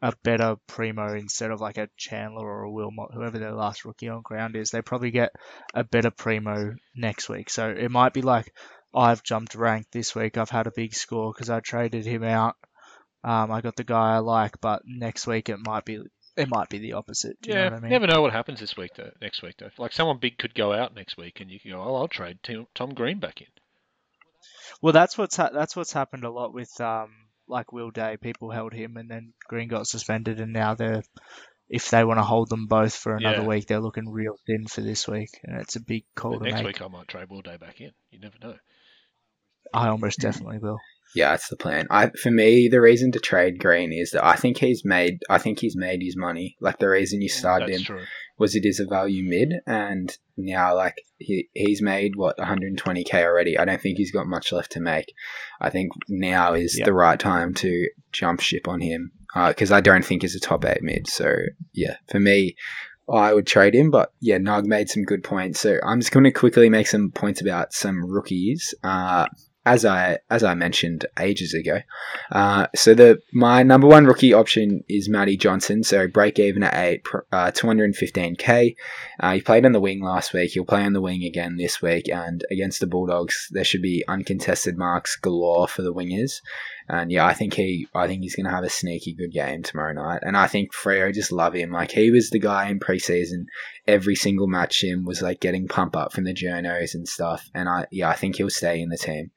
a 0.00 0.12
better 0.22 0.56
primo 0.66 1.14
instead 1.14 1.50
of 1.50 1.60
like 1.60 1.76
a 1.76 1.88
Chandler 1.96 2.46
or 2.46 2.62
a 2.62 2.70
Wilmot, 2.70 3.12
whoever 3.12 3.38
their 3.38 3.52
last 3.52 3.84
rookie 3.84 4.08
on 4.08 4.22
ground 4.22 4.54
is. 4.54 4.70
They 4.70 4.82
probably 4.82 5.10
get 5.10 5.32
a 5.74 5.82
better 5.82 6.10
primo 6.10 6.74
next 6.94 7.28
week. 7.28 7.50
So 7.50 7.70
it 7.70 7.90
might 7.90 8.12
be 8.12 8.22
like 8.22 8.52
I've 8.94 9.22
jumped 9.22 9.54
rank 9.54 9.86
this 9.92 10.14
week. 10.14 10.38
I've 10.38 10.50
had 10.50 10.66
a 10.66 10.72
big 10.72 10.94
score 10.94 11.32
because 11.32 11.50
I 11.50 11.60
traded 11.60 12.06
him 12.06 12.22
out. 12.22 12.56
Um, 13.24 13.50
I 13.52 13.60
got 13.60 13.76
the 13.76 13.84
guy 13.84 14.14
I 14.16 14.18
like, 14.18 14.60
but 14.60 14.82
next 14.86 15.26
week 15.26 15.48
it 15.48 15.58
might 15.58 15.84
be 15.84 16.00
it 16.36 16.48
might 16.48 16.68
be 16.68 16.78
the 16.78 16.94
opposite. 16.94 17.40
Do 17.42 17.52
you 17.52 17.56
yeah, 17.56 17.64
know 17.64 17.70
what 17.70 17.72
I 17.74 17.80
mean? 17.80 17.90
You 17.90 17.98
never 17.98 18.06
know 18.06 18.22
what 18.22 18.32
happens 18.32 18.60
this 18.60 18.76
week 18.76 18.94
though. 18.94 19.10
Next 19.20 19.42
week 19.42 19.56
though, 19.58 19.70
like 19.76 19.92
someone 19.92 20.18
big 20.18 20.38
could 20.38 20.54
go 20.54 20.72
out 20.72 20.94
next 20.94 21.16
week, 21.16 21.40
and 21.40 21.50
you 21.50 21.58
can 21.58 21.72
go, 21.72 21.82
"Oh, 21.82 21.96
I'll 21.96 22.08
trade 22.08 22.38
Tom 22.74 22.94
Green 22.94 23.18
back 23.18 23.40
in." 23.40 23.48
Well, 24.82 24.92
that's 24.92 25.16
what's 25.16 25.36
ha- 25.36 25.50
that's 25.52 25.76
what's 25.76 25.92
happened 25.92 26.24
a 26.24 26.30
lot 26.30 26.52
with 26.52 26.80
um 26.80 27.10
like 27.46 27.72
Will 27.72 27.90
Day. 27.90 28.16
People 28.16 28.50
held 28.50 28.72
him, 28.72 28.96
and 28.96 29.08
then 29.10 29.32
Green 29.48 29.68
got 29.68 29.86
suspended, 29.86 30.40
and 30.40 30.52
now 30.52 30.74
they're 30.74 31.02
if 31.68 31.90
they 31.90 32.04
want 32.04 32.18
to 32.18 32.24
hold 32.24 32.48
them 32.50 32.66
both 32.66 32.94
for 32.94 33.14
another 33.16 33.42
Yeah. 33.42 33.48
week, 33.48 33.66
they're 33.66 33.80
looking 33.80 34.08
real 34.10 34.36
thin 34.46 34.66
for 34.66 34.80
this 34.82 35.08
week, 35.08 35.30
and 35.44 35.60
it's 35.60 35.76
a 35.76 35.80
big 35.80 36.04
call 36.16 36.38
But 36.38 36.40
to 36.40 36.46
next 36.46 36.62
make. 36.62 36.64
week 36.64 36.80
I 36.80 36.88
might 36.88 37.08
trade 37.08 37.28
Will 37.28 37.42
Day 37.42 37.56
back 37.58 37.80
in. 37.80 37.92
You 38.10 38.18
never 38.20 38.38
know. 38.40 38.58
I 39.72 39.88
almost 39.88 40.20
definitely 40.20 40.58
will. 40.58 40.78
Yeah, 41.14 41.30
that's 41.30 41.48
the 41.48 41.56
plan. 41.56 41.86
I 41.90 42.10
for 42.22 42.30
me, 42.30 42.68
the 42.68 42.80
reason 42.80 43.12
to 43.12 43.18
trade 43.18 43.58
Green 43.58 43.92
is 43.92 44.10
that 44.10 44.24
I 44.24 44.36
think 44.36 44.58
he's 44.58 44.84
made. 44.84 45.18
I 45.30 45.38
think 45.38 45.58
he's 45.58 45.76
made 45.76 46.02
his 46.02 46.16
money. 46.16 46.56
Like 46.60 46.78
the 46.78 46.88
reason 46.88 47.22
you 47.22 47.28
started 47.28 47.68
That's 47.68 47.80
him 47.80 47.84
true. 47.84 48.04
was 48.38 48.54
it 48.54 48.64
is 48.66 48.78
a 48.80 48.86
value 48.86 49.24
mid, 49.28 49.54
and 49.66 50.16
now 50.36 50.74
like 50.76 50.96
he 51.18 51.48
he's 51.54 51.80
made 51.82 52.16
what 52.16 52.36
120k 52.38 53.14
already. 53.24 53.58
I 53.58 53.64
don't 53.64 53.80
think 53.80 53.98
he's 53.98 54.12
got 54.12 54.26
much 54.26 54.52
left 54.52 54.72
to 54.72 54.80
make. 54.80 55.12
I 55.60 55.70
think 55.70 55.92
now 56.08 56.52
is 56.54 56.78
Yeah. 56.78 56.84
the 56.84 56.92
right 56.92 57.18
time 57.18 57.54
to 57.54 57.88
jump 58.12 58.40
ship 58.40 58.68
on 58.68 58.80
him 58.80 59.12
because 59.48 59.72
I 59.72 59.80
don't 59.80 60.04
think 60.04 60.22
he's 60.22 60.34
a 60.36 60.40
top 60.40 60.64
eight 60.64 60.82
mid. 60.82 61.06
So 61.08 61.32
yeah, 61.72 61.96
for 62.10 62.20
me. 62.20 62.56
I 63.10 63.32
would 63.32 63.46
trade 63.46 63.74
him, 63.74 63.90
but 63.90 64.12
yeah, 64.20 64.36
Nug 64.36 64.66
made 64.66 64.90
some 64.90 65.02
good 65.02 65.24
points. 65.24 65.60
So 65.60 65.78
I'm 65.82 65.98
just 65.98 66.12
going 66.12 66.24
to 66.24 66.30
quickly 66.30 66.68
make 66.68 66.86
some 66.86 67.10
points 67.10 67.40
about 67.40 67.72
some 67.72 68.04
rookies. 68.04 68.74
Uh, 68.84 69.26
as 69.68 69.84
I 69.84 70.18
as 70.30 70.42
I 70.42 70.54
mentioned 70.54 71.04
ages 71.18 71.52
ago, 71.52 71.80
uh, 72.32 72.66
so 72.74 72.94
the 72.94 73.20
my 73.32 73.62
number 73.62 73.86
one 73.86 74.06
rookie 74.06 74.32
option 74.32 74.82
is 74.88 75.08
Matty 75.08 75.36
Johnson. 75.36 75.84
So 75.84 76.08
break 76.08 76.38
even 76.38 76.62
at 76.62 76.74
eight, 76.74 77.02
uh, 77.32 77.50
215k. 77.50 78.74
Uh, 79.20 79.32
he 79.34 79.40
played 79.42 79.66
on 79.66 79.72
the 79.72 79.80
wing 79.80 80.02
last 80.02 80.32
week. 80.32 80.52
He'll 80.52 80.64
play 80.64 80.84
on 80.84 80.94
the 80.94 81.02
wing 81.02 81.22
again 81.24 81.56
this 81.56 81.82
week, 81.82 82.08
and 82.08 82.42
against 82.50 82.80
the 82.80 82.86
Bulldogs, 82.86 83.48
there 83.50 83.64
should 83.64 83.82
be 83.82 84.04
uncontested 84.08 84.78
marks 84.78 85.16
galore 85.16 85.68
for 85.68 85.82
the 85.82 85.92
wingers. 85.92 86.40
And 86.88 87.12
yeah, 87.12 87.26
I 87.26 87.34
think 87.34 87.52
he, 87.52 87.86
I 87.94 88.06
think 88.06 88.22
he's 88.22 88.34
going 88.34 88.46
to 88.46 88.52
have 88.52 88.64
a 88.64 88.70
sneaky 88.70 89.12
good 89.12 89.32
game 89.32 89.62
tomorrow 89.62 89.92
night. 89.92 90.20
And 90.22 90.36
I 90.36 90.46
think 90.46 90.72
Freo 90.72 91.12
just 91.12 91.32
love 91.32 91.52
him. 91.52 91.70
Like 91.70 91.90
he 91.90 92.10
was 92.10 92.30
the 92.30 92.38
guy 92.38 92.70
in 92.70 92.80
preseason. 92.80 93.44
Every 93.88 94.14
single 94.14 94.46
match 94.46 94.84
him 94.84 95.04
was 95.04 95.20
like 95.22 95.40
getting 95.40 95.66
pump 95.66 95.96
up 95.96 96.12
from 96.12 96.24
the 96.24 96.34
journos 96.34 96.94
and 96.94 97.08
stuff. 97.08 97.50
And 97.54 97.68
I, 97.68 97.86
yeah, 97.90 98.08
I 98.08 98.14
think 98.14 98.36
he'll 98.36 98.50
stay 98.50 98.80
in 98.80 98.90
the 98.90 98.96
team. 98.96 99.32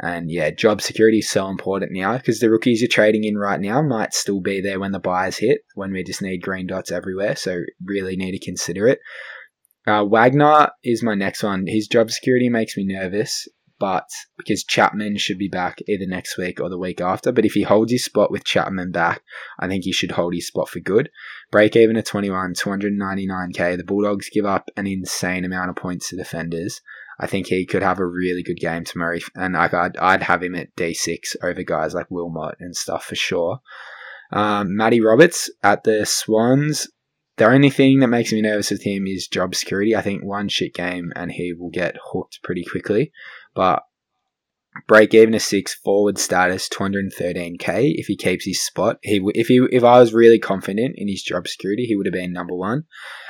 And 0.00 0.30
yeah, 0.30 0.50
job 0.50 0.82
security 0.82 1.18
is 1.18 1.30
so 1.30 1.48
important 1.48 1.92
now 1.92 2.16
because 2.18 2.38
the 2.38 2.50
rookies 2.50 2.82
you're 2.82 2.88
trading 2.88 3.24
in 3.24 3.38
right 3.38 3.58
now 3.58 3.80
might 3.80 4.12
still 4.12 4.40
be 4.40 4.60
there 4.60 4.78
when 4.78 4.92
the 4.92 5.00
buyers 5.00 5.38
hit, 5.38 5.62
when 5.74 5.92
we 5.92 6.04
just 6.04 6.20
need 6.20 6.42
green 6.42 6.66
dots 6.66 6.92
everywhere. 6.92 7.34
So 7.34 7.62
really 7.82 8.16
need 8.16 8.32
to 8.32 8.44
consider 8.44 8.86
it. 8.86 9.00
Uh, 9.86 10.04
Wagner 10.04 10.68
is 10.84 11.02
my 11.02 11.14
next 11.14 11.42
one. 11.42 11.64
His 11.66 11.86
job 11.86 12.10
security 12.10 12.48
makes 12.48 12.76
me 12.76 12.84
nervous, 12.84 13.48
but 13.78 14.08
because 14.36 14.64
Chapman 14.64 15.18
should 15.18 15.38
be 15.38 15.48
back 15.48 15.80
either 15.86 16.06
next 16.06 16.38
week 16.38 16.60
or 16.60 16.68
the 16.68 16.78
week 16.78 17.00
after. 17.00 17.32
But 17.32 17.44
if 17.44 17.52
he 17.52 17.62
holds 17.62 17.92
his 17.92 18.04
spot 18.04 18.30
with 18.30 18.44
Chapman 18.44 18.92
back, 18.92 19.22
I 19.58 19.68
think 19.68 19.84
he 19.84 19.92
should 19.92 20.12
hold 20.12 20.34
his 20.34 20.46
spot 20.46 20.68
for 20.68 20.80
good. 20.80 21.10
Break 21.50 21.76
even 21.76 21.96
at 21.96 22.06
21, 22.06 22.54
299k. 22.54 23.76
The 23.76 23.84
Bulldogs 23.84 24.30
give 24.32 24.46
up 24.46 24.70
an 24.76 24.86
insane 24.86 25.44
amount 25.44 25.70
of 25.70 25.76
points 25.76 26.08
to 26.10 26.16
defenders. 26.16 26.80
I 27.18 27.26
think 27.26 27.46
he 27.46 27.64
could 27.64 27.82
have 27.82 27.98
a 27.98 28.06
really 28.06 28.42
good 28.42 28.58
game 28.58 28.84
tomorrow, 28.84 29.18
and 29.34 29.56
I'd, 29.56 29.96
I'd 29.96 30.22
have 30.22 30.42
him 30.42 30.54
at 30.54 30.74
D6 30.76 31.36
over 31.42 31.62
guys 31.62 31.94
like 31.94 32.10
Wilmot 32.10 32.56
and 32.60 32.76
stuff 32.76 33.04
for 33.04 33.14
sure. 33.14 33.60
Um, 34.32 34.76
Matty 34.76 35.00
Roberts 35.00 35.50
at 35.62 35.84
the 35.84 36.04
Swans. 36.04 36.88
The 37.36 37.46
only 37.46 37.70
thing 37.70 38.00
that 38.00 38.08
makes 38.08 38.32
me 38.32 38.40
nervous 38.40 38.70
with 38.70 38.82
him 38.82 39.06
is 39.06 39.28
job 39.28 39.54
security. 39.54 39.94
I 39.94 40.00
think 40.00 40.24
one 40.24 40.48
shit 40.48 40.74
game 40.74 41.12
and 41.14 41.30
he 41.30 41.52
will 41.52 41.70
get 41.70 41.96
hooked 42.02 42.40
pretty 42.42 42.64
quickly. 42.64 43.12
But 43.56 43.82
break 44.86 45.14
even 45.14 45.34
a 45.34 45.40
six 45.40 45.74
forward 45.74 46.18
status 46.18 46.68
213k 46.68 47.94
if 47.96 48.06
he 48.06 48.16
keeps 48.16 48.44
his 48.44 48.62
spot 48.62 48.98
he 49.02 49.20
if 49.34 49.46
he 49.46 49.66
if 49.72 49.82
i 49.82 49.98
was 49.98 50.12
really 50.12 50.38
confident 50.38 50.94
in 50.96 51.08
his 51.08 51.22
job 51.22 51.48
security 51.48 51.84
he 51.84 51.96
would 51.96 52.06
have 52.06 52.12
been 52.12 52.32
number 52.32 52.54
one. 52.54 52.84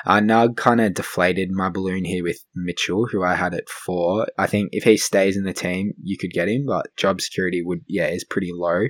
Uh, 0.05 0.21
nug 0.21 0.57
kind 0.57 0.81
of 0.81 0.95
deflated 0.95 1.51
my 1.51 1.69
balloon 1.69 2.05
here 2.05 2.23
with 2.23 2.45
mitchell 2.55 3.07
who 3.07 3.23
i 3.25 3.35
had 3.35 3.55
at 3.55 3.69
four. 3.69 4.27
I 4.39 4.47
think 4.47 4.71
if 4.73 4.85
he 4.85 4.97
stays 4.97 5.37
in 5.37 5.45
the 5.45 5.53
team 5.53 5.93
you 6.03 6.17
could 6.19 6.33
get 6.33 6.49
him 6.49 6.65
but 6.67 6.95
job 6.97 7.21
security 7.21 7.63
would 7.63 7.83
yeah 7.87 8.07
is 8.07 8.25
pretty 8.25 8.51
low. 8.53 8.87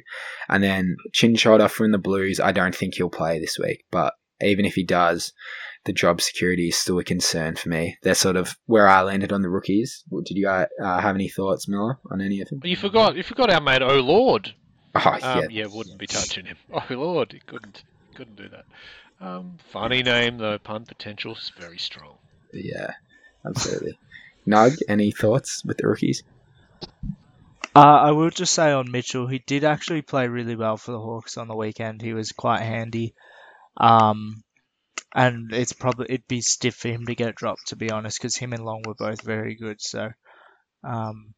And 0.49 0.63
then 0.63 0.97
chin 1.13 1.37
shoulder 1.37 1.69
from 1.69 1.93
the 1.93 1.99
blues 1.99 2.41
i 2.41 2.53
don't 2.53 2.75
think 2.75 2.95
he'll 2.95 3.11
play 3.11 3.39
this 3.39 3.59
week 3.59 3.85
but 3.91 4.15
even 4.41 4.65
if 4.65 4.75
he 4.75 4.85
does 4.85 5.33
the 5.87 5.93
job 5.93 6.21
security 6.21 6.69
is 6.69 6.77
still 6.77 6.99
a 6.99 7.05
concern 7.05 7.57
for 7.57 7.69
me. 7.71 7.97
They're 8.03 8.15
sort 8.15 8.37
of 8.37 8.57
where 8.67 8.87
I 8.89 9.03
landed 9.03 9.33
on 9.33 9.43
the 9.43 9.49
rookies. 9.49 10.05
Did 10.25 10.37
you 10.37 10.49
uh, 10.49 10.67
have 10.81 11.15
any 11.15 11.29
thoughts, 11.29 11.67
Miller, 11.69 11.99
on 12.11 12.21
any 12.21 12.41
of 12.41 12.49
them? 12.49 12.59
But 12.59 12.71
you 12.71 12.77
forgot. 12.77 13.17
You 13.17 13.23
forgot 13.23 13.51
our 13.51 13.61
mate. 13.61 13.83
Oh 13.83 14.01
Lord. 14.01 14.55
Oh, 14.95 15.01
Um, 15.11 15.21
yeah. 15.23 15.47
yeah. 15.51 15.67
wouldn't 15.67 15.99
be 15.99 16.07
touching 16.07 16.47
him. 16.47 16.57
Oh 16.73 16.85
Lord, 16.91 17.33
he 17.33 17.41
couldn't. 17.41 17.83
Couldn't 18.15 18.37
do 18.37 18.49
that. 18.49 18.65
Um, 19.21 19.57
funny 19.73 20.03
name 20.03 20.39
though. 20.39 20.59
Pun 20.59 20.85
potential 20.85 21.33
is 21.35 21.51
very 21.59 21.79
strong. 21.79 22.17
Yeah, 22.53 22.93
absolutely. 23.47 23.99
Nug, 24.47 24.77
any 24.89 25.11
thoughts 25.11 25.65
with 25.65 25.79
the 25.79 25.89
rookies? 25.89 26.23
Uh, 27.75 27.81
I 27.81 28.11
will 28.13 28.31
just 28.31 28.55
say 28.55 28.73
on 28.73 28.91
Mitchell, 28.91 29.27
he 29.27 29.41
did 29.41 29.65
actually 29.65 30.01
play 30.03 30.29
really 30.29 30.57
well 30.57 30.77
for 30.79 30.93
the 30.93 31.01
Hawks 31.01 31.37
on 31.37 31.49
the 31.49 31.57
weekend. 31.57 32.01
He 32.01 32.15
was 32.15 32.33
quite 32.33 32.63
handy. 32.63 33.15
Um, 33.77 34.43
and 35.15 35.53
it's 35.53 35.73
probably 35.73 36.07
it'd 36.11 36.29
be 36.29 36.41
stiff 36.41 36.75
for 36.75 36.89
him 36.89 37.07
to 37.07 37.15
get 37.15 37.35
dropped 37.35 37.69
to 37.69 37.77
be 37.77 37.91
honest, 37.91 38.19
because 38.19 38.37
him 38.37 38.53
and 38.53 38.65
Long 38.65 38.83
were 38.87 38.95
both 38.95 39.23
very 39.23 39.55
good. 39.55 39.81
So, 39.81 40.11
um, 40.85 41.35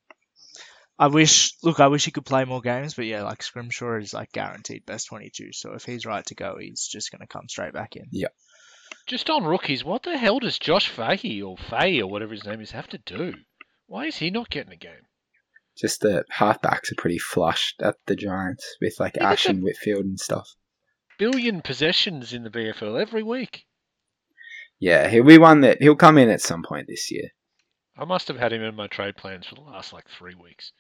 I 0.99 1.09
wish 1.09 1.53
look, 1.63 1.81
I 1.81 1.89
wish 1.89 2.05
he 2.05 2.11
could 2.11 2.27
play 2.27 2.45
more 2.45 2.61
games, 2.61 2.95
but 2.95 3.07
yeah, 3.07 3.23
like 3.23 3.43
Scrimshaw 3.43 3.99
is 4.01 4.15
like 4.15 4.33
guaranteed 4.33 4.85
best 4.87 5.09
twenty 5.09 5.31
two. 5.35 5.53
So 5.53 5.75
if 5.75 5.85
he's 5.85 6.07
right 6.07 6.25
to 6.27 6.35
go, 6.35 6.57
he's 6.59 6.87
just 6.87 7.13
gonna 7.13 7.27
come 7.27 7.49
straight 7.49 7.73
back 7.73 7.97
in. 7.97 8.07
Yeah. 8.11 8.29
Just 9.07 9.31
on 9.31 9.45
rookies, 9.45 9.85
what 9.85 10.03
the 10.03 10.19
hell 10.19 10.39
does 10.39 10.59
Josh 10.59 10.89
Fahey 10.89 11.41
or 11.41 11.57
Fahey 11.57 12.03
or 12.03 12.11
whatever 12.11 12.33
his 12.33 12.45
name 12.45 12.61
is 12.61 12.73
have 12.73 12.89
to 12.89 12.99
do? 12.99 13.35
Why 13.87 14.07
is 14.07 14.17
he 14.17 14.31
not 14.31 14.51
getting 14.51 14.73
a 14.73 14.77
game? 14.77 15.07
Just 15.79 16.01
the 16.01 16.25
halfbacks 16.31 16.91
are 16.91 16.97
pretty 16.99 17.19
flushed 17.19 17.81
at 17.81 17.95
the 18.07 18.17
Giants 18.17 18.77
with 18.81 18.97
like 18.99 19.17
Yeah, 19.17 19.31
Ash 19.31 19.47
and 19.47 19.63
Whitfield 19.63 20.05
and 20.05 20.19
stuff. 20.19 20.49
Billion 21.19 21.61
possessions 21.61 22.33
in 22.33 22.45
the 22.45 22.51
VFL 22.51 23.01
every 23.01 23.23
week. 23.23 23.67
Yeah, 24.81 25.09
he'll 25.09 25.25
be 25.25 25.39
one 25.39 25.61
that 25.63 25.83
he'll 25.83 25.97
come 25.97 26.17
in 26.17 26.31
at 26.31 26.41
some 26.41 26.63
point 26.63 26.87
this 26.87 27.11
year. 27.11 27.31
I 27.97 28.05
must 28.05 28.29
have 28.29 28.39
had 28.39 28.53
him 28.53 28.63
in 28.63 28.77
my 28.77 28.87
trade 28.87 29.17
plans 29.17 29.47
for 29.47 29.57
the 29.57 29.61
last 29.61 29.93
like 29.93 30.07
three 30.09 30.35
weeks. 30.35 30.73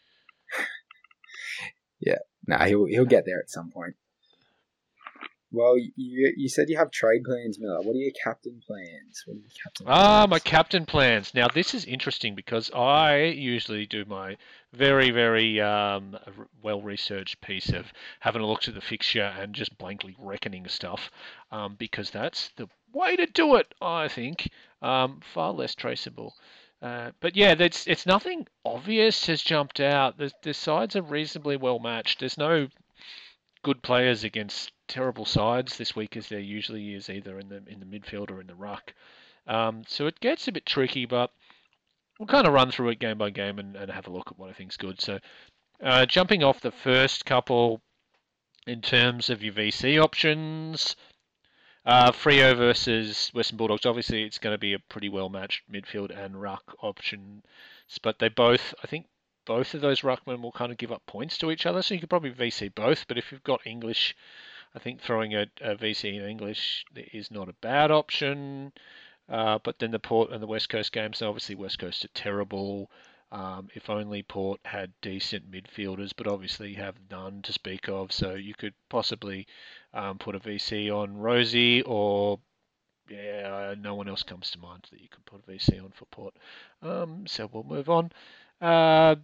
Yeah, 2.01 2.19
no, 2.47 2.59
he'll 2.59 2.85
he'll 2.85 3.05
get 3.05 3.25
there 3.27 3.41
at 3.41 3.51
some 3.51 3.71
point. 3.71 3.97
Well, 5.51 5.79
you 5.79 5.93
you 6.37 6.49
said 6.49 6.69
you 6.69 6.77
have 6.77 6.91
trade 6.91 7.25
plans, 7.25 7.59
Miller. 7.59 7.79
What 7.81 7.95
are 7.97 7.99
your 7.99 8.13
captain 8.23 8.61
plans? 8.67 9.23
What 9.25 9.37
are 9.37 9.41
your 9.41 9.51
captain 9.65 9.87
Ah, 9.89 10.27
plans? 10.27 10.31
my 10.31 10.39
captain 10.41 10.85
plans. 10.87 11.33
Now 11.35 11.49
this 11.49 11.73
is 11.75 11.87
interesting 11.87 12.35
because 12.35 12.71
I 12.73 13.23
usually 13.23 13.87
do 13.87 14.05
my 14.05 14.37
very, 14.75 15.11
very 15.11 15.59
um, 15.63 16.19
well-researched 16.63 17.41
piece 17.41 17.71
of 17.71 17.87
having 18.21 18.43
a 18.43 18.47
look 18.47 18.69
at 18.69 18.75
the 18.75 18.83
fixture 18.83 19.23
and 19.41 19.55
just 19.55 19.79
blankly 19.79 20.15
reckoning 20.19 20.69
stuff, 20.69 21.11
um, 21.51 21.77
because 21.79 22.11
that's 22.11 22.51
the 22.57 22.69
way 22.93 23.17
to 23.17 23.25
do 23.25 23.55
it. 23.57 23.75
I 23.81 24.09
think 24.09 24.51
um, 24.83 25.21
far 25.33 25.53
less 25.53 25.75
traceable. 25.75 26.35
Uh, 26.83 27.11
but 27.21 27.35
yeah, 27.37 27.55
that's 27.55 27.87
it's 27.87 28.05
nothing 28.07 28.47
obvious 28.67 29.27
has 29.27 29.41
jumped 29.43 29.81
out. 29.81 30.19
The 30.19 30.31
the 30.43 30.53
sides 30.53 30.95
are 30.95 31.03
reasonably 31.03 31.57
well 31.57 31.79
matched. 31.79 32.21
There's 32.21 32.37
no 32.39 32.69
good 33.63 33.83
players 33.83 34.25
against 34.25 34.73
terrible 34.87 35.25
sides 35.25 35.77
this 35.77 35.95
week, 35.95 36.17
as 36.17 36.29
there 36.29 36.41
usually 36.41 36.95
is, 36.95 37.09
either 37.11 37.39
in 37.39 37.49
the 37.49 37.63
in 37.67 37.81
the 37.81 37.87
midfield 37.87 38.31
or 38.31 38.41
in 38.41 38.47
the 38.47 38.55
ruck. 38.55 38.95
Um, 39.47 39.85
so 39.87 40.07
it 40.07 40.21
gets 40.21 40.47
a 40.49 40.53
bit 40.53 40.67
tricky, 40.67 41.07
but 41.07 41.31
we'll 42.19 42.27
kind 42.27 42.47
of 42.47 42.53
run 42.53 42.71
through 42.71 42.91
it 42.91 42.99
game 42.99 43.19
by 43.19 43.31
game 43.31 43.59
and, 43.59 43.77
and 43.77 43.91
have 43.91 44.07
a 44.07 44.11
look 44.11 44.29
at 44.31 44.39
what 44.39 44.51
I 44.51 44.53
think's 44.53 44.77
good. 44.77 45.01
So, 45.01 45.19
uh, 45.83 46.07
jumping 46.07 46.43
off 46.43 46.61
the 46.61 46.71
first 46.71 47.25
couple 47.25 47.81
in 48.67 48.83
terms 48.83 49.31
of 49.31 49.43
your 49.43 49.55
VC 49.55 50.03
options, 50.03 50.97
uh, 51.87 52.13
Freo 52.13 52.55
versus 52.57 53.31
Western 53.33 53.57
Bulldogs. 53.57 53.87
Obviously, 53.87 54.25
it's 54.25 54.39
going 54.39 54.55
to 54.55 54.59
be 54.59 54.75
a 54.75 54.79
pretty 54.79 55.09
well 55.09 55.31
matched 55.31 55.63
midfield 55.73 56.17
and 56.17 56.41
ruck 56.41 56.75
options, 56.83 57.43
but 58.03 58.19
they 58.19 58.29
both, 58.29 58.75
I 58.83 58.87
think, 58.87 59.07
both 59.49 59.73
of 59.73 59.81
those 59.81 60.03
ruckmen 60.03 60.43
will 60.43 60.53
kind 60.53 60.71
of 60.71 60.77
give 60.77 60.93
up 60.93 61.05
points 61.07 61.39
to 61.39 61.51
each 61.51 61.65
other. 61.65 61.81
So 61.81 61.95
you 61.95 62.01
could 62.01 62.11
probably 62.11 62.31
VC 62.31 62.73
both. 62.73 63.09
But 63.09 63.17
if 63.17 63.33
you've 63.33 63.43
got 63.43 63.67
English, 63.67 64.15
I 64.75 64.79
think 64.79 65.01
throwing 65.01 65.35
a, 65.35 65.47
a 65.63 65.75
VC 65.75 66.15
in 66.15 66.29
English 66.29 66.85
is 66.95 67.31
not 67.31 67.49
a 67.49 67.55
bad 67.55 67.91
option. 67.91 68.73
Uh, 69.27 69.59
but 69.65 69.79
then 69.79 69.91
the 69.91 69.99
Port 69.99 70.31
and 70.31 70.43
the 70.43 70.47
West 70.47 70.69
Coast 70.69 70.93
games, 70.93 71.23
obviously 71.23 71.55
West 71.55 71.79
Coast 71.79 72.05
are 72.05 72.09
terrible. 72.09 72.91
Um, 73.33 73.69
if 73.75 73.89
only 73.89 74.23
Port 74.23 74.61
had 74.65 74.93
decent 75.01 75.51
midfielders, 75.51 76.13
but 76.15 76.27
obviously 76.27 76.71
you 76.71 76.77
have 76.77 76.97
none 77.11 77.41
to 77.43 77.53
speak 77.53 77.89
of. 77.89 78.13
So 78.13 78.35
you 78.35 78.55
could 78.55 78.75
possibly 78.91 79.47
um, 79.95 80.19
put 80.19 80.35
a 80.35 80.41
VC 80.41 80.91
on 80.91 81.17
Rozee, 81.17 81.83
or 81.87 82.39
yeah, 83.09 83.75
no 83.79 83.95
one 83.95 84.09
else 84.09 84.23
comes 84.23 84.51
to 84.51 84.59
mind 84.59 84.87
that 84.91 85.01
you 85.01 85.09
could 85.09 85.25
put 85.25 85.41
a 85.47 85.51
VC 85.51 85.83
on 85.83 85.91
for 85.91 86.05
Port. 86.07 86.35
Um, 86.83 87.27
so 87.27 87.49
we'll 87.51 87.65
move 87.65 87.89
on. 87.89 88.13
Uh, 88.61 89.17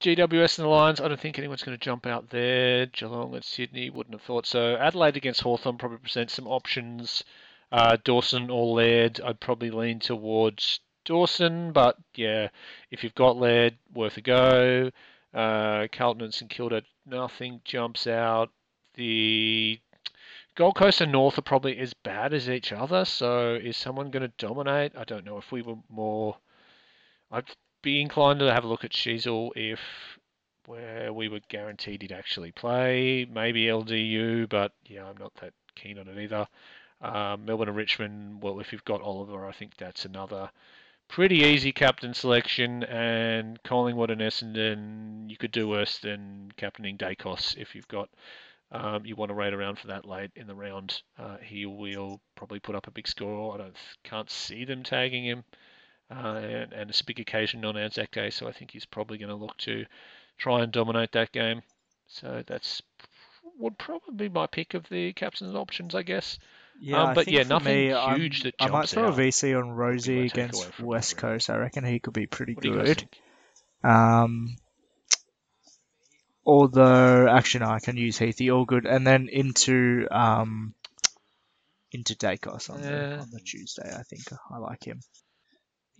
GWS 0.00 0.58
and 0.58 0.66
the 0.66 0.68
Lions, 0.68 1.00
I 1.00 1.08
don't 1.08 1.18
think 1.18 1.38
anyone's 1.38 1.62
going 1.62 1.76
to 1.76 1.84
jump 1.84 2.06
out 2.06 2.30
there. 2.30 2.86
Geelong 2.86 3.34
and 3.34 3.44
Sydney, 3.44 3.90
wouldn't 3.90 4.14
have 4.14 4.22
thought 4.22 4.46
so. 4.46 4.76
Adelaide 4.76 5.16
against 5.16 5.40
Hawthorn 5.40 5.78
probably 5.78 5.98
presents 5.98 6.34
some 6.34 6.46
options. 6.46 7.24
Uh, 7.72 7.96
Dawson 8.04 8.50
or 8.50 8.74
Laird, 8.76 9.20
I'd 9.20 9.40
probably 9.40 9.70
lean 9.70 9.98
towards 9.98 10.80
Dawson, 11.04 11.72
but 11.72 11.96
yeah, 12.14 12.48
if 12.90 13.02
you've 13.02 13.14
got 13.14 13.36
Laird, 13.36 13.78
worth 13.94 14.16
a 14.18 14.20
go. 14.20 14.90
Uh, 15.32 15.86
Carlton 15.92 16.24
and 16.24 16.34
St 16.34 16.50
Kilda, 16.50 16.82
nothing 17.06 17.60
jumps 17.64 18.06
out. 18.06 18.50
The 18.94 19.80
Gold 20.56 20.76
Coast 20.76 21.00
and 21.00 21.12
North 21.12 21.38
are 21.38 21.42
probably 21.42 21.78
as 21.78 21.92
bad 21.92 22.32
as 22.32 22.48
each 22.48 22.72
other, 22.72 23.04
so 23.04 23.54
is 23.54 23.76
someone 23.76 24.10
going 24.10 24.22
to 24.22 24.46
dominate? 24.46 24.92
I 24.96 25.04
don't 25.04 25.24
know. 25.24 25.38
If 25.38 25.52
we 25.52 25.62
were 25.62 25.76
more. 25.88 26.36
I'd 27.30 27.44
be 27.86 28.00
inclined 28.00 28.40
to 28.40 28.52
have 28.52 28.64
a 28.64 28.66
look 28.66 28.82
at 28.82 28.90
Sheezel 28.90 29.52
if 29.54 29.78
where 30.66 31.12
we 31.12 31.28
were 31.28 31.38
guaranteed 31.48 32.02
he'd 32.02 32.10
actually 32.10 32.50
play. 32.50 33.24
Maybe 33.32 33.66
LDU, 33.66 34.48
but 34.48 34.72
yeah, 34.86 35.06
I'm 35.06 35.16
not 35.16 35.32
that 35.36 35.52
keen 35.76 35.96
on 35.96 36.08
it 36.08 36.18
either. 36.18 36.48
Um, 37.00 37.44
Melbourne 37.44 37.68
and 37.68 37.76
Richmond, 37.76 38.42
well, 38.42 38.58
if 38.58 38.72
you've 38.72 38.84
got 38.84 39.02
Oliver, 39.02 39.46
I 39.46 39.52
think 39.52 39.76
that's 39.76 40.04
another 40.04 40.50
pretty 41.06 41.36
easy 41.44 41.70
captain 41.70 42.12
selection. 42.12 42.82
And 42.82 43.62
Collingwood 43.62 44.10
and 44.10 44.20
Essendon, 44.20 45.30
you 45.30 45.36
could 45.36 45.52
do 45.52 45.68
worse 45.68 45.98
than 45.98 46.50
captaining 46.56 46.98
Daicos 46.98 47.56
if 47.56 47.76
you've 47.76 47.86
got. 47.86 48.08
Um, 48.72 49.06
you 49.06 49.14
want 49.14 49.28
to 49.28 49.34
raid 49.36 49.54
around 49.54 49.78
for 49.78 49.86
that 49.86 50.04
late 50.04 50.32
in 50.34 50.48
the 50.48 50.56
round. 50.56 51.02
Uh, 51.16 51.36
he 51.40 51.66
will 51.66 52.20
probably 52.34 52.58
put 52.58 52.74
up 52.74 52.88
a 52.88 52.90
big 52.90 53.06
score. 53.06 53.54
I 53.54 53.58
don't 53.58 53.76
can't 54.02 54.28
see 54.28 54.64
them 54.64 54.82
tagging 54.82 55.24
him, 55.24 55.44
uh, 56.10 56.14
and, 56.36 56.72
and 56.72 56.90
a 56.90 57.04
big 57.04 57.20
occasion 57.20 57.64
on 57.64 57.76
Anzac 57.76 58.10
Day, 58.12 58.30
so 58.30 58.46
I 58.48 58.52
think 58.52 58.70
he's 58.70 58.84
probably 58.86 59.18
going 59.18 59.28
to 59.30 59.34
look 59.34 59.56
to 59.58 59.84
try 60.38 60.62
and 60.62 60.72
dominate 60.72 61.12
that 61.12 61.32
game. 61.32 61.62
So 62.08 62.42
that's 62.46 62.82
would 63.58 63.78
probably 63.78 64.14
be 64.14 64.28
my 64.28 64.46
pick 64.46 64.74
of 64.74 64.88
the 64.88 65.12
captain's 65.14 65.54
options, 65.54 65.94
I 65.94 66.02
guess. 66.02 66.38
Yeah, 66.78 67.04
Um, 67.04 67.14
but 67.14 67.26
yeah, 67.26 67.42
nothing 67.44 67.74
me, 67.74 67.92
I'm- 67.92 68.20
huge 68.20 68.42
that 68.42 68.54
I 68.60 68.68
might 68.68 68.88
throw 68.88 69.08
out. 69.08 69.18
a 69.18 69.22
VC 69.22 69.54
on 69.58 69.70
Rozee 69.74 70.26
against 70.30 70.78
West 70.78 71.16
Coast. 71.16 71.48
I 71.48 71.56
reckon 71.56 71.84
he 71.84 71.98
could 72.00 72.12
be 72.12 72.26
pretty 72.26 72.54
What 72.54 72.62
do 72.62 72.68
you 72.70 72.76
guys 72.76 72.94
good. 72.94 73.08
Um, 73.82 74.56
although, 76.44 77.28
actually, 77.28 77.64
no, 77.64 77.70
I 77.70 77.80
can 77.80 77.96
use 77.96 78.18
Heathy 78.18 78.50
all 78.50 78.64
good, 78.64 78.86
and 78.86 79.06
then 79.06 79.28
into 79.28 80.06
um, 80.10 80.74
into 81.92 82.14
Daicos 82.14 82.68
on 82.70 82.82
the 82.82 83.18
on 83.18 83.30
the 83.30 83.40
Tuesday. 83.40 83.90
I 83.96 84.02
think 84.02 84.22
I 84.50 84.58
like 84.58 84.84
him. 84.84 85.00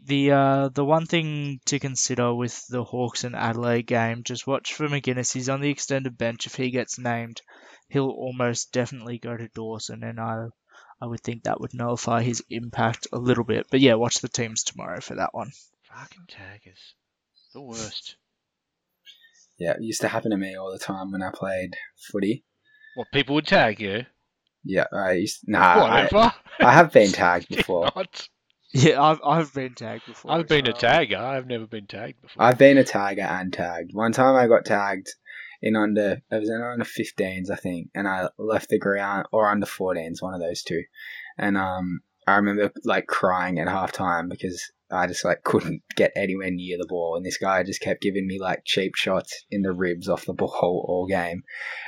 The 0.05 0.31
uh, 0.31 0.69
the 0.69 0.85
one 0.85 1.07
thing 1.07 1.61
to 1.67 1.79
consider 1.79 2.35
with 2.35 2.67
the 2.69 2.85
Hawks 2.85 3.25
and 3.25 3.35
Adelaide 3.35 3.87
game, 3.87 4.23
just 4.23 4.47
watch 4.47 4.75
for 4.75 4.89
Maginness. 4.89 5.33
He's 5.33 5.49
on 5.49 5.61
the 5.61 5.71
extended 5.71 6.17
bench. 6.17 6.47
If 6.47 6.55
he 6.55 6.71
gets 6.71 6.99
named, 6.99 7.41
he'll 7.89 8.11
almost 8.11 8.73
definitely 8.73 9.19
go 9.19 9.37
to 9.37 9.49
Dawson, 9.49 10.05
and 10.05 10.21
I 10.21 10.47
I 11.01 11.07
would 11.07 11.23
think 11.23 11.43
that 11.45 11.61
would 11.61 11.75
nullify 11.75 12.23
his 12.23 12.43
impact 12.51 13.09
a 13.13 13.19
little 13.19 13.45
bit. 13.45 13.67
But 13.71 13.81
yeah, 13.81 13.95
watch 13.95 14.19
the 14.19 14.29
teams 14.29 14.63
tomorrow 14.63 15.01
for 15.01 15.17
that 15.17 15.35
one. 15.35 15.51
Fucking 15.83 16.27
taggers. 16.29 16.95
The 17.53 17.63
worst. 17.63 18.17
Yeah, 19.59 19.73
it 19.73 19.83
used 19.83 20.03
to 20.03 20.09
happen 20.09 20.31
to 20.31 20.37
me 20.37 20.57
all 20.57 20.71
the 20.71 20.79
time 20.79 21.11
when 21.13 21.23
I 21.23 21.31
played 21.33 21.75
footy. 22.13 22.45
What 22.95 23.09
people 23.13 23.35
would 23.35 23.47
tag 23.47 23.81
you? 23.81 24.05
Yeah, 24.65 24.87
I 24.93 25.13
used 25.13 25.41
nah. 25.47 25.61
I, 25.61 26.03
Whatever. 26.03 26.35
I 26.61 26.73
have 26.73 26.93
been 26.93 27.13
tagged 27.13 27.49
before. 27.49 27.91
Not. 28.75 28.85
Yeah, 28.85 29.03
I've 29.03 29.21
I've 29.25 29.55
been 29.55 29.75
tagged 29.75 30.07
before. 30.07 30.33
I've 30.33 30.45
as 30.45 30.49
been 30.49 30.67
a 30.67 30.71
well. 30.73 30.81
tagger. 30.81 31.19
I've 31.19 31.47
never 31.47 31.67
been 31.67 31.87
tagged 31.87 32.21
before. 32.21 32.43
I've 32.43 32.59
been 32.59 32.79
a 32.79 32.85
tagger 32.85 33.29
and 33.29 33.53
tagged. 33.53 33.91
One 33.95 34.13
time 34.13 34.37
I 34.37 34.47
got 34.47 34.65
tagged 34.65 35.09
in 35.63 35.77
under 35.77 36.23
it 36.31 36.41
was 36.41 36.51
in 36.51 36.61
under 36.61 36.85
15s 36.85 37.51
I 37.51 37.57
think, 37.57 37.89
and 37.95 38.07
I 38.07 38.29
left 38.39 38.69
the 38.69 38.79
ground 38.79 39.27
or 39.33 39.51
under 39.51 39.67
14s, 39.67 40.21
one 40.21 40.35
of 40.35 40.41
those 40.41 40.63
two. 40.63 40.83
And 41.39 41.57
um, 41.57 42.01
I 42.27 42.37
remember 42.37 42.73
like 42.85 43.07
crying 43.07 43.59
at 43.59 43.69
halftime 43.69 44.29
because 44.29 44.73
I 44.91 45.07
just 45.07 45.25
like 45.25 45.43
couldn't 45.43 45.83
get 45.97 46.13
anywhere 46.15 46.51
near 46.51 46.77
the 46.79 46.87
ball, 46.87 47.17
and 47.17 47.25
this 47.25 47.39
guy 47.39 47.63
just 47.63 47.81
kept 47.81 48.03
giving 48.03 48.27
me 48.27 48.39
like 48.41 48.63
cheap 48.65 48.95
shots 48.95 49.45
in 49.51 49.63
the 49.63 49.73
ribs 49.73 50.09
off 50.09 50.27
the 50.27 50.33
ball 50.33 50.85
all 50.89 51.07
game. 51.09 51.43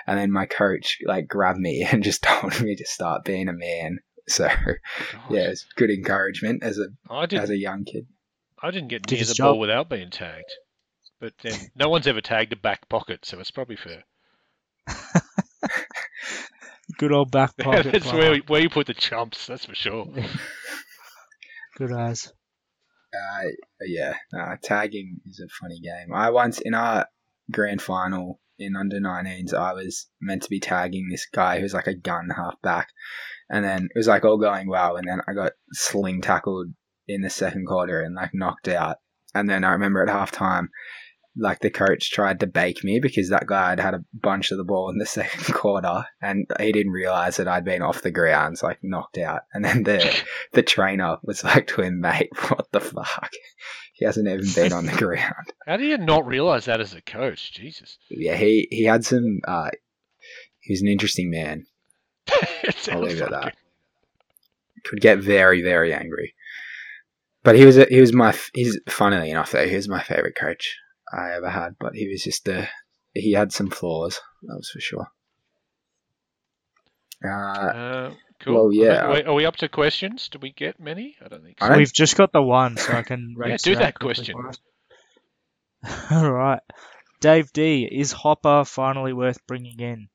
And 0.07 0.19
then 0.19 0.33
my 0.33 0.47
coach 0.47 0.99
like 1.05 1.29
grabbed 1.29 1.59
me 1.59 1.87
and 1.93 2.03
just 2.03 2.23
told 2.23 2.61
me 2.61 2.75
to 2.77 2.87
start 2.87 3.25
being 3.25 3.49
a 3.49 3.53
man. 3.53 3.99
So 4.31 4.47
God. 4.49 4.77
yeah, 5.31 5.49
it's 5.49 5.65
good 5.77 5.91
encouragement 5.91 6.63
as 6.63 6.79
a 6.79 6.89
I 7.11 7.25
as 7.25 7.29
didn't. 7.31 7.51
a 7.51 7.57
young 7.57 7.85
kid. 7.85 8.07
I 8.63 8.71
didn't 8.71 8.89
get 8.89 9.03
Did 9.07 9.13
near 9.15 9.19
his 9.21 9.29
the 9.29 9.35
job. 9.35 9.53
ball 9.55 9.59
without 9.61 9.89
being 9.89 10.11
tagged. 10.11 10.51
But 11.21 11.33
then 11.43 11.55
no 11.75 11.89
one's 11.89 12.07
ever 12.07 12.21
tagged 12.21 12.53
a 12.53 12.57
back 12.57 12.89
pocket, 12.89 13.25
so 13.25 13.41
it's 13.41 13.51
probably 13.51 13.77
fair. 13.77 14.05
Good 16.99 17.13
old 17.13 17.31
back 17.31 17.57
pocket. 17.59 17.93
that's 17.93 18.07
player. 18.11 18.31
where 18.31 18.39
where 18.47 18.61
you 18.63 18.71
put 18.71 18.87
the 18.87 18.95
chumps. 18.95 19.47
That's 19.47 19.65
for 19.67 19.75
sure. 19.75 20.07
Good 21.77 21.93
eyes. 21.93 22.33
Uh, 23.15 23.49
yeah, 23.87 24.15
uh, 24.39 24.57
tagging 24.63 25.21
is 25.27 25.41
a 25.41 25.49
funny 25.61 25.81
game. 25.81 26.13
I 26.15 26.31
once 26.31 26.61
in 26.61 26.75
our 26.75 27.07
grand 27.51 27.81
final 27.83 28.41
in 28.59 28.77
under 28.77 28.99
19s, 28.99 29.55
I 29.55 29.73
was 29.73 30.07
meant 30.21 30.43
to 30.43 30.51
be 30.51 30.61
tagging 30.61 31.09
this 31.11 31.27
guy 31.33 31.61
who's 31.61 31.73
like 31.75 31.87
a 31.87 31.95
gun 31.95 32.29
half 32.35 32.61
back, 32.63 32.89
and 33.51 33.65
then 33.65 33.85
it 33.85 33.99
was 33.99 34.07
like 34.07 34.25
all 34.25 34.39
going 34.39 34.69
well, 34.69 34.97
and 34.97 35.07
then 35.07 35.21
I 35.29 35.33
got 35.33 35.53
sling 35.73 36.21
tackled 36.21 36.69
in 37.07 37.23
the 37.23 37.31
second 37.31 37.67
quarter 37.67 38.01
and 38.01 38.15
like 38.15 38.31
knocked 38.35 38.69
out, 38.69 38.99
and 39.35 39.49
then 39.49 39.65
I 39.65 39.73
remember 39.73 40.03
at 40.03 40.09
halftime. 40.09 40.69
Like 41.41 41.61
the 41.61 41.71
coach 41.71 42.11
tried 42.11 42.41
to 42.41 42.49
bake 42.49 42.83
me 42.83 42.99
because 42.99 43.31
that 43.31 43.47
guy 43.47 43.71
had 43.71 43.79
had 43.79 43.95
a 43.95 44.05
bunch 44.13 44.51
of 44.51 44.59
the 44.59 44.65
ball 44.65 44.91
in 44.91 44.99
the 44.99 45.07
second 45.21 45.55
quarter, 45.55 46.05
and 46.21 46.47
he 46.59 46.73
didn't 46.73 46.91
realize 46.91 47.37
that 47.37 47.47
I'd 47.47 47.65
been 47.65 47.81
off 47.81 48.03
the 48.03 48.11
grounds, 48.11 48.61
like 48.61 48.81
knocked 48.83 49.19
out. 49.19 49.43
And 49.55 49.65
then 49.65 49.85
the 49.85 50.23
the 50.53 50.65
trainer 50.65 51.19
was 51.23 51.45
like 51.45 51.69
to 51.69 51.83
him, 51.83 52.01
mate, 52.01 52.31
what 52.49 52.67
the 52.73 52.81
fuck? 52.81 53.31
He 53.99 54.05
hasn't 54.05 54.29
even 54.29 54.47
been 54.55 54.73
on 54.73 54.87
the 54.87 54.93
ground. 54.97 55.53
How 55.67 55.77
do 55.77 55.85
you 55.85 55.99
not 55.99 56.25
realise 56.25 56.67
that 56.67 56.81
as 56.81 56.95
a 56.95 57.03
coach? 57.03 57.53
Jesus. 57.53 57.99
Yeah, 58.09 58.37
he, 58.37 58.69
he 58.71 58.85
had 58.85 59.05
some, 59.05 59.41
uh, 59.47 59.71
he 60.61 60.73
was 60.73 60.83
an 60.83 60.89
interesting 60.89 61.31
man. 61.31 61.67
It 62.65 62.75
sounds 62.77 63.03
leave 63.07 63.17
it 63.21 63.23
at 63.23 63.31
that. 63.31 63.57
Could 64.85 65.01
get 65.01 65.19
very, 65.19 65.63
very 65.63 65.93
angry. 65.95 66.35
But 67.43 67.57
he 67.57 67.65
was, 67.65 67.77
a, 67.79 67.85
he 67.87 68.01
was 68.01 68.13
my, 68.13 68.37
he's, 68.55 68.79
funnily 68.89 69.31
enough 69.31 69.53
though, 69.53 69.67
he 69.67 69.75
was 69.77 69.89
my 69.89 70.03
favourite 70.03 70.35
coach 70.37 70.77
I 71.13 71.33
ever 71.33 71.49
had, 71.49 71.77
but 71.79 71.95
he 71.95 72.09
was 72.09 72.23
just 72.23 72.47
a, 72.49 72.69
he 73.15 73.33
had 73.33 73.53
some 73.53 73.71
flaws, 73.71 74.21
that 74.43 74.57
was 74.57 74.71
for 74.71 74.81
sure. 74.81 75.07
Uh, 77.25 77.29
Uh, 77.29 78.15
cool. 78.41 78.55
well, 78.55 78.73
yeah. 78.73 79.07
Are 79.07 79.13
we, 79.15 79.23
are 79.25 79.35
we 79.35 79.47
up 79.47 79.57
to 79.57 79.69
questions? 79.69 80.29
Do 80.29 80.39
we 80.41 80.53
get 80.53 80.79
many? 80.81 81.17
I 81.25 81.29
don't 81.29 81.43
think 81.43 81.59
so. 81.61 81.69
don't- 81.69 81.79
We've 81.79 81.93
just 81.93 82.17
got 82.17 82.33
the 82.33 82.43
one, 82.43 82.77
so 82.77 82.93
I 82.93 83.03
can 83.03 83.35
Yeah, 83.45 83.53
do 83.57 83.59
through 83.59 83.77
that 83.77 83.99
question. 83.99 84.37
All 86.11 86.31
right. 86.31 86.61
Dave 87.21 87.53
D, 87.53 87.89
is 87.91 88.13
Hopper 88.13 88.65
finally 88.65 89.13
worth 89.13 89.45
bringing 89.47 89.81
in? 89.81 90.09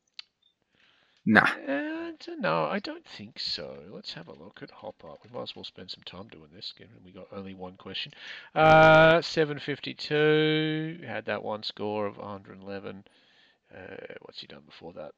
nah, 1.26 1.42
Uh, 1.68 1.72
I 1.72 1.93
don't 2.26 2.42
know. 2.42 2.66
I 2.66 2.80
don't 2.80 3.06
think 3.06 3.40
so. 3.40 3.78
Let's 3.92 4.14
have 4.14 4.28
a 4.28 4.34
look 4.34 4.60
at 4.62 4.72
Hopper. 4.72 5.10
We 5.24 5.30
might 5.34 5.44
as 5.44 5.56
well 5.56 5.66
spend 5.66 5.92
some 5.92 6.04
time 6.06 6.28
doing 6.28 6.50
this, 6.54 6.74
given 6.78 6.96
we 7.04 7.12
got 7.12 7.28
only 7.32 7.54
one 7.54 7.76
question. 7.78 8.14
Uh, 8.56 9.22
752. 9.22 11.00
Had 11.06 11.26
that 11.26 11.44
one 11.44 11.64
score 11.64 12.06
of 12.06 12.18
111. 12.18 13.04
Uh, 13.74 13.78
what's 14.22 14.40
he 14.40 14.48
done 14.48 14.64
before 14.66 14.94
that? 14.94 15.12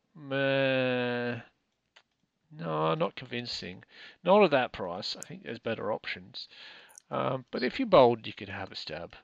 No, 2.58 2.94
not 2.94 3.16
convincing. 3.16 3.84
Not 4.24 4.44
at 4.44 4.52
that 4.52 4.72
price. 4.72 5.16
I 5.18 5.22
think 5.22 5.44
there's 5.44 5.60
better 5.60 5.92
options. 5.92 6.48
Um, 7.12 7.46
but 7.52 7.64
if 7.64 7.80
you're 7.80 7.88
bold, 7.88 8.26
you 8.26 8.34
could 8.34 8.50
have 8.50 8.72
a 8.72 8.76
stab. 8.76 9.16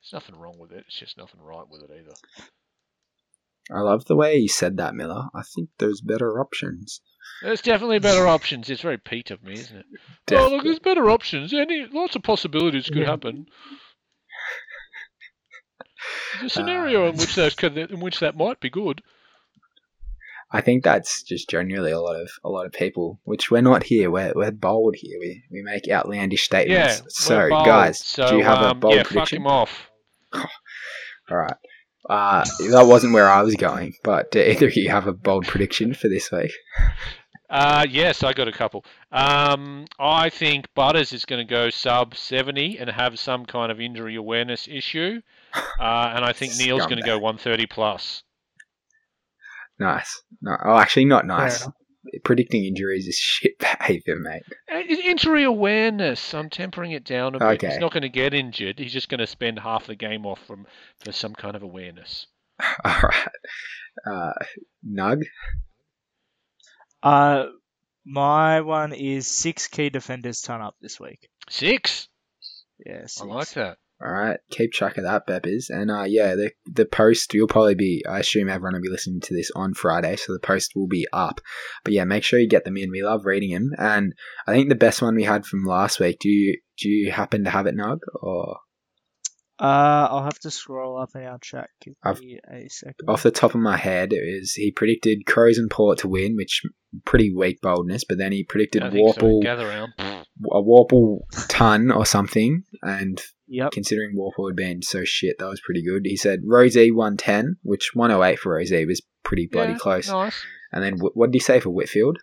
There's 0.00 0.12
nothing 0.12 0.36
wrong 0.36 0.58
with 0.58 0.72
it. 0.72 0.84
It's 0.86 0.98
just 0.98 1.18
nothing 1.18 1.40
right 1.42 1.68
with 1.68 1.82
it 1.82 1.90
either. 1.90 2.14
I 3.70 3.80
love 3.80 4.04
the 4.04 4.14
way 4.14 4.36
you 4.36 4.48
said 4.48 4.76
that, 4.76 4.94
Miller. 4.94 5.26
I 5.34 5.42
think 5.42 5.70
there's 5.78 6.00
better 6.00 6.40
options. 6.40 7.00
There's 7.42 7.60
definitely 7.62 7.98
better 7.98 8.26
options. 8.26 8.70
It's 8.70 8.80
very 8.82 8.98
Pete 8.98 9.30
of 9.30 9.42
me, 9.42 9.54
isn't 9.54 9.76
it? 9.76 9.86
Oh, 10.32 10.48
look, 10.48 10.64
there's 10.64 10.78
better 10.78 11.10
options. 11.10 11.52
Any 11.52 11.86
lots 11.92 12.16
of 12.16 12.22
possibilities 12.22 12.86
could 12.86 12.98
Yeah. 12.98 13.10
happen. 13.10 13.46
There's 16.40 16.52
a 16.52 16.54
scenario 16.60 17.08
in 17.08 17.16
which 17.16 17.34
that 17.34 17.56
could, 17.56 17.76
in 17.76 18.00
which 18.00 18.20
that 18.20 18.36
might 18.36 18.60
be 18.60 18.70
good. 18.70 19.02
I 20.52 20.60
think 20.60 20.84
that's 20.84 21.22
just 21.22 21.50
generally 21.50 21.90
a 21.90 22.00
lot 22.00 22.20
of 22.20 22.30
a 22.44 22.48
lot 22.48 22.66
of 22.66 22.72
people, 22.72 23.20
which 23.24 23.50
we're 23.50 23.60
not 23.62 23.82
here. 23.82 24.10
We're 24.10 24.32
we're 24.34 24.52
bold 24.52 24.94
here. 24.96 25.18
We 25.18 25.42
we 25.50 25.62
make 25.62 25.88
outlandish 25.90 26.44
statements. 26.44 27.00
Yeah. 27.00 27.06
so 27.08 27.48
bold. 27.48 27.66
guys, 27.66 27.98
So, 27.98 28.28
do 28.30 28.36
you 28.38 28.44
have 28.44 28.62
a 28.62 28.70
um, 28.70 28.80
bold 28.80 28.94
yeah, 28.94 29.02
fuck 29.02 29.32
him 29.32 29.46
off. 29.46 29.90
All 30.32 31.36
right. 31.36 31.56
Uh, 32.08 32.44
that 32.70 32.86
wasn't 32.86 33.12
where 33.12 33.28
I 33.28 33.42
was 33.42 33.54
going, 33.56 33.94
but 34.04 34.30
do 34.30 34.40
either 34.40 34.66
of 34.66 34.76
you 34.76 34.90
have 34.90 35.06
a 35.06 35.12
bold 35.12 35.46
prediction 35.46 35.94
for 35.94 36.08
this 36.08 36.30
week? 36.30 36.52
Uh, 37.48 37.86
yes, 37.88 38.22
I 38.22 38.32
got 38.32 38.48
a 38.48 38.52
couple. 38.52 38.84
Um, 39.12 39.86
I 39.98 40.30
think 40.30 40.66
Butters 40.74 41.12
is 41.12 41.24
going 41.24 41.46
to 41.46 41.50
go 41.50 41.70
sub 41.70 42.16
70 42.16 42.78
and 42.78 42.90
have 42.90 43.18
some 43.18 43.46
kind 43.46 43.70
of 43.70 43.80
injury 43.80 44.16
awareness 44.16 44.66
issue. 44.68 45.20
Uh, 45.54 46.12
and 46.14 46.24
I 46.24 46.32
think 46.32 46.52
Neale's 46.58 46.86
going 46.86 46.98
to 46.98 47.06
go 47.06 47.18
130 47.18 47.66
plus. 47.66 48.22
Nice. 49.78 50.22
No, 50.40 50.56
oh, 50.64 50.76
actually, 50.76 51.04
not 51.04 51.26
nice. 51.26 51.68
Enough. 52.12 52.22
Predicting 52.24 52.64
injuries 52.64 53.06
is 53.06 53.16
shit 53.16 53.58
behavior, 53.78 54.16
mate. 54.16 54.42
Uh, 54.72 54.78
Injury 54.78 55.44
awareness. 55.44 56.34
I'm 56.34 56.50
tempering 56.50 56.92
it 56.92 57.04
down 57.04 57.34
a 57.34 57.38
bit. 57.38 57.44
Okay. 57.64 57.68
He's 57.68 57.78
not 57.78 57.92
going 57.92 58.02
to 58.02 58.08
get 58.08 58.34
injured. 58.34 58.78
He's 58.78 58.92
just 58.92 59.08
going 59.08 59.20
to 59.20 59.26
spend 59.26 59.58
half 59.58 59.86
the 59.86 59.94
game 59.96 60.26
off 60.26 60.40
from 60.46 60.66
for 61.04 61.12
some 61.12 61.34
kind 61.34 61.56
of 61.56 61.62
awareness. 61.62 62.26
All 62.84 63.00
right. 63.02 63.28
Uh, 64.06 64.32
Nug. 64.88 65.24
Uh, 67.02 67.46
my 68.04 68.60
one 68.60 68.92
is 68.92 69.26
six 69.26 69.68
key 69.68 69.90
defenders 69.90 70.40
turn 70.40 70.60
up 70.60 70.76
this 70.80 70.98
week. 71.00 71.28
Six. 71.48 72.08
Yeah, 72.84 73.06
I 73.20 73.24
like 73.24 73.50
that. 73.50 73.78
All 74.04 74.12
right, 74.12 74.38
keep 74.50 74.72
track 74.72 74.98
of 74.98 75.04
that, 75.04 75.26
Beppers. 75.26 75.70
And 75.70 75.90
uh, 75.90 76.04
yeah, 76.04 76.34
the 76.34 76.50
the 76.66 76.84
post 76.84 77.32
you'll 77.32 77.46
probably 77.46 77.74
be. 77.74 78.04
I 78.06 78.18
assume 78.18 78.48
everyone 78.48 78.74
will 78.74 78.82
be 78.82 78.90
listening 78.90 79.20
to 79.22 79.34
this 79.34 79.50
on 79.56 79.72
Friday, 79.72 80.16
so 80.16 80.34
the 80.34 80.38
post 80.38 80.72
will 80.76 80.86
be 80.86 81.06
up. 81.14 81.40
But 81.82 81.94
yeah, 81.94 82.04
make 82.04 82.22
sure 82.22 82.38
you 82.38 82.48
get 82.48 82.64
them 82.64 82.76
in. 82.76 82.90
We 82.90 83.02
love 83.02 83.24
reading 83.24 83.52
them, 83.54 83.70
and 83.78 84.12
I 84.46 84.52
think 84.52 84.68
the 84.68 84.74
best 84.74 85.00
one 85.00 85.14
we 85.14 85.24
had 85.24 85.46
from 85.46 85.64
last 85.64 85.98
week. 85.98 86.18
Do 86.20 86.28
you 86.28 86.60
do 86.78 86.90
you 86.90 87.10
happen 87.10 87.44
to 87.44 87.50
have 87.50 87.66
it, 87.66 87.74
Nug? 87.74 88.00
Or 88.20 88.58
Uh, 89.58 90.06
I'll 90.10 90.24
have 90.24 90.38
to 90.40 90.50
scroll 90.50 90.98
up 91.00 91.10
in 91.14 91.22
our 91.22 91.38
chat. 91.38 91.70
Give 91.80 91.94
I've- 92.02 92.20
me 92.24 92.38
a 92.50 92.68
second. 92.68 93.08
off 93.08 93.22
the 93.22 93.30
top 93.30 93.54
of 93.54 93.60
my 93.60 93.76
head, 93.78 94.12
it 94.12 94.40
was 94.40 94.52
he 94.52 94.70
predicted 94.70 95.24
Crows 95.24 95.56
and 95.56 95.70
Port 95.70 95.98
to 96.00 96.08
win, 96.08 96.36
which 96.36 96.60
pretty 97.06 97.32
weak 97.34 97.60
boldness. 97.62 98.04
But 98.04 98.18
then 98.18 98.32
he 98.32 98.44
predicted 98.44 98.82
I 98.82 98.90
think 98.90 99.14
so. 99.18 99.40
Gather 99.40 99.66
round. 99.66 99.92
a 99.98 100.24
Worpel 100.62 101.20
ton 101.48 101.90
or 101.90 102.04
something, 102.04 102.64
and 102.82 103.18
Yep. 103.48 103.70
considering 103.72 104.14
Worpel 104.14 104.50
had 104.50 104.56
been 104.56 104.82
so 104.82 105.04
shit, 105.04 105.38
that 105.38 105.48
was 105.48 105.62
pretty 105.64 105.82
good. 105.82 106.02
He 106.04 106.16
said 106.16 106.40
Rozee 106.44 106.92
110, 106.92 107.56
which 107.62 107.92
108 107.94 108.38
for 108.38 108.52
Rozee 108.58 108.86
was 108.86 109.00
pretty 109.24 109.48
bloody 109.50 109.72
Yeah, 109.72 109.78
close. 109.78 110.08
Nice. 110.08 110.34
And 110.72 110.82
then 110.84 110.98
what 110.98 111.30
did 111.30 111.34
he 111.36 111.40
say 111.40 111.60
for 111.60 111.70
Whitfield? 111.70 112.18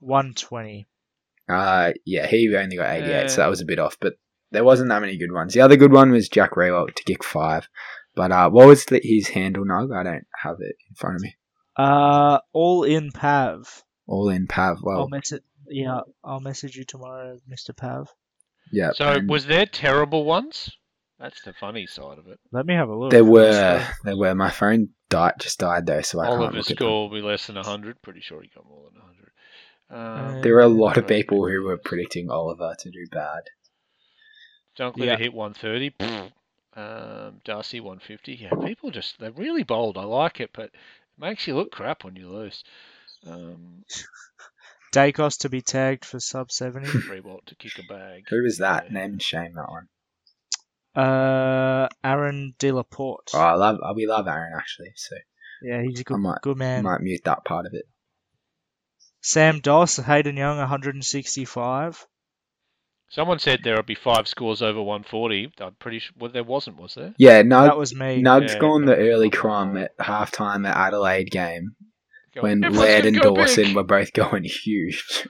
120. 0.00 0.86
Uh, 1.48 1.92
yeah, 2.04 2.26
he 2.26 2.54
only 2.56 2.76
got 2.76 2.90
88, 2.90 3.08
Yeah. 3.08 3.26
so 3.28 3.42
that 3.42 3.48
was 3.50 3.60
a 3.60 3.64
bit 3.66 3.78
off. 3.78 3.96
But 4.00 4.14
there 4.54 4.64
wasn't 4.64 4.88
that 4.88 5.00
many 5.02 5.16
good 5.18 5.32
ones. 5.32 5.52
The 5.52 5.60
other 5.60 5.76
good 5.76 5.92
one 5.92 6.10
was 6.10 6.28
Jack 6.28 6.52
Riewoldt 6.52 6.94
to 6.94 7.04
kick 7.04 7.22
five. 7.22 7.68
But 8.16 8.32
uh, 8.32 8.48
what 8.48 8.66
was 8.68 8.84
the, 8.86 9.00
his 9.02 9.28
handle, 9.28 9.64
Nug? 9.64 9.94
I 9.94 10.02
don't 10.02 10.26
have 10.42 10.56
it 10.60 10.76
in 10.88 10.94
front 10.94 11.16
of 11.16 11.22
me. 11.22 11.36
Uh, 11.76 12.38
all 12.52 12.84
in 12.84 13.10
Pav. 13.12 13.82
All 14.06 14.28
in 14.30 14.46
Pav. 14.46 14.78
Well, 14.82 15.00
I'll 15.00 15.08
message. 15.08 15.42
Yeah, 15.68 16.00
I'll 16.22 16.40
message 16.40 16.76
you 16.76 16.84
tomorrow, 16.84 17.38
Mr. 17.50 17.76
Pav. 17.76 18.08
yeah. 18.70 18.92
So 18.94 19.04
and 19.06 19.28
was 19.28 19.46
there 19.46 19.66
terrible 19.66 20.24
ones? 20.24 20.70
That's 21.18 21.42
the 21.42 21.52
funny 21.54 21.86
side 21.86 22.18
of 22.18 22.26
it. 22.28 22.38
Let 22.52 22.66
me 22.66 22.74
have 22.74 22.88
a 22.88 22.94
look. 22.94 23.10
there 23.10 23.24
were 23.24 23.84
there 24.04 24.16
were 24.16 24.34
my 24.34 24.50
phone 24.50 24.90
died 25.08 25.34
just 25.40 25.58
died 25.58 25.86
though, 25.86 26.02
so 26.02 26.20
I 26.20 26.26
can't 26.26 26.38
Oliver's 26.38 26.68
look 26.68 26.78
score 26.78 27.08
will 27.08 27.10
be 27.10 27.22
less 27.22 27.46
than 27.46 27.56
100. 27.56 28.02
Pretty 28.02 28.20
sure 28.20 28.42
he 28.42 28.50
got 28.54 28.66
more 28.66 28.90
than 28.92 29.00
100. 29.00 30.30
Um, 30.30 30.36
Uh, 30.38 30.40
There 30.42 30.54
were 30.54 30.60
a 30.60 30.68
lot 30.68 30.96
of 30.98 31.06
people 31.06 31.48
who 31.48 31.62
were 31.62 31.78
predicting 31.78 32.30
Oliver 32.30 32.74
to 32.78 32.90
do 32.90 33.06
bad. 33.10 33.42
Dunkley 34.78 35.06
Yeah. 35.06 35.16
to 35.16 35.22
hit 35.22 35.32
130. 35.34 36.30
Um, 36.76 37.40
Darcy 37.44 37.80
150. 37.80 38.34
Yeah, 38.34 38.50
people 38.66 38.90
just, 38.90 39.18
they're 39.20 39.30
really 39.30 39.62
bold. 39.62 39.96
I 39.96 40.02
like 40.04 40.40
it, 40.40 40.50
but 40.52 40.64
it 40.66 40.74
makes 41.18 41.46
you 41.46 41.54
look 41.54 41.70
crap 41.70 42.02
when 42.04 42.16
you 42.16 42.28
lose. 42.28 42.64
Um, 43.26 43.84
Daicos 44.92 45.38
to 45.40 45.48
be 45.48 45.60
tagged 45.62 46.04
for 46.04 46.18
sub 46.20 46.50
70. 46.50 46.86
Riewoldt 47.08 47.46
to 47.46 47.54
kick 47.54 47.78
a 47.78 47.82
bag. 47.92 48.24
Who 48.28 48.42
was 48.42 48.58
that? 48.58 48.86
Yeah. 48.86 48.92
Name 48.94 49.12
and 49.12 49.22
shame 49.22 49.54
that 49.54 49.68
one. 49.70 49.88
uh, 50.96 51.88
Aaron 52.02 52.54
De 52.58 52.70
La 52.72 52.82
Porte. 52.82 53.30
Oh, 53.34 53.38
I 53.38 53.54
love. 53.54 53.78
We 53.96 54.06
love 54.06 54.26
Aaron 54.28 54.52
actually. 54.56 54.92
So 54.96 55.16
Yeah, 55.62 55.82
he's 55.82 56.00
a 56.00 56.04
good, 56.04 56.18
might 56.18 56.40
good 56.42 56.56
man. 56.56 56.82
might 56.84 57.00
mute 57.00 57.22
that 57.24 57.44
part 57.44 57.66
of 57.66 57.74
it. 57.74 57.86
Sam 59.20 59.60
Doss, 59.60 59.96
Hayden 59.96 60.36
Young, 60.36 60.58
165. 60.58 62.06
Someone 63.14 63.38
said 63.38 63.60
there 63.62 63.76
would 63.76 63.86
be 63.86 63.94
five 63.94 64.26
scores 64.26 64.60
over 64.60 64.82
140. 64.82 65.52
I'm 65.60 65.74
pretty 65.78 66.00
sure. 66.00 66.14
Well, 66.18 66.32
there 66.32 66.42
wasn't, 66.42 66.80
was 66.80 66.94
there? 66.94 67.14
Yeah, 67.16 67.42
Nug, 67.42 67.66
that 67.68 67.78
was 67.78 67.94
me. 67.94 68.20
Nug's 68.20 68.54
Yeah, 68.54 68.58
gone 68.58 68.86
but- 68.86 68.96
the 68.98 69.08
early 69.08 69.30
crumb 69.30 69.76
at 69.76 69.96
halftime 69.98 70.66
at 70.68 70.76
Adelaide 70.76 71.30
game 71.30 71.76
Go- 72.34 72.42
when 72.42 72.64
Everyone's 72.64 72.80
Laird 72.88 73.06
and 73.06 73.16
Dawson 73.20 73.64
big. 73.66 73.76
were 73.76 73.84
both 73.84 74.12
going 74.14 74.42
huge. 74.64 75.28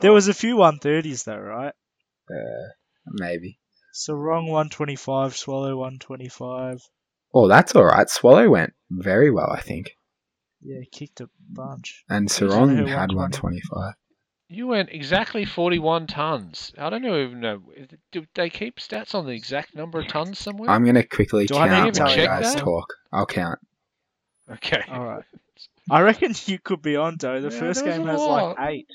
There 0.00 0.12
was 0.12 0.28
a 0.28 0.34
few 0.34 0.54
130s 0.56 1.24
though, 1.24 1.36
right? 1.36 1.74
uh, 2.30 2.68
maybe. 3.06 3.58
Serong 3.92 4.46
125, 4.46 5.36
Swallow 5.36 5.76
125. 5.78 6.78
Oh, 7.34 7.48
that's 7.48 7.74
all 7.74 7.84
right. 7.84 8.08
Swallow 8.08 8.48
went 8.48 8.72
very 8.88 9.32
well, 9.32 9.50
I 9.50 9.60
think, 9.60 9.96
Yeah, 10.62 10.82
kicked 10.92 11.20
a 11.20 11.28
bunch. 11.48 12.04
and 12.08 12.30
Who's 12.30 12.38
Serong 12.52 12.86
had 12.86 13.10
125. 13.12 13.94
You 14.52 14.66
went 14.66 14.88
exactly 14.90 15.44
41 15.44 16.08
tons. 16.08 16.72
I 16.76 16.90
don't 16.90 17.02
know 17.02 17.16
even 17.22 17.38
know. 17.38 17.62
Do 18.10 18.26
they 18.34 18.50
keep 18.50 18.80
stats 18.80 19.14
on 19.14 19.24
the 19.24 19.30
exact 19.32 19.76
number 19.76 20.00
of 20.00 20.08
tons 20.08 20.40
somewhere? 20.40 20.68
I'm 20.68 20.84
gonna 20.84 21.04
quickly 21.06 21.46
Do 21.46 21.56
I 21.56 21.68
need 21.68 21.94
count 21.94 21.94
to 21.94 22.00
while 22.02 22.10
you 22.10 22.16
check 22.16 22.26
guys 22.26 22.54
that? 22.54 22.60
talk. 22.64 22.92
I'll 23.12 23.26
count. 23.26 23.60
okay. 24.50 24.82
All 24.88 25.04
right. 25.04 25.22
I 25.88 26.00
reckon 26.00 26.34
you 26.46 26.58
could 26.58 26.82
be 26.82 26.96
on, 26.96 27.16
though. 27.20 27.40
The 27.40 27.52
Yeah, 27.54 27.60
first 27.60 27.84
there 27.84 27.90
was 27.92 27.98
game 27.98 28.06
has 28.08 28.20
lot. 28.20 28.58
like 28.58 28.70
eight. 28.70 28.86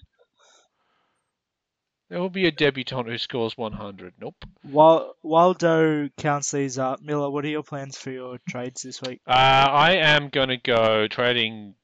There 2.10 2.20
will 2.20 2.30
be 2.30 2.46
a 2.48 2.52
debutant 2.52 3.08
who 3.08 3.18
scores 3.18 3.58
100. 3.58 4.14
Nope. 4.20 4.36
While 4.62 5.16
while 5.22 5.54
Doe 5.54 6.10
counts 6.18 6.52
these 6.52 6.78
up, 6.78 7.02
Miller, 7.02 7.30
what 7.32 7.46
are 7.46 7.50
your 7.50 7.64
plans 7.64 7.98
for 7.98 8.12
your 8.12 8.38
trades 8.48 8.84
this 8.84 9.02
week? 9.02 9.22
Uh, 9.26 9.32
I 9.32 9.94
am 9.94 10.30
going 10.30 10.50
to 10.50 10.58
go 10.58 11.08
trading 11.08 11.76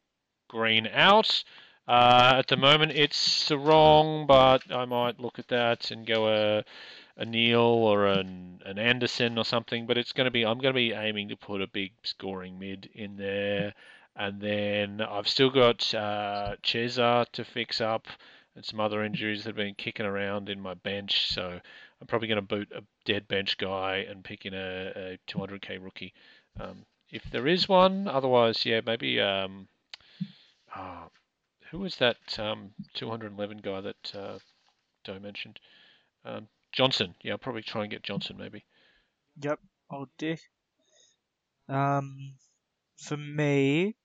green 0.48 0.88
out. 0.88 1.44
Uh, 1.92 2.36
at 2.38 2.48
the 2.48 2.56
moment, 2.56 2.94
it's 2.94 3.50
the 3.50 3.58
wrong, 3.58 4.26
but 4.26 4.64
I 4.72 4.86
might 4.86 5.20
look 5.20 5.40
at 5.40 5.50
that 5.50 5.92
and 5.92 6.08
go 6.08 6.30
a 6.30 6.64
a 7.18 7.26
Neale 7.26 7.60
or 7.60 8.08
an 8.08 8.62
an 8.66 8.80
Anderson 8.80 9.38
or 9.38 9.44
something. 9.44 9.86
But 9.88 9.98
it's 9.98 10.14
going 10.14 10.24
to 10.24 10.32
be 10.32 10.46
I'm 10.46 10.60
going 10.60 10.74
to 10.74 10.78
be 10.78 10.94
aiming 10.94 11.28
to 11.28 11.36
put 11.36 11.62
a 11.62 11.68
big 11.68 11.92
scoring 12.04 12.58
mid 12.58 12.90
in 12.96 13.18
there, 13.18 13.74
and 14.16 14.40
then 14.40 15.02
I've 15.02 15.28
still 15.28 15.50
got 15.50 15.94
uh, 15.94 16.56
Cheza 16.64 17.26
to 17.34 17.44
fix 17.44 17.82
up 17.82 18.08
and 18.56 18.64
some 18.64 18.80
other 18.80 19.04
injuries 19.04 19.44
that 19.44 19.50
have 19.50 19.56
been 19.58 19.76
kicking 19.76 20.06
around 20.06 20.48
in 20.48 20.62
my 20.62 20.76
bench. 20.76 21.28
So 21.30 21.60
I'm 22.00 22.08
probably 22.08 22.30
going 22.30 22.38
to 22.38 22.56
boot 22.56 22.72
a 22.74 22.84
dead 23.04 23.28
bench 23.28 23.58
guy 23.58 24.06
and 24.10 24.24
pick 24.24 24.46
in 24.46 24.54
a, 24.54 24.94
a 24.96 25.20
200k 25.30 25.84
rookie. 25.84 26.14
Um, 26.58 26.86
if 27.12 27.30
there 27.32 27.48
is 27.48 27.68
one. 27.68 28.08
Otherwise, 28.08 28.66
yeah, 28.66 28.80
maybe. 28.86 29.20
Um, 29.20 29.68
ah, 30.74 31.10
who 31.72 31.80
was 31.80 31.96
that 31.96 32.18
um, 32.38 32.72
211 32.96 33.58
guy 33.58 33.82
that 33.82 34.16
uh, 34.16 34.38
Doe 35.06 35.20
mentioned? 35.20 35.60
Um, 36.26 36.48
Johnson. 36.74 37.16
Yeah, 37.24 37.34
I'll 37.34 37.38
probably 37.38 37.64
try 37.64 37.82
and 37.82 37.92
get 37.92 38.04
Johnson 38.04 38.36
maybe. 38.38 38.66
Yep, 39.42 39.60
old 39.90 40.10
dick. 40.18 40.42
Um, 41.70 42.34
for 42.98 43.18
me, 43.18 43.96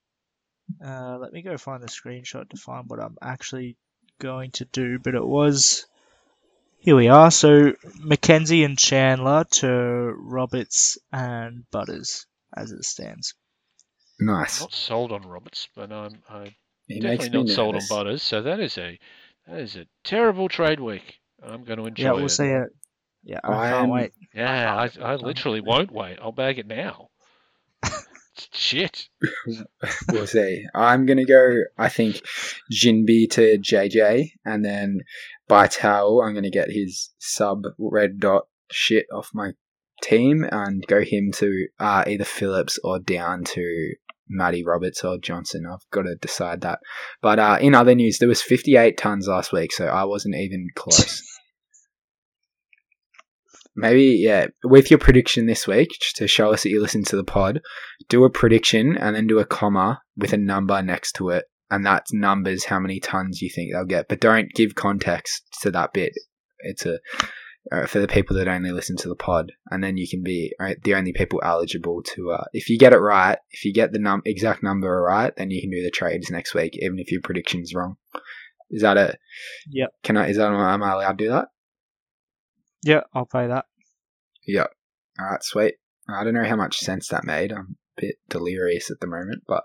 uh, 0.84 1.18
let 1.18 1.32
me 1.32 1.42
go 1.42 1.56
find 1.58 1.82
the 1.82 1.88
screenshot 1.88 2.48
to 2.50 2.56
find 2.56 2.88
what 2.88 3.00
I'm 3.00 3.16
actually 3.20 3.76
going 4.20 4.52
to 4.52 4.64
do. 4.66 4.98
But 4.98 5.14
it 5.14 5.26
was 5.26 5.86
here 6.78 6.94
we 6.96 7.08
are. 7.08 7.32
So 7.32 7.72
Mackenzie 7.98 8.62
and 8.62 8.78
Chandler 8.78 9.44
to 9.44 9.68
Roberts 10.16 10.98
and 11.12 11.68
Butters 11.72 12.26
as 12.56 12.70
it 12.70 12.84
stands. 12.84 13.34
Nice. 14.20 14.60
Not 14.60 14.72
sold 14.72 15.12
on 15.12 15.22
Roberts, 15.22 15.68
but 15.74 15.92
I'm, 15.92 16.22
I'm 16.28 16.54
He 16.88 17.00
definitely 17.00 17.38
not 17.44 17.48
sold 17.48 17.68
on 17.68 17.72
nervous. 17.74 17.88
Butters. 17.88 18.22
So 18.22 18.42
that 18.42 18.60
is 18.60 18.78
a 18.78 18.98
that 19.48 19.60
is 19.60 19.76
a 19.76 19.86
terrible 20.04 20.48
trade 20.48 20.80
week. 20.80 21.16
I'm 21.42 21.64
going 21.64 21.78
to 21.78 21.86
enjoy 21.86 22.02
it. 22.02 22.04
yeah, 22.04 22.12
we'll 22.12 22.24
it. 22.26 22.28
see 22.30 22.46
it. 22.48 22.68
Yeah, 23.22 23.40
I 23.44 23.52
I 23.52 23.70
can't 23.70 23.82
am- 23.84 23.90
wait. 23.90 24.12
Yeah, 24.34 24.76
I, 24.76 24.88
can't 24.88 25.04
I 25.04 25.12
wait. 25.16 25.22
literally 25.24 25.60
won't 25.60 25.90
wait. 25.92 26.18
I'll 26.22 26.32
bag 26.32 26.58
it 26.58 26.66
now. 26.66 27.08
Shit. 28.52 29.08
We'll 30.10 30.26
see. 30.26 30.64
I'm 30.74 31.06
gonna 31.06 31.24
go. 31.24 31.62
I 31.78 31.88
think 31.88 32.20
Jinbi 32.72 33.28
to 33.30 33.58
JJ, 33.58 34.30
and 34.44 34.64
then 34.64 35.00
Vital. 35.48 36.20
I'm 36.22 36.34
gonna 36.34 36.50
get 36.50 36.70
his 36.70 37.10
sub 37.18 37.62
red 37.78 38.18
dot 38.20 38.46
shit 38.70 39.06
off 39.12 39.30
my 39.32 39.52
team 40.02 40.46
and 40.50 40.86
go 40.86 41.02
him 41.02 41.32
to 41.36 41.66
uh, 41.80 42.04
either 42.06 42.24
Phillips 42.24 42.78
or 42.84 42.98
down 42.98 43.44
to 43.44 43.94
Matty 44.28 44.64
Roberts 44.64 45.04
or 45.04 45.18
Johnson. 45.18 45.66
I've 45.66 45.88
got 45.90 46.02
to 46.02 46.16
decide 46.16 46.62
that. 46.62 46.80
But 47.22 47.38
uh, 47.38 47.58
in 47.60 47.74
other 47.74 47.94
news, 47.94 48.18
there 48.18 48.28
was 48.28 48.42
58 48.42 48.96
tons 48.96 49.28
last 49.28 49.52
week, 49.52 49.72
so 49.72 49.86
I 49.86 50.04
wasn't 50.04 50.36
even 50.36 50.68
close. 50.74 51.22
maybe 53.76 54.18
yeah, 54.18 54.46
with 54.64 54.90
your 54.90 54.98
prediction 54.98 55.46
this 55.46 55.66
week 55.66 55.90
to 56.14 56.26
show 56.26 56.52
us 56.52 56.62
that 56.62 56.70
you 56.70 56.80
listen 56.80 57.04
to 57.04 57.16
the 57.16 57.24
pod, 57.24 57.60
do 58.08 58.24
a 58.24 58.30
prediction 58.30 58.96
and 58.96 59.14
then 59.14 59.26
do 59.26 59.38
a 59.38 59.44
comma 59.44 60.00
with 60.16 60.32
a 60.32 60.38
number 60.38 60.82
next 60.82 61.12
to 61.12 61.28
it, 61.28 61.44
and 61.70 61.84
that 61.84 62.06
numbers 62.12 62.64
how 62.64 62.80
many 62.80 62.98
tons 62.98 63.42
you 63.42 63.50
think 63.50 63.72
they'll 63.72 63.84
get. 63.84 64.08
But 64.08 64.20
don't 64.20 64.50
give 64.54 64.74
context 64.74 65.42
to 65.62 65.70
that 65.72 65.92
bit. 65.92 66.12
It's 66.60 66.86
a 66.86 66.98
uh, 67.72 67.86
for 67.86 67.98
the 67.98 68.08
people 68.08 68.36
that 68.36 68.48
only 68.48 68.70
listen 68.70 68.96
to 68.96 69.08
the 69.08 69.16
pod, 69.16 69.52
and 69.70 69.82
then 69.82 69.96
you 69.96 70.08
can 70.08 70.22
be 70.22 70.52
right, 70.60 70.82
the 70.82 70.94
only 70.94 71.12
people 71.12 71.40
eligible 71.44 72.02
to. 72.02 72.32
Uh, 72.32 72.44
if 72.52 72.68
you 72.68 72.78
get 72.78 72.92
it 72.92 72.98
right, 72.98 73.38
if 73.50 73.64
you 73.64 73.72
get 73.72 73.92
the 73.92 73.98
num- 73.98 74.22
exact 74.24 74.62
number 74.62 75.02
right, 75.02 75.34
then 75.36 75.50
you 75.50 75.60
can 75.60 75.70
do 75.70 75.82
the 75.82 75.90
trades 75.90 76.30
next 76.30 76.54
week, 76.54 76.76
even 76.80 76.98
if 76.98 77.10
your 77.10 77.20
prediction's 77.22 77.74
wrong. 77.74 77.96
Is 78.70 78.82
that 78.82 78.96
a? 78.96 79.16
Yep. 79.70 79.90
Can 80.02 80.16
I? 80.16 80.28
Is 80.28 80.36
that 80.36 80.52
am 80.52 80.82
I 80.82 80.92
allowed 80.92 81.18
to 81.18 81.24
do 81.24 81.30
that? 81.30 81.48
Yeah, 82.82 83.02
I'll 83.14 83.26
pay 83.26 83.46
that. 83.46 83.66
Yep. 84.46 84.70
All 85.18 85.26
right, 85.26 85.42
sweet. 85.42 85.74
I 86.08 86.22
don't 86.22 86.34
know 86.34 86.44
how 86.44 86.56
much 86.56 86.78
sense 86.78 87.08
that 87.08 87.24
made. 87.24 87.52
I'm 87.52 87.76
a 87.98 88.00
bit 88.00 88.16
delirious 88.28 88.90
at 88.90 89.00
the 89.00 89.06
moment, 89.06 89.42
but 89.46 89.64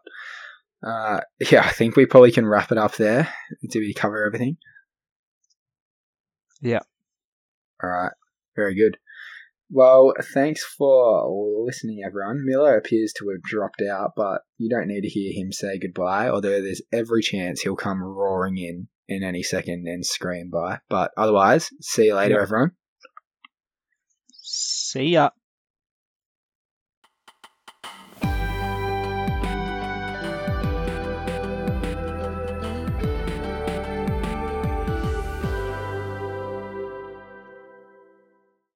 uh, 0.83 1.21
yeah, 1.51 1.61
I 1.61 1.71
think 1.71 1.95
we 1.95 2.05
probably 2.05 2.31
can 2.31 2.47
wrap 2.47 2.71
it 2.71 2.77
up 2.77 2.95
there. 2.95 3.31
Did 3.69 3.79
we 3.79 3.93
cover 3.93 4.25
everything? 4.25 4.57
Yeah. 6.61 6.79
All 7.83 7.89
right. 7.89 8.11
Very 8.55 8.75
good. 8.75 8.97
Well, 9.73 10.13
thanks 10.33 10.63
for 10.65 11.63
listening, 11.65 12.01
everyone. 12.05 12.43
Miller 12.45 12.77
appears 12.77 13.13
to 13.13 13.29
have 13.29 13.41
dropped 13.41 13.81
out, 13.81 14.11
but 14.17 14.41
you 14.57 14.69
don't 14.69 14.87
need 14.87 15.01
to 15.01 15.07
hear 15.09 15.31
him 15.33 15.53
say 15.53 15.79
goodbye, 15.79 16.27
although 16.27 16.61
there's 16.61 16.81
every 16.91 17.21
chance 17.21 17.61
he'll 17.61 17.77
come 17.77 18.03
roaring 18.03 18.57
in 18.57 18.87
in 19.07 19.23
any 19.23 19.43
second 19.43 19.87
and 19.87 20.05
scream 20.05 20.49
by. 20.49 20.79
But 20.89 21.11
otherwise, 21.15 21.69
see 21.81 22.07
you 22.07 22.15
later, 22.15 22.35
Yeah. 22.35 22.41
everyone. 22.41 22.71
See 24.41 25.09
ya. 25.09 25.29